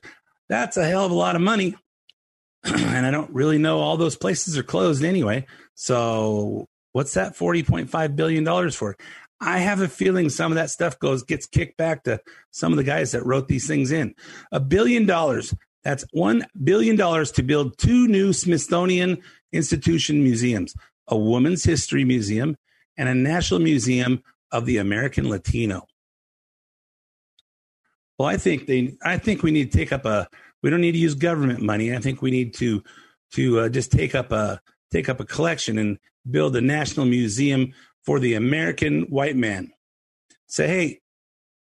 That's 0.50 0.78
a 0.78 0.86
hell 0.86 1.06
of 1.06 1.12
a 1.12 1.16
lot 1.16 1.36
of 1.36 1.42
money. 1.42 1.76
and 2.64 3.06
I 3.06 3.12
don't 3.12 3.32
really 3.32 3.58
know 3.58 3.80
all 3.80 3.98
those 3.98 4.16
places 4.16 4.58
are 4.58 4.64
closed 4.64 5.04
anyway. 5.04 5.46
So 5.76 6.68
what's 6.94 7.14
that 7.14 7.36
40.5 7.36 8.16
billion 8.16 8.44
dollars 8.44 8.76
for? 8.76 8.96
I 9.42 9.60
have 9.60 9.82
a 9.82 9.88
feeling 9.88 10.30
some 10.30 10.52
of 10.52 10.56
that 10.56 10.70
stuff 10.70 10.98
goes 10.98 11.24
gets 11.24 11.46
kicked 11.46 11.78
back 11.78 12.04
to 12.04 12.22
some 12.52 12.72
of 12.72 12.78
the 12.78 12.84
guys 12.84 13.12
that 13.12 13.26
wrote 13.26 13.48
these 13.48 13.68
things 13.68 13.92
in. 13.92 14.16
A 14.52 14.60
billion 14.60 15.06
dollars. 15.06 15.54
That's 15.84 16.06
one 16.14 16.46
billion 16.64 16.96
dollars 16.96 17.32
to 17.34 17.44
build 17.44 17.78
two 17.78 18.08
new 18.08 18.34
Smithsonian 18.34 19.22
Institution 19.52 20.24
museums: 20.24 20.74
a 21.08 21.18
Women's 21.18 21.64
History 21.64 22.06
Museum 22.06 22.56
and 22.98 23.10
a 23.10 23.14
National 23.14 23.60
Museum 23.60 24.24
of 24.56 24.66
the 24.66 24.78
American 24.78 25.30
Latino. 25.30 25.86
Well, 28.18 28.30
I 28.30 28.38
think 28.38 28.66
they. 28.68 28.98
I 29.04 29.18
think 29.18 29.44
we 29.44 29.52
need 29.52 29.72
to 29.72 29.78
take 29.78 29.92
up 29.92 30.06
a. 30.06 30.30
We 30.64 30.70
don't 30.70 30.82
need 30.82 30.94
to 30.94 30.98
use 30.98 31.16
government 31.16 31.62
money. 31.62 31.94
I 31.94 32.00
think 32.00 32.22
we 32.22 32.32
need 32.32 32.54
to 32.56 32.82
to 33.34 33.60
uh, 33.60 33.70
just 33.70 33.92
take 33.92 34.16
up 34.16 34.32
a 34.32 34.62
take 34.92 35.10
up 35.10 35.20
a 35.20 35.26
collection 35.26 35.78
and 35.78 36.00
build 36.30 36.56
a 36.56 36.62
national 36.62 37.06
museum 37.06 37.74
for 38.04 38.20
the 38.20 38.36
American 38.36 39.04
white 39.04 39.36
man. 39.36 39.74
Say, 40.48 40.68
hey, 40.68 41.02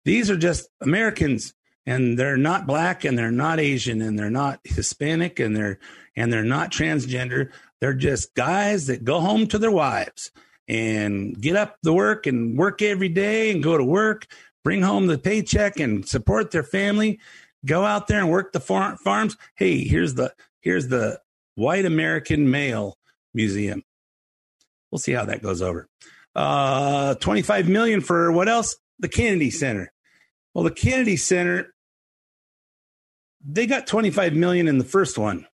these 0.05 0.31
are 0.31 0.37
just 0.37 0.67
Americans 0.81 1.53
and 1.85 2.17
they're 2.17 2.37
not 2.37 2.65
black 2.65 3.03
and 3.03 3.17
they're 3.17 3.29
not 3.31 3.59
Asian 3.59 4.01
and 4.01 4.17
they're 4.17 4.31
not 4.31 4.59
Hispanic 4.63 5.39
and 5.39 5.55
they're 5.55 5.77
and 6.15 6.33
they're 6.33 6.43
not 6.43 6.71
transgender. 6.71 7.51
They're 7.79 7.93
just 7.93 8.33
guys 8.33 8.87
that 8.87 9.03
go 9.03 9.19
home 9.19 9.45
to 9.47 9.59
their 9.59 9.71
wives 9.71 10.31
and 10.69 11.39
get 11.41 11.55
up 11.55 11.77
the 11.81 11.91
work 11.91 12.27
and 12.27 12.57
work 12.57 12.81
every 12.81 13.09
day 13.09 13.51
and 13.51 13.63
go 13.63 13.75
to 13.77 13.83
work, 13.83 14.27
bring 14.63 14.83
home 14.83 15.07
the 15.07 15.17
paycheck 15.17 15.79
and 15.79 16.07
support 16.07 16.51
their 16.51 16.63
family, 16.63 17.19
go 17.65 17.83
out 17.83 18.07
there 18.07 18.19
and 18.19 18.29
work 18.29 18.53
the 18.53 18.59
far- 18.59 18.95
farms. 18.97 19.35
Hey, 19.55 19.83
here's 19.83 20.13
the 20.13 20.33
here's 20.61 20.87
the 20.87 21.19
white 21.55 21.85
American 21.85 22.51
male 22.51 22.97
museum. 23.33 23.83
We'll 24.91 24.99
see 24.99 25.13
how 25.13 25.25
that 25.25 25.41
goes 25.41 25.61
over. 25.61 25.87
Uh 26.35 27.15
25 27.15 27.67
million 27.67 28.01
for 28.01 28.31
what 28.31 28.47
else? 28.47 28.77
The 28.99 29.09
Kennedy 29.09 29.49
Center. 29.49 29.91
Well, 30.53 30.63
the 30.63 30.71
Kennedy 30.71 31.17
Center 31.17 31.73
they 33.43 33.65
got 33.65 33.87
25 33.87 34.33
million 34.33 34.67
in 34.67 34.77
the 34.77 34.85
first 34.85 35.17
one. 35.17 35.47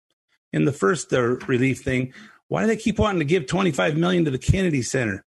In 0.52 0.66
the 0.66 0.72
first 0.72 1.12
uh, 1.14 1.22
relief 1.48 1.82
thing, 1.82 2.14
why 2.48 2.62
do 2.62 2.68
they 2.68 2.78
keep 2.78 3.00
wanting 3.00 3.20
to 3.20 3.26
give 3.26 3.48
25 3.48 3.98
million 3.98 4.26
to 4.26 4.32
the 4.32 4.38
Kennedy 4.38 4.82
Center? 4.82 5.26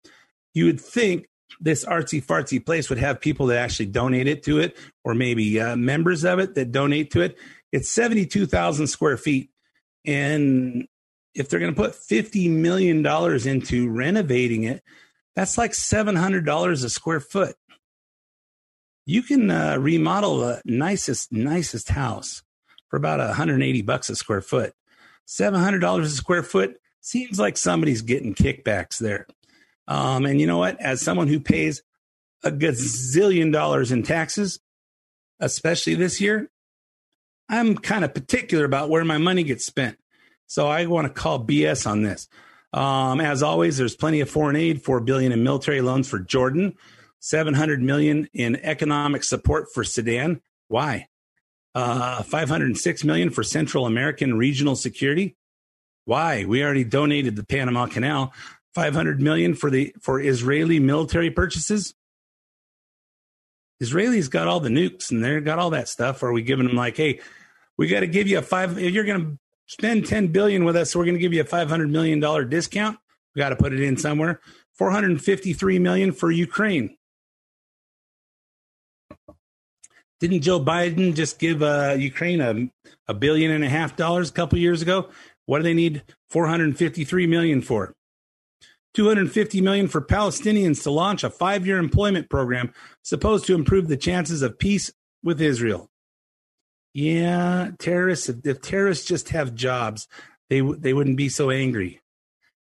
You 0.53 0.65
would 0.65 0.79
think 0.79 1.27
this 1.59 1.85
artsy 1.85 2.23
fartsy 2.23 2.63
place 2.63 2.89
would 2.89 2.99
have 2.99 3.19
people 3.19 3.47
that 3.47 3.57
actually 3.57 3.87
donate 3.87 4.27
it 4.27 4.43
to 4.43 4.59
it, 4.59 4.77
or 5.03 5.13
maybe 5.13 5.59
uh, 5.59 5.75
members 5.75 6.23
of 6.23 6.39
it 6.39 6.55
that 6.55 6.71
donate 6.71 7.11
to 7.11 7.21
it. 7.21 7.37
It's 7.71 7.89
72,000 7.89 8.87
square 8.87 9.17
feet. 9.17 9.49
And 10.05 10.87
if 11.33 11.49
they're 11.49 11.59
going 11.59 11.73
to 11.73 11.81
put 11.81 11.93
$50 11.93 12.49
million 12.49 13.05
into 13.47 13.89
renovating 13.89 14.63
it, 14.63 14.83
that's 15.35 15.57
like 15.57 15.71
$700 15.71 16.83
a 16.83 16.89
square 16.89 17.19
foot. 17.19 17.55
You 19.05 19.21
can 19.21 19.49
uh, 19.49 19.77
remodel 19.79 20.39
the 20.39 20.61
nicest, 20.65 21.31
nicest 21.31 21.89
house 21.89 22.43
for 22.89 22.97
about 22.97 23.19
180 23.19 23.81
bucks 23.83 24.09
a 24.09 24.15
square 24.15 24.41
foot. 24.41 24.73
$700 25.27 26.01
a 26.01 26.09
square 26.09 26.43
foot 26.43 26.77
seems 27.07 27.39
like 27.39 27.55
somebody's 27.55 28.01
getting 28.01 28.35
kickbacks 28.35 28.97
there. 28.97 29.27
Um, 29.87 30.25
and 30.25 30.41
you 30.41 30.47
know 30.47 30.57
what? 30.57 30.79
As 30.81 31.01
someone 31.01 31.29
who 31.29 31.39
pays 31.39 31.81
a 32.43 32.51
gazillion 32.51 33.53
dollars 33.53 33.91
in 33.91 34.03
taxes, 34.03 34.59
especially 35.39 35.95
this 35.95 36.19
year, 36.19 36.49
I'm 37.49 37.77
kind 37.77 38.03
of 38.03 38.13
particular 38.13 38.65
about 38.65 38.89
where 38.89 39.05
my 39.05 39.17
money 39.17 39.43
gets 39.43 39.65
spent. 39.65 39.97
So 40.47 40.67
I 40.67 40.85
want 40.87 41.07
to 41.07 41.13
call 41.13 41.45
BS 41.45 41.87
on 41.89 42.03
this. 42.03 42.27
Um, 42.73 43.21
as 43.21 43.41
always, 43.41 43.77
there's 43.77 43.95
plenty 43.95 44.19
of 44.19 44.29
foreign 44.29 44.57
aid, 44.57 44.83
four 44.83 44.99
billion 44.99 45.31
in 45.31 45.43
military 45.43 45.79
loans 45.79 46.09
for 46.09 46.19
Jordan, 46.19 46.75
700 47.19 47.81
million 47.81 48.27
in 48.33 48.57
economic 48.57 49.23
support 49.23 49.67
for 49.73 49.85
Sudan. 49.85 50.41
Why? 50.67 51.07
Uh, 51.73 52.23
506 52.23 53.03
million 53.05 53.29
for 53.29 53.43
Central 53.43 53.85
American 53.85 54.37
regional 54.37 54.75
security. 54.75 55.37
Why? 56.07 56.45
We 56.45 56.63
already 56.63 56.85
donated 56.85 57.35
the 57.35 57.43
Panama 57.43 57.85
Canal. 57.85 58.33
500 58.73 59.21
million 59.21 59.55
for 59.55 59.69
the 59.69 59.93
for 59.99 60.21
Israeli 60.21 60.79
military 60.79 61.29
purchases. 61.29 61.95
Israelis 63.83 64.29
got 64.29 64.47
all 64.47 64.61
the 64.61 64.69
nukes 64.69 65.11
and 65.11 65.21
they 65.21 65.41
got 65.41 65.59
all 65.59 65.71
that 65.71 65.89
stuff. 65.89 66.23
Are 66.23 66.31
we 66.31 66.43
giving 66.43 66.65
them 66.65 66.77
like, 66.77 66.95
hey, 66.95 67.19
we 67.77 67.87
got 67.87 67.99
to 67.99 68.07
give 68.07 68.25
you 68.25 68.37
a 68.37 68.41
five? 68.41 68.77
If 68.77 68.93
you're 68.93 69.03
going 69.03 69.21
to 69.21 69.37
spend 69.65 70.05
10 70.05 70.27
billion 70.27 70.63
with 70.63 70.77
us, 70.77 70.91
so 70.91 70.99
we're 70.99 71.05
going 71.05 71.15
to 71.15 71.21
give 71.21 71.33
you 71.33 71.41
a 71.41 71.45
500 71.45 71.89
million 71.89 72.21
dollar 72.21 72.45
discount. 72.45 72.97
We 73.35 73.39
got 73.41 73.49
to 73.49 73.57
put 73.57 73.73
it 73.73 73.81
in 73.81 73.97
somewhere. 73.97 74.39
453 74.77 75.79
million 75.79 76.13
for 76.13 76.31
Ukraine. 76.31 76.95
Didn't 80.21 80.41
Joe 80.41 80.63
Biden 80.63 81.15
just 81.15 81.37
give 81.37 81.61
uh, 81.61 81.97
Ukraine 81.99 82.39
a, 82.39 82.69
a 83.09 83.13
billion 83.13 83.51
and 83.51 83.65
a 83.65 83.69
half 83.69 83.97
dollars 83.97 84.29
a 84.29 84.33
couple 84.33 84.57
years 84.57 84.81
ago? 84.81 85.09
What 85.47 85.57
do 85.57 85.63
they 85.63 85.73
need 85.73 86.03
453 86.29 87.25
million 87.25 87.61
for? 87.63 87.95
250 88.93 89.61
million 89.61 89.87
for 89.87 90.01
Palestinians 90.01 90.83
to 90.83 90.91
launch 90.91 91.23
a 91.23 91.29
five-year 91.29 91.79
employment 91.79 92.29
program 92.29 92.71
supposed 93.03 93.45
to 93.47 93.55
improve 93.55 93.87
the 93.87 93.97
chances 93.97 94.43
of 94.43 94.59
peace 94.59 94.91
with 95.23 95.41
Israel. 95.41 95.89
Yeah, 96.93 97.71
terrorists. 97.79 98.29
If, 98.29 98.45
if 98.45 98.61
terrorists 98.61 99.07
just 99.07 99.29
have 99.29 99.55
jobs, 99.55 100.07
they 100.49 100.61
they 100.61 100.93
wouldn't 100.93 101.17
be 101.17 101.29
so 101.29 101.49
angry. 101.49 102.01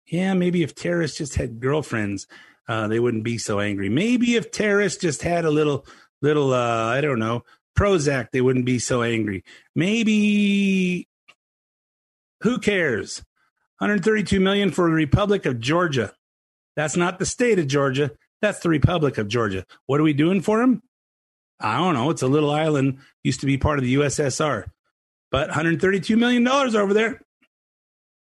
Yeah, 0.08 0.34
maybe 0.34 0.64
if 0.64 0.76
terrorists 0.76 1.18
just 1.18 1.36
had 1.36 1.60
girlfriends, 1.60 2.28
uh, 2.68 2.88
they 2.88 3.00
wouldn't 3.00 3.24
be 3.24 3.38
so 3.38 3.60
angry. 3.60 3.90
Maybe 3.90 4.36
if 4.36 4.52
terrorists 4.52 5.02
just 5.02 5.22
had 5.22 5.46
a 5.46 5.52
little 5.52 5.86
little 6.22 6.54
uh, 6.54 6.86
I 6.86 7.02
don't 7.02 7.20
know 7.20 7.44
Prozac, 7.78 8.32
they 8.32 8.42
wouldn't 8.42 8.66
be 8.66 8.80
so 8.80 9.02
angry. 9.02 9.44
Maybe 9.76 11.08
who 12.42 12.60
cares? 12.60 13.24
132 13.80 14.40
million 14.40 14.72
for 14.72 14.90
the 14.90 14.96
Republic 14.96 15.46
of 15.46 15.60
Georgia. 15.60 16.14
That's 16.76 16.96
not 16.96 17.20
the 17.20 17.26
state 17.26 17.60
of 17.60 17.68
Georgia. 17.68 18.12
That's 18.42 18.60
the 18.60 18.70
Republic 18.70 19.18
of 19.18 19.28
Georgia. 19.28 19.66
What 19.86 20.00
are 20.00 20.04
we 20.04 20.14
doing 20.14 20.42
for 20.42 20.60
them? 20.60 20.82
I 21.60 21.78
don't 21.78 21.94
know. 21.94 22.10
It's 22.10 22.22
a 22.22 22.28
little 22.28 22.52
island, 22.52 23.00
used 23.24 23.42
to 23.42 23.46
be 23.46 23.58
part 23.58 23.78
of 23.78 23.86
the 23.86 23.96
USSR. 23.96 24.66
But 25.30 25.50
132 25.50 26.18
million 26.18 26.44
dollars 26.44 26.76
over 26.76 26.94
there. 26.94 27.22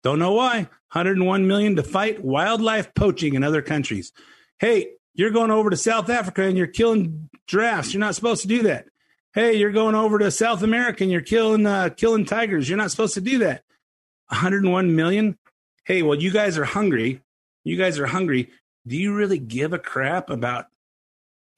Don't 0.02 0.18
know 0.18 0.32
why. 0.32 0.68
101 0.92 1.46
million 1.46 1.76
to 1.76 1.82
fight 1.82 2.22
wildlife 2.22 2.94
poaching 2.94 3.34
in 3.34 3.42
other 3.42 3.62
countries. 3.62 4.12
Hey, 4.58 4.90
you're 5.14 5.30
going 5.30 5.50
over 5.50 5.70
to 5.70 5.76
South 5.76 6.08
Africa 6.10 6.42
and 6.42 6.56
you're 6.56 6.66
killing 6.66 7.30
giraffes. 7.46 7.92
You're 7.92 8.00
not 8.00 8.14
supposed 8.14 8.42
to 8.42 8.48
do 8.48 8.62
that. 8.64 8.86
Hey, 9.32 9.54
you're 9.54 9.72
going 9.72 9.94
over 9.94 10.18
to 10.18 10.30
South 10.30 10.62
America 10.62 11.02
and 11.02 11.10
you're 11.10 11.20
killing 11.20 11.66
uh, 11.66 11.88
killing 11.88 12.24
tigers. 12.24 12.68
You're 12.68 12.78
not 12.78 12.90
supposed 12.90 13.14
to 13.14 13.20
do 13.20 13.38
that. 13.38 13.64
101 14.28 14.94
million. 14.94 15.38
Hey, 15.84 16.02
well, 16.02 16.18
you 16.18 16.30
guys 16.30 16.58
are 16.58 16.64
hungry. 16.64 17.20
You 17.64 17.76
guys 17.76 17.98
are 17.98 18.06
hungry. 18.06 18.50
Do 18.86 18.96
you 18.96 19.14
really 19.14 19.38
give 19.38 19.72
a 19.72 19.78
crap 19.78 20.30
about 20.30 20.66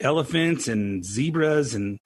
elephants 0.01 0.69
and 0.69 1.05
zebras 1.05 1.75
and 1.75 1.99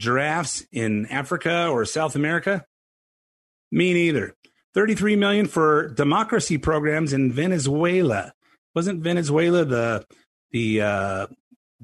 giraffes 0.00 0.66
in 0.72 1.06
Africa 1.06 1.68
or 1.68 1.84
South 1.84 2.16
America? 2.16 2.64
Me 3.70 3.92
neither. 3.92 4.34
33 4.74 5.16
million 5.16 5.46
for 5.46 5.88
democracy 5.88 6.58
programs 6.58 7.12
in 7.12 7.32
Venezuela. 7.32 8.32
Wasn't 8.74 9.02
Venezuela 9.02 9.64
the 9.64 10.06
the 10.52 10.80
uh, 10.80 11.26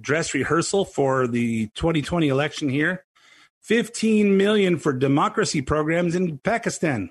dress 0.00 0.34
rehearsal 0.34 0.84
for 0.84 1.26
the 1.26 1.68
2020 1.74 2.28
election 2.28 2.68
here? 2.68 3.04
15 3.62 4.36
million 4.36 4.78
for 4.78 4.92
democracy 4.92 5.60
programs 5.60 6.14
in 6.14 6.38
Pakistan. 6.38 7.10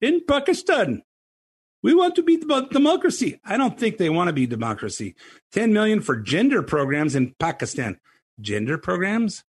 In 0.00 0.22
Pakistan. 0.26 1.02
We 1.82 1.94
want 1.94 2.16
to 2.16 2.22
be 2.22 2.36
democracy. 2.36 3.40
I 3.44 3.56
don't 3.56 3.78
think 3.78 3.96
they 3.96 4.10
want 4.10 4.28
to 4.28 4.32
be 4.32 4.46
democracy. 4.46 5.14
10 5.52 5.72
million 5.72 6.00
for 6.00 6.16
gender 6.16 6.62
programs 6.62 7.14
in 7.14 7.34
Pakistan. 7.38 8.00
Gender 8.40 8.76
programs? 8.76 9.44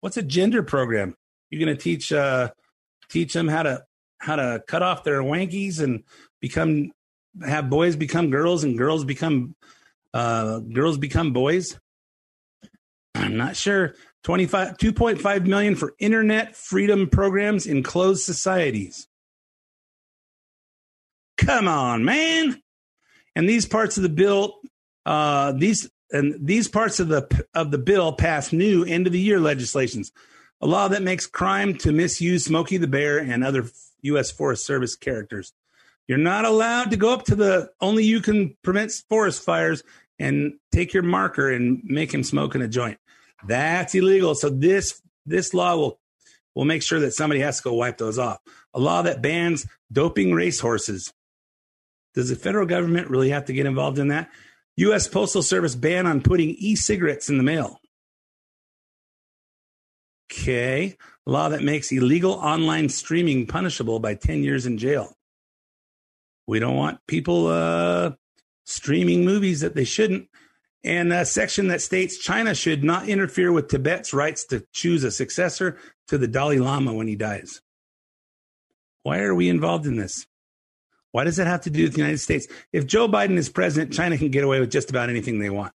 What's 0.00 0.16
a 0.16 0.22
gender 0.22 0.62
program? 0.62 1.14
You're 1.50 1.64
going 1.64 1.76
to 1.76 1.80
teach 1.82 2.12
uh 2.12 2.50
teach 3.08 3.32
them 3.32 3.48
how 3.48 3.62
to 3.62 3.84
how 4.18 4.36
to 4.36 4.62
cut 4.66 4.82
off 4.82 5.04
their 5.04 5.22
wankies 5.22 5.80
and 5.80 6.02
become 6.40 6.90
have 7.44 7.70
boys 7.70 7.96
become 7.96 8.30
girls 8.30 8.64
and 8.64 8.76
girls 8.76 9.04
become 9.04 9.54
uh 10.12 10.58
girls 10.58 10.98
become 10.98 11.32
boys? 11.32 11.78
I'm 13.14 13.36
not 13.36 13.56
sure. 13.56 13.94
25 14.24 14.76
2.5 14.76 15.46
million 15.46 15.76
for 15.76 15.94
internet 15.98 16.56
freedom 16.56 17.08
programs 17.08 17.66
in 17.66 17.82
closed 17.82 18.24
societies. 18.24 19.05
Come 21.46 21.68
on, 21.68 22.04
man. 22.04 22.60
And 23.36 23.48
these 23.48 23.66
parts 23.66 23.96
of 23.96 24.02
the 24.02 24.08
bill, 24.08 24.56
uh, 25.04 25.52
these 25.52 25.88
and 26.10 26.34
these 26.44 26.66
parts 26.66 26.98
of 26.98 27.06
the 27.06 27.46
of 27.54 27.70
the 27.70 27.78
bill 27.78 28.12
pass 28.12 28.52
new 28.52 28.82
end 28.84 29.06
of 29.06 29.12
the 29.12 29.20
year 29.20 29.38
legislations, 29.38 30.10
a 30.60 30.66
law 30.66 30.88
that 30.88 31.02
makes 31.02 31.26
crime 31.26 31.74
to 31.78 31.92
misuse 31.92 32.44
Smokey 32.44 32.78
the 32.78 32.88
Bear 32.88 33.18
and 33.18 33.44
other 33.44 33.66
U.S. 34.02 34.32
Forest 34.32 34.66
Service 34.66 34.96
characters. 34.96 35.52
You're 36.08 36.18
not 36.18 36.44
allowed 36.44 36.90
to 36.90 36.96
go 36.96 37.12
up 37.12 37.26
to 37.26 37.36
the 37.36 37.70
only 37.80 38.02
you 38.02 38.20
can 38.20 38.56
prevent 38.64 38.90
forest 39.08 39.44
fires 39.44 39.84
and 40.18 40.54
take 40.72 40.92
your 40.92 41.04
marker 41.04 41.48
and 41.48 41.80
make 41.84 42.12
him 42.12 42.24
smoke 42.24 42.56
in 42.56 42.62
a 42.62 42.68
joint. 42.68 42.98
That's 43.46 43.94
illegal. 43.94 44.34
So 44.34 44.50
this 44.50 45.00
this 45.26 45.54
law 45.54 45.76
will 45.76 46.00
will 46.56 46.64
make 46.64 46.82
sure 46.82 46.98
that 46.98 47.12
somebody 47.12 47.40
has 47.40 47.58
to 47.58 47.62
go 47.62 47.74
wipe 47.74 47.98
those 47.98 48.18
off. 48.18 48.38
A 48.74 48.80
law 48.80 49.02
that 49.02 49.22
bans 49.22 49.64
doping 49.92 50.32
racehorses. 50.34 51.12
Does 52.16 52.30
the 52.30 52.36
federal 52.36 52.66
government 52.66 53.10
really 53.10 53.28
have 53.28 53.44
to 53.44 53.52
get 53.52 53.66
involved 53.66 53.98
in 53.98 54.08
that? 54.08 54.30
U.S. 54.78 55.06
Postal 55.06 55.42
Service 55.42 55.74
ban 55.74 56.06
on 56.06 56.22
putting 56.22 56.50
e 56.50 56.74
cigarettes 56.74 57.28
in 57.28 57.36
the 57.36 57.44
mail. 57.44 57.78
Okay. 60.32 60.96
Law 61.26 61.50
that 61.50 61.62
makes 61.62 61.92
illegal 61.92 62.32
online 62.32 62.88
streaming 62.88 63.46
punishable 63.46 64.00
by 64.00 64.14
10 64.14 64.42
years 64.42 64.66
in 64.66 64.78
jail. 64.78 65.12
We 66.46 66.58
don't 66.58 66.76
want 66.76 67.00
people 67.06 67.48
uh, 67.48 68.12
streaming 68.64 69.24
movies 69.24 69.60
that 69.60 69.74
they 69.74 69.84
shouldn't. 69.84 70.28
And 70.84 71.12
a 71.12 71.24
section 71.24 71.68
that 71.68 71.82
states 71.82 72.16
China 72.16 72.54
should 72.54 72.84
not 72.84 73.08
interfere 73.08 73.50
with 73.50 73.68
Tibet's 73.68 74.14
rights 74.14 74.44
to 74.46 74.64
choose 74.72 75.04
a 75.04 75.10
successor 75.10 75.78
to 76.08 76.16
the 76.16 76.28
Dalai 76.28 76.58
Lama 76.58 76.94
when 76.94 77.08
he 77.08 77.16
dies. 77.16 77.60
Why 79.02 79.18
are 79.18 79.34
we 79.34 79.48
involved 79.48 79.86
in 79.86 79.96
this? 79.96 80.26
Why 81.16 81.24
does 81.24 81.36
that 81.36 81.46
have 81.46 81.62
to 81.62 81.70
do 81.70 81.84
with 81.84 81.94
the 81.94 82.00
United 82.00 82.18
States? 82.18 82.46
If 82.74 82.86
Joe 82.86 83.08
Biden 83.08 83.38
is 83.38 83.48
president, 83.48 83.90
China 83.90 84.18
can 84.18 84.30
get 84.30 84.44
away 84.44 84.60
with 84.60 84.70
just 84.70 84.90
about 84.90 85.08
anything 85.08 85.38
they 85.38 85.48
want. 85.48 85.72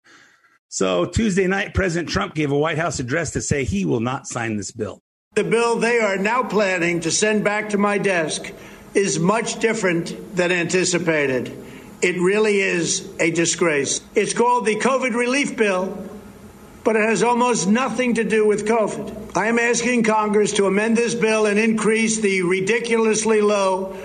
So 0.68 1.06
Tuesday 1.06 1.46
night, 1.46 1.72
President 1.72 2.10
Trump 2.10 2.34
gave 2.34 2.52
a 2.52 2.58
White 2.58 2.76
House 2.76 3.00
address 3.00 3.30
to 3.30 3.40
say 3.40 3.64
he 3.64 3.86
will 3.86 4.00
not 4.00 4.26
sign 4.26 4.58
this 4.58 4.70
bill. 4.70 5.00
The 5.36 5.44
bill 5.44 5.76
they 5.76 5.98
are 5.98 6.18
now 6.18 6.42
planning 6.42 7.00
to 7.00 7.10
send 7.10 7.42
back 7.42 7.70
to 7.70 7.78
my 7.78 7.96
desk 7.96 8.52
is 8.92 9.18
much 9.18 9.60
different 9.60 10.36
than 10.36 10.52
anticipated. 10.52 11.56
It 12.02 12.20
really 12.20 12.60
is 12.60 13.10
a 13.18 13.30
disgrace. 13.30 14.02
It's 14.14 14.34
called 14.34 14.66
the 14.66 14.76
COVID 14.76 15.14
relief 15.14 15.56
bill, 15.56 16.06
but 16.84 16.96
it 16.96 17.08
has 17.08 17.22
almost 17.22 17.66
nothing 17.66 18.16
to 18.16 18.24
do 18.24 18.46
with 18.46 18.66
COVID. 18.66 19.38
I 19.38 19.46
am 19.46 19.58
asking 19.58 20.02
Congress 20.02 20.52
to 20.54 20.66
amend 20.66 20.98
this 20.98 21.14
bill 21.14 21.46
and 21.46 21.58
increase 21.58 22.20
the 22.20 22.42
ridiculously 22.42 23.40
low 23.40 23.96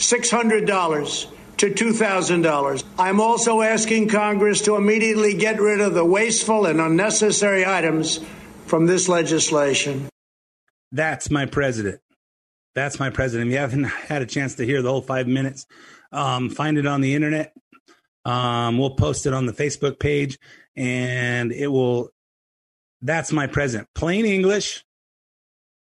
$600 0.00 1.26
to 1.58 1.70
$2,000. 1.70 2.84
I'm 2.98 3.20
also 3.20 3.60
asking 3.60 4.08
Congress 4.08 4.62
to 4.62 4.76
immediately 4.76 5.34
get 5.34 5.60
rid 5.60 5.80
of 5.80 5.92
the 5.92 6.04
wasteful 6.04 6.64
and 6.64 6.80
unnecessary 6.80 7.66
items 7.66 8.18
from 8.64 8.86
this 8.86 9.08
legislation. 9.10 10.08
That's 10.90 11.30
my 11.30 11.44
president. 11.44 12.00
That's 12.74 12.98
my 12.98 13.10
president. 13.10 13.48
If 13.48 13.52
you 13.52 13.58
haven't 13.58 13.84
had 14.08 14.22
a 14.22 14.26
chance 14.26 14.54
to 14.56 14.64
hear 14.64 14.80
the 14.80 14.90
whole 14.90 15.02
five 15.02 15.28
minutes, 15.28 15.66
um, 16.12 16.48
find 16.48 16.78
it 16.78 16.86
on 16.86 17.02
the 17.02 17.14
internet. 17.14 17.52
Um, 18.24 18.78
we'll 18.78 18.96
post 18.96 19.26
it 19.26 19.34
on 19.34 19.44
the 19.44 19.52
Facebook 19.52 19.98
page 19.98 20.38
and 20.76 21.52
it 21.52 21.68
will. 21.68 22.08
That's 23.02 23.32
my 23.32 23.46
president. 23.46 23.88
Plain 23.94 24.24
English. 24.24 24.84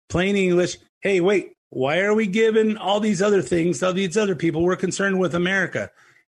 Plain 0.08 0.36
English. 0.36 0.78
Hey, 1.00 1.20
wait, 1.20 1.52
why 1.70 2.00
are 2.00 2.14
we 2.14 2.26
giving 2.26 2.76
all 2.76 3.00
these 3.00 3.20
other 3.20 3.42
things 3.42 3.80
to 3.80 3.92
these 3.92 4.16
other 4.16 4.34
people? 4.34 4.62
We're 4.62 4.76
concerned 4.76 5.18
with 5.18 5.34
America. 5.34 5.90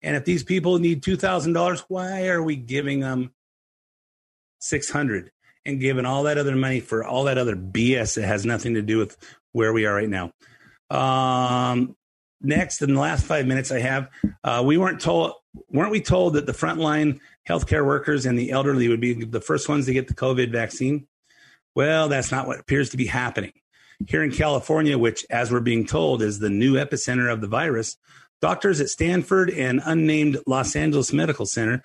And 0.03 0.17
if 0.17 0.25
these 0.25 0.43
people 0.43 0.79
need 0.79 1.03
$2,000, 1.03 1.85
why 1.89 2.29
are 2.29 2.43
we 2.43 2.57
giving 2.57 3.01
them 3.01 3.33
600 4.61 5.31
and 5.67 5.81
giving 5.81 6.07
all 6.07 6.25
that 6.25 6.39
other 6.39 6.57
money 6.57 6.81
for 6.81 7.05
all 7.05 7.25
that 7.25 7.39
other 7.39 7.55
BS 7.55 8.15
that 8.15 8.27
has 8.27 8.47
nothing 8.47 8.75
to 8.75 8.83
do 8.83 8.99
with 8.99 9.17
where 9.53 9.73
we 9.73 9.87
are 9.87 9.95
right 9.95 10.09
now? 10.09 10.33
Um, 10.91 11.97
next, 12.41 12.83
in 12.83 12.95
the 12.95 13.01
last 13.01 13.25
five 13.25 13.47
minutes 13.47 13.71
I 13.71 13.81
have, 13.81 14.09
uh, 14.43 14.63
we 14.65 14.79
weren't 14.79 15.01
told, 15.01 15.35
weren't 15.69 15.93
we 15.93 16.01
told 16.01 16.35
that 16.35 16.47
the 16.47 16.53
frontline 16.53 17.21
healthcare 17.49 17.85
workers 17.85 18.27
and 18.27 18.39
the 18.39 18.51
elderly 18.51 18.89
would 18.89 19.01
be 19.01 19.25
the 19.25 19.41
first 19.41 19.69
ones 19.69 19.87
to 19.87 19.93
get 19.93 20.09
the 20.09 20.15
COVID 20.15 20.51
vaccine? 20.51 21.07
Well, 21.77 22.09
that's 22.09 22.33
not 22.33 22.49
what 22.49 22.59
appears 22.59 22.91
to 22.91 22.97
be 22.97 23.07
happening. 23.07 23.53
Here 24.07 24.23
in 24.23 24.33
California, 24.33 24.97
which, 24.97 25.27
as 25.29 25.53
we're 25.53 25.61
being 25.61 25.87
told, 25.87 26.23
is 26.23 26.39
the 26.39 26.49
new 26.49 26.75
epicenter 26.75 27.31
of 27.31 27.41
the 27.41 27.47
virus, 27.47 27.97
doctors 28.41 28.81
at 28.81 28.89
Stanford 28.89 29.51
and 29.51 29.83
unnamed 29.85 30.39
Los 30.47 30.75
Angeles 30.75 31.13
Medical 31.13 31.45
Center 31.45 31.83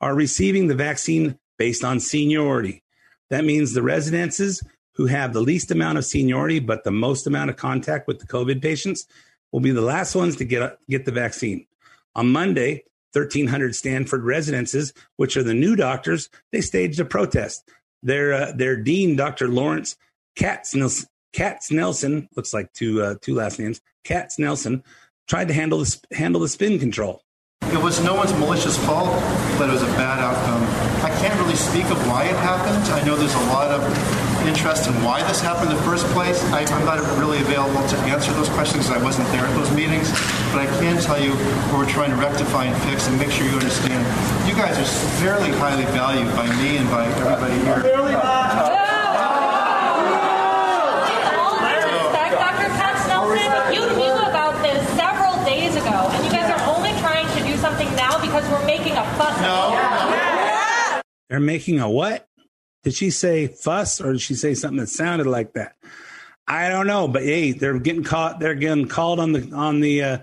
are 0.00 0.14
receiving 0.14 0.68
the 0.68 0.74
vaccine 0.74 1.38
based 1.58 1.84
on 1.84 2.00
seniority. 2.00 2.82
That 3.28 3.44
means 3.44 3.72
the 3.72 3.82
residences 3.82 4.62
who 4.94 5.06
have 5.06 5.32
the 5.32 5.42
least 5.42 5.70
amount 5.70 5.98
of 5.98 6.04
seniority 6.04 6.58
but 6.58 6.84
the 6.84 6.90
most 6.90 7.26
amount 7.26 7.50
of 7.50 7.56
contact 7.56 8.08
with 8.08 8.18
the 8.18 8.26
COVID 8.26 8.62
patients 8.62 9.06
will 9.52 9.60
be 9.60 9.70
the 9.70 9.82
last 9.82 10.14
ones 10.14 10.36
to 10.36 10.44
get, 10.44 10.78
get 10.88 11.04
the 11.04 11.12
vaccine. 11.12 11.66
On 12.14 12.32
Monday, 12.32 12.84
1,300 13.12 13.74
Stanford 13.74 14.24
residences, 14.24 14.92
which 15.16 15.36
are 15.36 15.42
the 15.42 15.54
new 15.54 15.76
doctors, 15.76 16.30
they 16.50 16.60
staged 16.60 16.98
a 17.00 17.04
protest. 17.04 17.68
Their, 18.02 18.32
uh, 18.32 18.52
their 18.52 18.76
dean, 18.76 19.16
Dr. 19.16 19.48
Lawrence 19.48 19.96
Katz 20.36 20.74
Katz 21.32 21.70
Nelson 21.70 22.28
looks 22.36 22.54
like 22.54 22.72
two 22.72 23.02
uh, 23.02 23.14
two 23.20 23.34
last 23.34 23.58
names. 23.58 23.80
Katz 24.04 24.38
Nelson 24.38 24.82
tried 25.26 25.48
to 25.48 25.54
handle 25.54 25.78
the 25.78 26.00
handle 26.12 26.40
the 26.40 26.48
spin 26.48 26.78
control. 26.78 27.22
It 27.62 27.82
was 27.82 28.00
no 28.02 28.14
one's 28.14 28.32
malicious 28.34 28.78
fault, 28.86 29.10
but 29.58 29.68
it 29.68 29.72
was 29.72 29.82
a 29.82 29.92
bad 29.98 30.20
outcome. 30.20 30.62
I 31.04 31.10
can't 31.20 31.38
really 31.40 31.56
speak 31.56 31.84
of 31.90 31.98
why 32.08 32.24
it 32.24 32.36
happened. 32.36 32.82
I 32.94 33.04
know 33.04 33.14
there's 33.14 33.34
a 33.34 33.46
lot 33.52 33.70
of 33.70 33.82
interest 34.48 34.88
in 34.88 34.94
why 35.04 35.22
this 35.28 35.40
happened 35.42 35.70
in 35.70 35.76
the 35.76 35.82
first 35.82 36.06
place. 36.16 36.42
I, 36.50 36.62
am 36.62 36.84
not 36.86 36.98
really 37.18 37.40
available 37.40 37.86
to 37.88 37.96
answer 38.08 38.32
those 38.32 38.48
questions 38.48 38.86
because 38.86 39.02
I 39.02 39.04
wasn't 39.04 39.28
there 39.28 39.44
at 39.44 39.54
those 39.54 39.70
meetings. 39.72 40.08
But 40.52 40.64
I 40.64 40.66
can 40.80 40.96
tell 41.02 41.20
you 41.20 41.32
what 41.68 41.84
we're 41.84 41.92
trying 41.92 42.10
to 42.10 42.16
rectify 42.16 42.64
and 42.64 42.76
fix 42.88 43.08
and 43.08 43.18
make 43.18 43.30
sure 43.30 43.44
you 43.46 43.52
understand. 43.52 44.00
You 44.48 44.54
guys 44.54 44.78
are 44.78 44.88
fairly 45.20 45.50
highly 45.50 45.84
valued 45.92 46.34
by 46.34 46.46
me 46.56 46.78
and 46.78 46.88
by 46.88 47.04
everybody 47.06 47.58
here. 47.60 47.84
You 53.68 53.84
knew 54.00 54.16
about 54.24 54.62
this 54.62 54.80
several 54.96 55.36
days 55.44 55.76
ago, 55.76 56.08
and 56.10 56.24
you 56.24 56.30
guys 56.32 56.48
are 56.48 56.74
only 56.74 56.90
trying 57.00 57.28
to 57.36 57.44
do 57.44 57.54
something 57.58 57.86
now 57.94 58.18
because 58.18 58.48
we're 58.48 58.64
making 58.64 58.87
a 58.98 59.04
fuss. 59.16 59.40
No. 59.40 61.00
They're 61.28 61.40
making 61.40 61.80
a 61.80 61.88
what? 61.88 62.26
Did 62.84 62.94
she 62.94 63.10
say 63.10 63.46
fuss 63.46 64.00
or 64.00 64.12
did 64.12 64.20
she 64.20 64.34
say 64.34 64.54
something 64.54 64.78
that 64.78 64.88
sounded 64.88 65.26
like 65.26 65.52
that? 65.54 65.76
I 66.46 66.68
don't 66.70 66.86
know, 66.86 67.08
but 67.08 67.22
hey, 67.22 67.52
they're 67.52 67.78
getting 67.78 68.04
caught. 68.04 68.40
They're 68.40 68.54
getting 68.54 68.88
called 68.88 69.20
on 69.20 69.32
the 69.32 69.52
on 69.52 69.80
the 69.80 70.02
uh, 70.02 70.18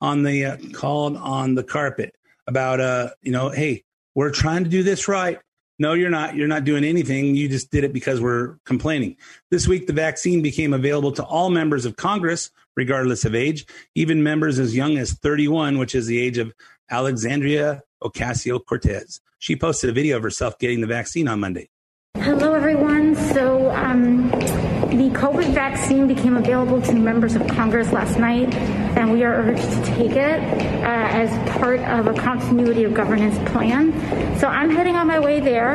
on 0.00 0.22
the 0.22 0.44
uh, 0.44 0.56
called 0.72 1.16
on 1.16 1.56
the 1.56 1.64
carpet 1.64 2.14
about 2.46 2.78
uh 2.78 3.08
you 3.22 3.32
know 3.32 3.48
hey 3.48 3.82
we're 4.14 4.30
trying 4.30 4.64
to 4.64 4.70
do 4.70 4.82
this 4.82 5.08
right. 5.08 5.40
No, 5.80 5.92
you're 5.94 6.10
not. 6.10 6.36
You're 6.36 6.46
not 6.46 6.62
doing 6.62 6.84
anything. 6.84 7.34
You 7.34 7.48
just 7.48 7.72
did 7.72 7.82
it 7.82 7.92
because 7.92 8.20
we're 8.20 8.58
complaining. 8.64 9.16
This 9.50 9.66
week, 9.66 9.88
the 9.88 9.92
vaccine 9.92 10.40
became 10.40 10.72
available 10.72 11.10
to 11.12 11.24
all 11.24 11.50
members 11.50 11.84
of 11.84 11.96
Congress, 11.96 12.50
regardless 12.76 13.24
of 13.24 13.34
age, 13.34 13.66
even 13.96 14.22
members 14.22 14.60
as 14.60 14.76
young 14.76 14.96
as 14.98 15.14
31, 15.14 15.78
which 15.78 15.96
is 15.96 16.06
the 16.06 16.20
age 16.20 16.38
of 16.38 16.52
Alexandria 16.90 17.82
Ocasio 18.04 18.64
Cortez. 18.64 19.20
She 19.38 19.56
posted 19.56 19.90
a 19.90 19.92
video 19.92 20.16
of 20.16 20.22
herself 20.22 20.58
getting 20.58 20.80
the 20.80 20.86
vaccine 20.86 21.28
on 21.28 21.40
Monday. 21.40 21.68
Hello, 22.16 22.54
everyone. 22.54 23.16
So, 23.16 23.70
um, 23.72 24.30
the 24.30 25.10
COVID 25.10 25.52
vaccine 25.52 26.06
became 26.06 26.36
available 26.36 26.80
to 26.82 26.92
members 26.92 27.34
of 27.34 27.46
Congress 27.48 27.90
last 27.90 28.18
night, 28.18 28.54
and 28.54 29.12
we 29.12 29.24
are 29.24 29.34
urged 29.34 29.62
to 29.62 29.84
take 29.86 30.12
it 30.12 30.40
uh, 30.40 31.08
as 31.10 31.30
part 31.58 31.80
of 31.80 32.06
a 32.06 32.14
continuity 32.14 32.84
of 32.84 32.94
governance 32.94 33.36
plan. 33.50 33.92
So 34.38 34.46
I'm 34.46 34.70
heading 34.70 34.94
on 34.94 35.08
my 35.08 35.18
way 35.18 35.40
there, 35.40 35.74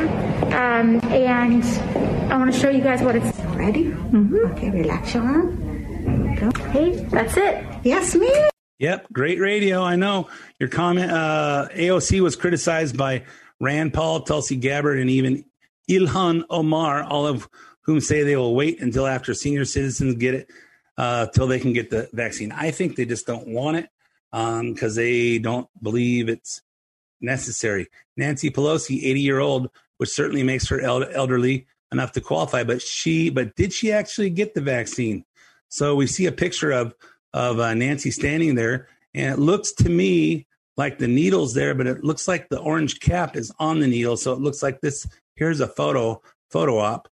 um, 0.55 1.01
and 1.11 1.63
I 2.32 2.38
want 2.38 2.53
to 2.53 2.57
show 2.57 2.69
you 2.69 2.82
guys 2.82 3.01
what 3.01 3.17
it's. 3.17 3.38
Ready? 3.59 3.86
Mm-hmm. 3.86 4.51
Okay, 4.51 4.69
relax 4.69 5.13
your 5.13 5.23
arm. 5.23 6.36
Go. 6.36 6.49
Hey, 6.69 7.03
that's 7.11 7.36
it. 7.36 7.65
Yes, 7.84 8.15
me. 8.15 8.32
Yep, 8.80 9.11
great 9.11 9.41
radio. 9.41 9.84
I 9.84 9.97
know 9.97 10.30
your 10.57 10.69
comment. 10.69 11.11
Uh, 11.11 11.67
AOC 11.73 12.21
was 12.21 12.38
criticized 12.38 12.97
by 12.97 13.25
Rand 13.59 13.93
Paul, 13.93 14.21
Tulsi 14.21 14.55
Gabbard, 14.55 14.99
and 14.99 15.09
even 15.09 15.43
Ilhan 15.89 16.45
Omar, 16.49 17.03
all 17.03 17.27
of 17.27 17.49
whom 17.82 17.99
say 17.99 18.23
they 18.23 18.38
will 18.38 18.55
wait 18.55 18.82
until 18.82 19.05
after 19.05 19.34
senior 19.34 19.65
citizens 19.65 20.15
get 20.15 20.34
it, 20.34 20.49
uh, 20.97 21.27
till 21.27 21.45
they 21.45 21.59
can 21.59 21.73
get 21.73 21.89
the 21.89 22.09
vaccine. 22.13 22.53
I 22.53 22.71
think 22.71 22.95
they 22.95 23.03
just 23.03 23.27
don't 23.27 23.49
want 23.49 23.77
it 23.77 23.89
because 24.32 24.97
um, 24.97 25.03
they 25.03 25.39
don't 25.39 25.67
believe 25.82 26.30
it's 26.30 26.61
necessary. 27.19 27.88
Nancy 28.15 28.49
Pelosi, 28.49 29.03
80 29.03 29.19
year 29.19 29.39
old, 29.39 29.69
which 29.97 30.09
certainly 30.09 30.43
makes 30.43 30.69
her 30.69 30.80
elderly 30.80 31.67
enough 31.91 32.13
to 32.13 32.21
qualify, 32.21 32.63
but 32.63 32.82
she, 32.82 33.30
but 33.30 33.55
did 33.55 33.73
she 33.73 33.91
actually 33.91 34.30
get 34.30 34.53
the 34.53 34.61
vaccine? 34.61 35.25
So 35.67 35.95
we 35.95 36.07
see 36.07 36.27
a 36.27 36.32
picture 36.32 36.71
of 36.71 36.95
of 37.34 37.59
uh, 37.59 37.73
Nancy 37.73 38.11
standing 38.11 38.55
there, 38.55 38.88
and 39.13 39.34
it 39.34 39.39
looks 39.39 39.73
to 39.73 39.89
me 39.89 40.47
like 40.77 40.97
the 40.97 41.07
needle's 41.07 41.53
there, 41.53 41.75
but 41.75 41.88
it 41.88 42.03
looks 42.03 42.27
like 42.27 42.49
the 42.49 42.59
orange 42.59 42.99
cap 42.99 43.36
is 43.36 43.51
on 43.59 43.80
the 43.80 43.88
needle. 43.88 44.17
So 44.17 44.34
it 44.34 44.39
looks 44.39 44.63
like 44.63 44.82
this. 44.82 45.07
Here's 45.36 45.59
a 45.59 45.67
photo 45.67 46.21
photo 46.49 46.80
op 46.80 47.09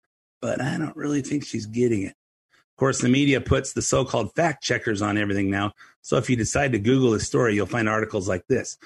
but 0.44 0.60
I 0.60 0.76
don't 0.76 0.94
really 0.94 1.22
think 1.22 1.42
she's 1.42 1.64
getting 1.64 2.02
it. 2.02 2.14
Of 2.52 2.76
course, 2.76 3.00
the 3.00 3.08
media 3.08 3.40
puts 3.40 3.72
the 3.72 3.80
so 3.80 4.04
called 4.04 4.34
fact 4.34 4.62
checkers 4.62 5.00
on 5.00 5.16
everything 5.16 5.48
now. 5.48 5.72
So 6.02 6.18
if 6.18 6.28
you 6.28 6.36
decide 6.36 6.72
to 6.72 6.78
Google 6.78 7.12
the 7.12 7.20
story, 7.20 7.54
you'll 7.54 7.64
find 7.64 7.88
articles 7.88 8.28
like 8.28 8.46
this. 8.46 8.76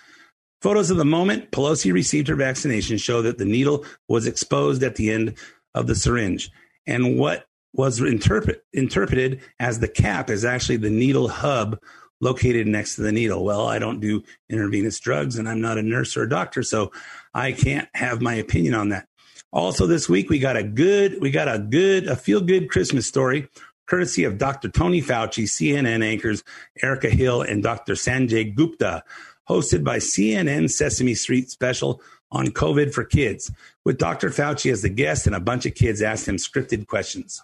Photos 0.63 0.93
of 0.93 0.99
the 0.99 1.05
moment 1.05 1.51
Pelosi 1.51 1.93
received 1.93 2.29
her 2.29 2.37
vaccination 2.37 2.97
show 2.97 3.23
that 3.23 3.39
the 3.39 3.45
needle 3.45 3.85
was 4.07 4.29
exposed 4.29 4.85
at 4.85 4.95
the 4.95 5.11
end 5.11 5.37
of 5.75 5.89
the 5.89 5.97
syringe. 5.97 6.49
And 6.87 7.19
what 7.19 7.45
was 7.73 8.01
interpret, 8.01 8.65
interpreted 8.73 9.41
as 9.61 9.79
the 9.79 9.89
cap 9.89 10.31
is 10.31 10.45
actually 10.45 10.79
the 10.79 10.91
needle 10.91 11.29
hub 11.29 11.79
located 12.21 12.67
next 12.67 12.97
to 12.97 13.03
the 13.03 13.13
needle. 13.13 13.45
Well, 13.45 13.67
I 13.67 13.79
don't 13.79 14.01
do 14.01 14.23
intravenous 14.51 14.99
drugs 14.99 15.37
and 15.37 15.49
I'm 15.49 15.61
not 15.61 15.79
a 15.79 15.83
nurse 15.83 16.17
or 16.17 16.25
a 16.25 16.29
doctor, 16.29 16.63
so 16.63 16.91
I 17.35 17.53
can't 17.53 17.89
have 17.95 18.21
my 18.21 18.35
opinion 18.35 18.75
on 18.75 18.89
that. 18.89 19.07
Also, 19.53 19.87
this 19.87 20.09
week 20.09 20.29
we 20.29 20.39
got 20.39 20.57
a 20.57 20.63
good, 20.63 21.21
we 21.21 21.31
got 21.31 21.49
a 21.49 21.59
good, 21.59 22.07
a 22.07 22.17
feel 22.17 22.41
good 22.41 22.71
Christmas 22.71 23.07
story, 23.07 23.49
courtesy 23.87 24.25
of 24.25 24.39
Dr. 24.39 24.69
Tony 24.69 25.01
Fauci, 25.01 25.45
CNN 25.45 26.05
anchors 26.05 26.43
Erica 26.83 27.09
Hill 27.09 27.43
and 27.43 27.63
Dr. 27.63 27.95
Sanjay 27.95 28.55
Gupta, 28.55 29.03
hosted 29.49 29.83
by 29.85 29.99
CNN 29.99 30.71
Sesame 30.71 31.15
Street 31.15 31.51
special 31.51 32.03
on 32.31 32.49
COVID 32.49 32.93
for 32.93 33.05
kids, 33.05 33.51
with 33.87 33.97
Dr. 33.97 34.29
Fauci 34.29 34.71
as 34.71 34.83
the 34.83 34.91
guest 34.91 35.27
and 35.27 35.35
a 35.35 35.41
bunch 35.41 35.65
of 35.65 35.75
kids 35.75 36.03
asked 36.03 36.29
him 36.29 36.37
scripted 36.37 36.87
questions. 36.87 37.43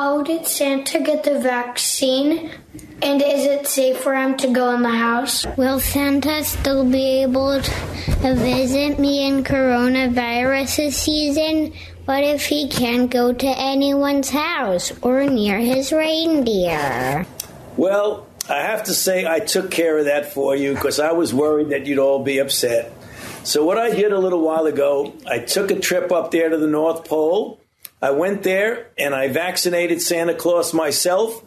How 0.00 0.22
did 0.22 0.46
Santa 0.46 0.98
get 1.00 1.24
the 1.24 1.40
vaccine? 1.40 2.50
And 3.02 3.20
is 3.20 3.44
it 3.44 3.66
safe 3.66 3.98
for 3.98 4.14
him 4.14 4.36
to 4.38 4.48
go 4.52 4.74
in 4.74 4.82
the 4.82 4.88
house? 4.88 5.44
Will 5.56 5.78
Santa 5.78 6.42
still 6.42 6.84
be 6.84 7.22
able 7.22 7.60
to 7.60 8.34
visit 8.34 8.98
me 8.98 9.26
in 9.26 9.44
coronavirus 9.44 10.92
season? 10.92 11.72
What 12.04 12.24
if 12.24 12.46
he 12.46 12.68
can't 12.68 13.10
go 13.10 13.32
to 13.32 13.46
anyone's 13.46 14.30
house 14.30 14.92
or 15.02 15.24
near 15.24 15.58
his 15.58 15.92
reindeer? 15.92 17.26
Well, 17.76 18.26
I 18.48 18.62
have 18.62 18.84
to 18.84 18.94
say 18.94 19.26
I 19.26 19.38
took 19.40 19.70
care 19.70 19.98
of 19.98 20.06
that 20.06 20.32
for 20.32 20.56
you 20.56 20.74
because 20.74 20.98
I 20.98 21.12
was 21.12 21.34
worried 21.34 21.68
that 21.70 21.86
you'd 21.86 21.98
all 21.98 22.24
be 22.24 22.38
upset. 22.38 22.92
So, 23.44 23.64
what 23.64 23.78
I 23.78 23.90
did 23.90 24.12
a 24.12 24.18
little 24.18 24.40
while 24.40 24.66
ago, 24.66 25.14
I 25.26 25.38
took 25.38 25.70
a 25.70 25.78
trip 25.78 26.10
up 26.10 26.30
there 26.30 26.48
to 26.48 26.56
the 26.56 26.66
North 26.66 27.08
Pole. 27.08 27.60
I 28.02 28.12
went 28.12 28.42
there 28.42 28.88
and 28.96 29.14
I 29.14 29.28
vaccinated 29.28 30.00
Santa 30.00 30.34
Claus 30.34 30.72
myself. 30.72 31.44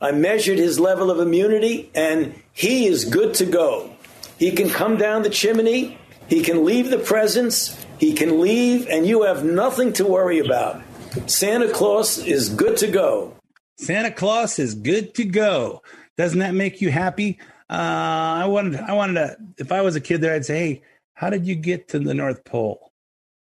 I 0.00 0.12
measured 0.12 0.58
his 0.58 0.78
level 0.78 1.10
of 1.10 1.20
immunity, 1.20 1.90
and 1.94 2.34
he 2.52 2.86
is 2.86 3.06
good 3.06 3.32
to 3.34 3.46
go. 3.46 3.90
He 4.38 4.52
can 4.52 4.68
come 4.68 4.98
down 4.98 5.22
the 5.22 5.30
chimney, 5.30 5.98
he 6.28 6.42
can 6.42 6.66
leave 6.66 6.90
the 6.90 6.98
presents, 6.98 7.82
he 7.98 8.12
can 8.12 8.40
leave, 8.40 8.86
and 8.88 9.06
you 9.06 9.22
have 9.22 9.42
nothing 9.42 9.94
to 9.94 10.04
worry 10.04 10.38
about. 10.38 10.82
Santa 11.26 11.70
Claus 11.70 12.18
is 12.18 12.50
good 12.50 12.76
to 12.78 12.88
go. 12.88 13.34
Santa 13.78 14.10
Claus 14.10 14.58
is 14.58 14.74
good 14.74 15.14
to 15.14 15.24
go. 15.24 15.82
Doesn't 16.18 16.40
that 16.40 16.54
make 16.54 16.82
you 16.82 16.90
happy? 16.90 17.38
Uh, 17.70 18.42
I 18.42 18.46
wanted, 18.46 18.78
I 18.80 18.92
wanted 18.92 19.14
to. 19.14 19.36
If 19.58 19.72
I 19.72 19.80
was 19.80 19.96
a 19.96 20.00
kid 20.00 20.20
there, 20.20 20.34
I'd 20.34 20.44
say, 20.44 20.58
"Hey, 20.58 20.82
how 21.14 21.30
did 21.30 21.46
you 21.46 21.54
get 21.54 21.88
to 21.88 21.98
the 21.98 22.14
North 22.14 22.44
Pole? 22.44 22.92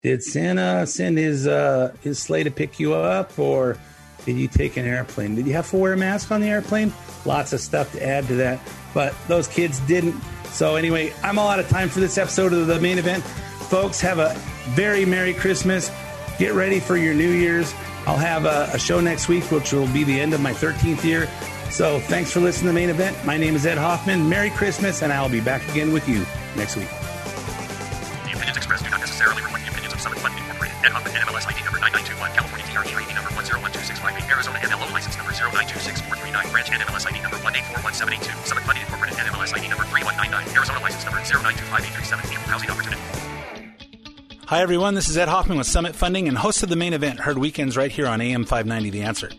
Did 0.01 0.23
Santa 0.23 0.87
send 0.87 1.17
his 1.17 1.45
uh, 1.45 1.93
his 2.01 2.19
sleigh 2.19 2.43
to 2.43 2.51
pick 2.51 2.79
you 2.79 2.93
up, 2.93 3.37
or 3.37 3.77
did 4.25 4.37
you 4.37 4.47
take 4.47 4.77
an 4.77 4.85
airplane? 4.85 5.35
Did 5.35 5.45
you 5.45 5.53
have 5.53 5.69
to 5.71 5.77
wear 5.77 5.91
a 5.91 5.97
mask 5.97 6.31
on 6.31 6.39
the 6.39 6.47
airplane? 6.47 6.93
Lots 7.25 7.51
of 7.51 7.59
stuff 7.59 7.91
to 7.91 8.05
add 8.05 8.25
to 8.27 8.35
that, 8.35 8.61
but 8.93 9.13
those 9.27 9.49
kids 9.49 9.81
didn't. 9.81 10.15
So 10.45 10.77
anyway, 10.77 11.13
I'm 11.21 11.37
all 11.37 11.49
out 11.49 11.59
of 11.59 11.67
time 11.67 11.89
for 11.89 11.99
this 11.99 12.17
episode 12.17 12.53
of 12.53 12.67
the 12.67 12.79
main 12.79 12.97
event. 12.97 13.23
Folks, 13.23 13.99
have 13.99 14.19
a 14.19 14.33
very 14.69 15.03
merry 15.03 15.33
Christmas. 15.33 15.91
Get 16.37 16.53
ready 16.53 16.79
for 16.79 16.95
your 16.95 17.13
New 17.13 17.31
Year's. 17.31 17.73
I'll 18.07 18.15
have 18.15 18.45
a, 18.45 18.69
a 18.73 18.79
show 18.79 19.01
next 19.01 19.27
week, 19.27 19.51
which 19.51 19.73
will 19.73 19.87
be 19.87 20.05
the 20.05 20.17
end 20.17 20.33
of 20.33 20.39
my 20.39 20.53
13th 20.53 21.03
year. 21.03 21.27
So 21.71 21.99
thanks 21.99 22.31
for 22.31 22.39
listening 22.39 22.67
to 22.67 22.73
the 22.73 22.73
main 22.73 22.89
event. 22.89 23.17
My 23.25 23.37
name 23.37 23.53
is 23.53 23.65
Ed 23.65 23.77
Hoffman. 23.77 24.29
Merry 24.29 24.49
Christmas, 24.49 25.01
and 25.01 25.11
I'll 25.11 25.29
be 25.29 25.41
back 25.41 25.67
again 25.69 25.91
with 25.91 26.07
you 26.07 26.25
next 26.55 26.77
week. 26.77 26.98
Ed 30.79 30.95
Hoffman, 30.95 31.11
NMLS 31.11 31.43
ID 31.43 31.59
number 31.67 31.79
9921, 31.83 32.39
California 32.39 32.63
DRE 32.71 33.03
ID 33.03 33.11
number 33.11 33.35
1012658, 33.35 34.31
Arizona 34.31 34.59
MLO 34.63 34.87
license 34.95 35.17
number 35.19 35.33
0926439, 35.35 36.51
branch 36.55 36.71
NMLS 36.71 37.03
ID 37.03 37.19
number 37.19 37.35
1841782, 37.35 38.47
Summit 38.47 38.63
Fund 38.63 38.79
Incorporated, 38.79 39.19
NMLS 39.19 39.51
ID 39.59 39.67
number 39.67 39.83
3199, 39.91 40.55
Arizona 40.55 40.79
license 40.79 41.03
number 41.03 41.19
0925837, 41.19 42.31
equal 42.31 42.47
housing 42.47 42.69
opportunity. 42.71 43.01
Hi, 44.45 44.61
everyone. 44.61 44.95
This 44.95 45.09
is 45.09 45.17
Ed 45.17 45.27
Hoffman 45.27 45.57
with 45.57 45.67
Summit 45.67 45.97
Funding 45.97 46.29
and 46.29 46.37
host 46.37 46.63
of 46.63 46.69
the 46.69 46.77
main 46.77 46.93
event, 46.93 47.19
heard 47.19 47.37
weekends 47.37 47.75
right 47.75 47.91
here 47.91 48.07
on 48.07 48.21
AM 48.21 48.45
590 48.45 48.89
The 48.89 49.03
Answer. 49.03 49.29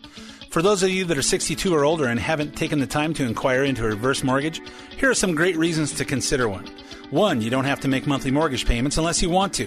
For 0.51 0.61
those 0.61 0.82
of 0.82 0.91
you 0.91 1.07
that 1.07 1.16
are 1.16 1.22
62 1.22 1.74
or 1.74 1.86
older 1.86 2.05
and 2.05 2.20
haven't 2.20 2.55
taken 2.55 2.80
the 2.80 2.86
time 2.86 3.14
to 3.14 3.24
inquire 3.24 3.64
into 3.64 3.86
a 3.86 3.88
reverse 3.88 4.22
mortgage, 4.22 4.61
here 4.99 5.09
are 5.09 5.14
some 5.14 5.34
great 5.34 5.57
reasons 5.57 5.95
to 5.95 6.05
consider 6.05 6.51
one. 6.51 6.66
One, 7.09 7.41
you 7.41 7.49
don't 7.49 7.64
have 7.64 7.80
to 7.80 7.88
make 7.88 8.07
monthly 8.07 8.30
mortgage 8.30 8.66
payments 8.66 8.99
unless 8.99 9.22
you 9.22 9.30
want 9.30 9.55
to. 9.55 9.66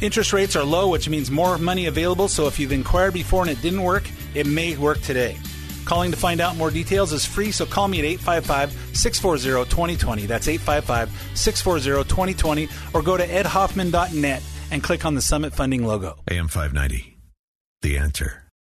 Interest 0.00 0.32
rates 0.32 0.54
are 0.54 0.62
low, 0.62 0.88
which 0.88 1.08
means 1.08 1.28
more 1.28 1.58
money 1.58 1.86
available, 1.86 2.28
so 2.28 2.46
if 2.46 2.60
you've 2.60 2.70
inquired 2.70 3.12
before 3.12 3.42
and 3.42 3.50
it 3.50 3.60
didn't 3.60 3.82
work, 3.82 4.08
it 4.32 4.46
may 4.46 4.76
work 4.76 5.00
today. 5.00 5.36
Calling 5.84 6.12
to 6.12 6.16
find 6.16 6.40
out 6.40 6.56
more 6.56 6.70
details 6.70 7.12
is 7.12 7.24
free, 7.24 7.50
so 7.50 7.66
call 7.66 7.88
me 7.88 7.98
at 7.98 8.04
855 8.04 8.96
640 8.96 9.68
2020. 9.68 10.26
That's 10.26 10.46
855 10.46 11.36
640 11.36 12.08
2020, 12.08 12.68
or 12.94 13.02
go 13.02 13.16
to 13.16 13.26
edhoffman.net 13.26 14.42
and 14.70 14.82
click 14.82 15.04
on 15.04 15.14
the 15.14 15.22
Summit 15.22 15.52
Funding 15.52 15.84
logo. 15.84 16.16
AM 16.30 16.46
590. 16.46 17.18
The 17.82 17.98
answer. 17.98 18.47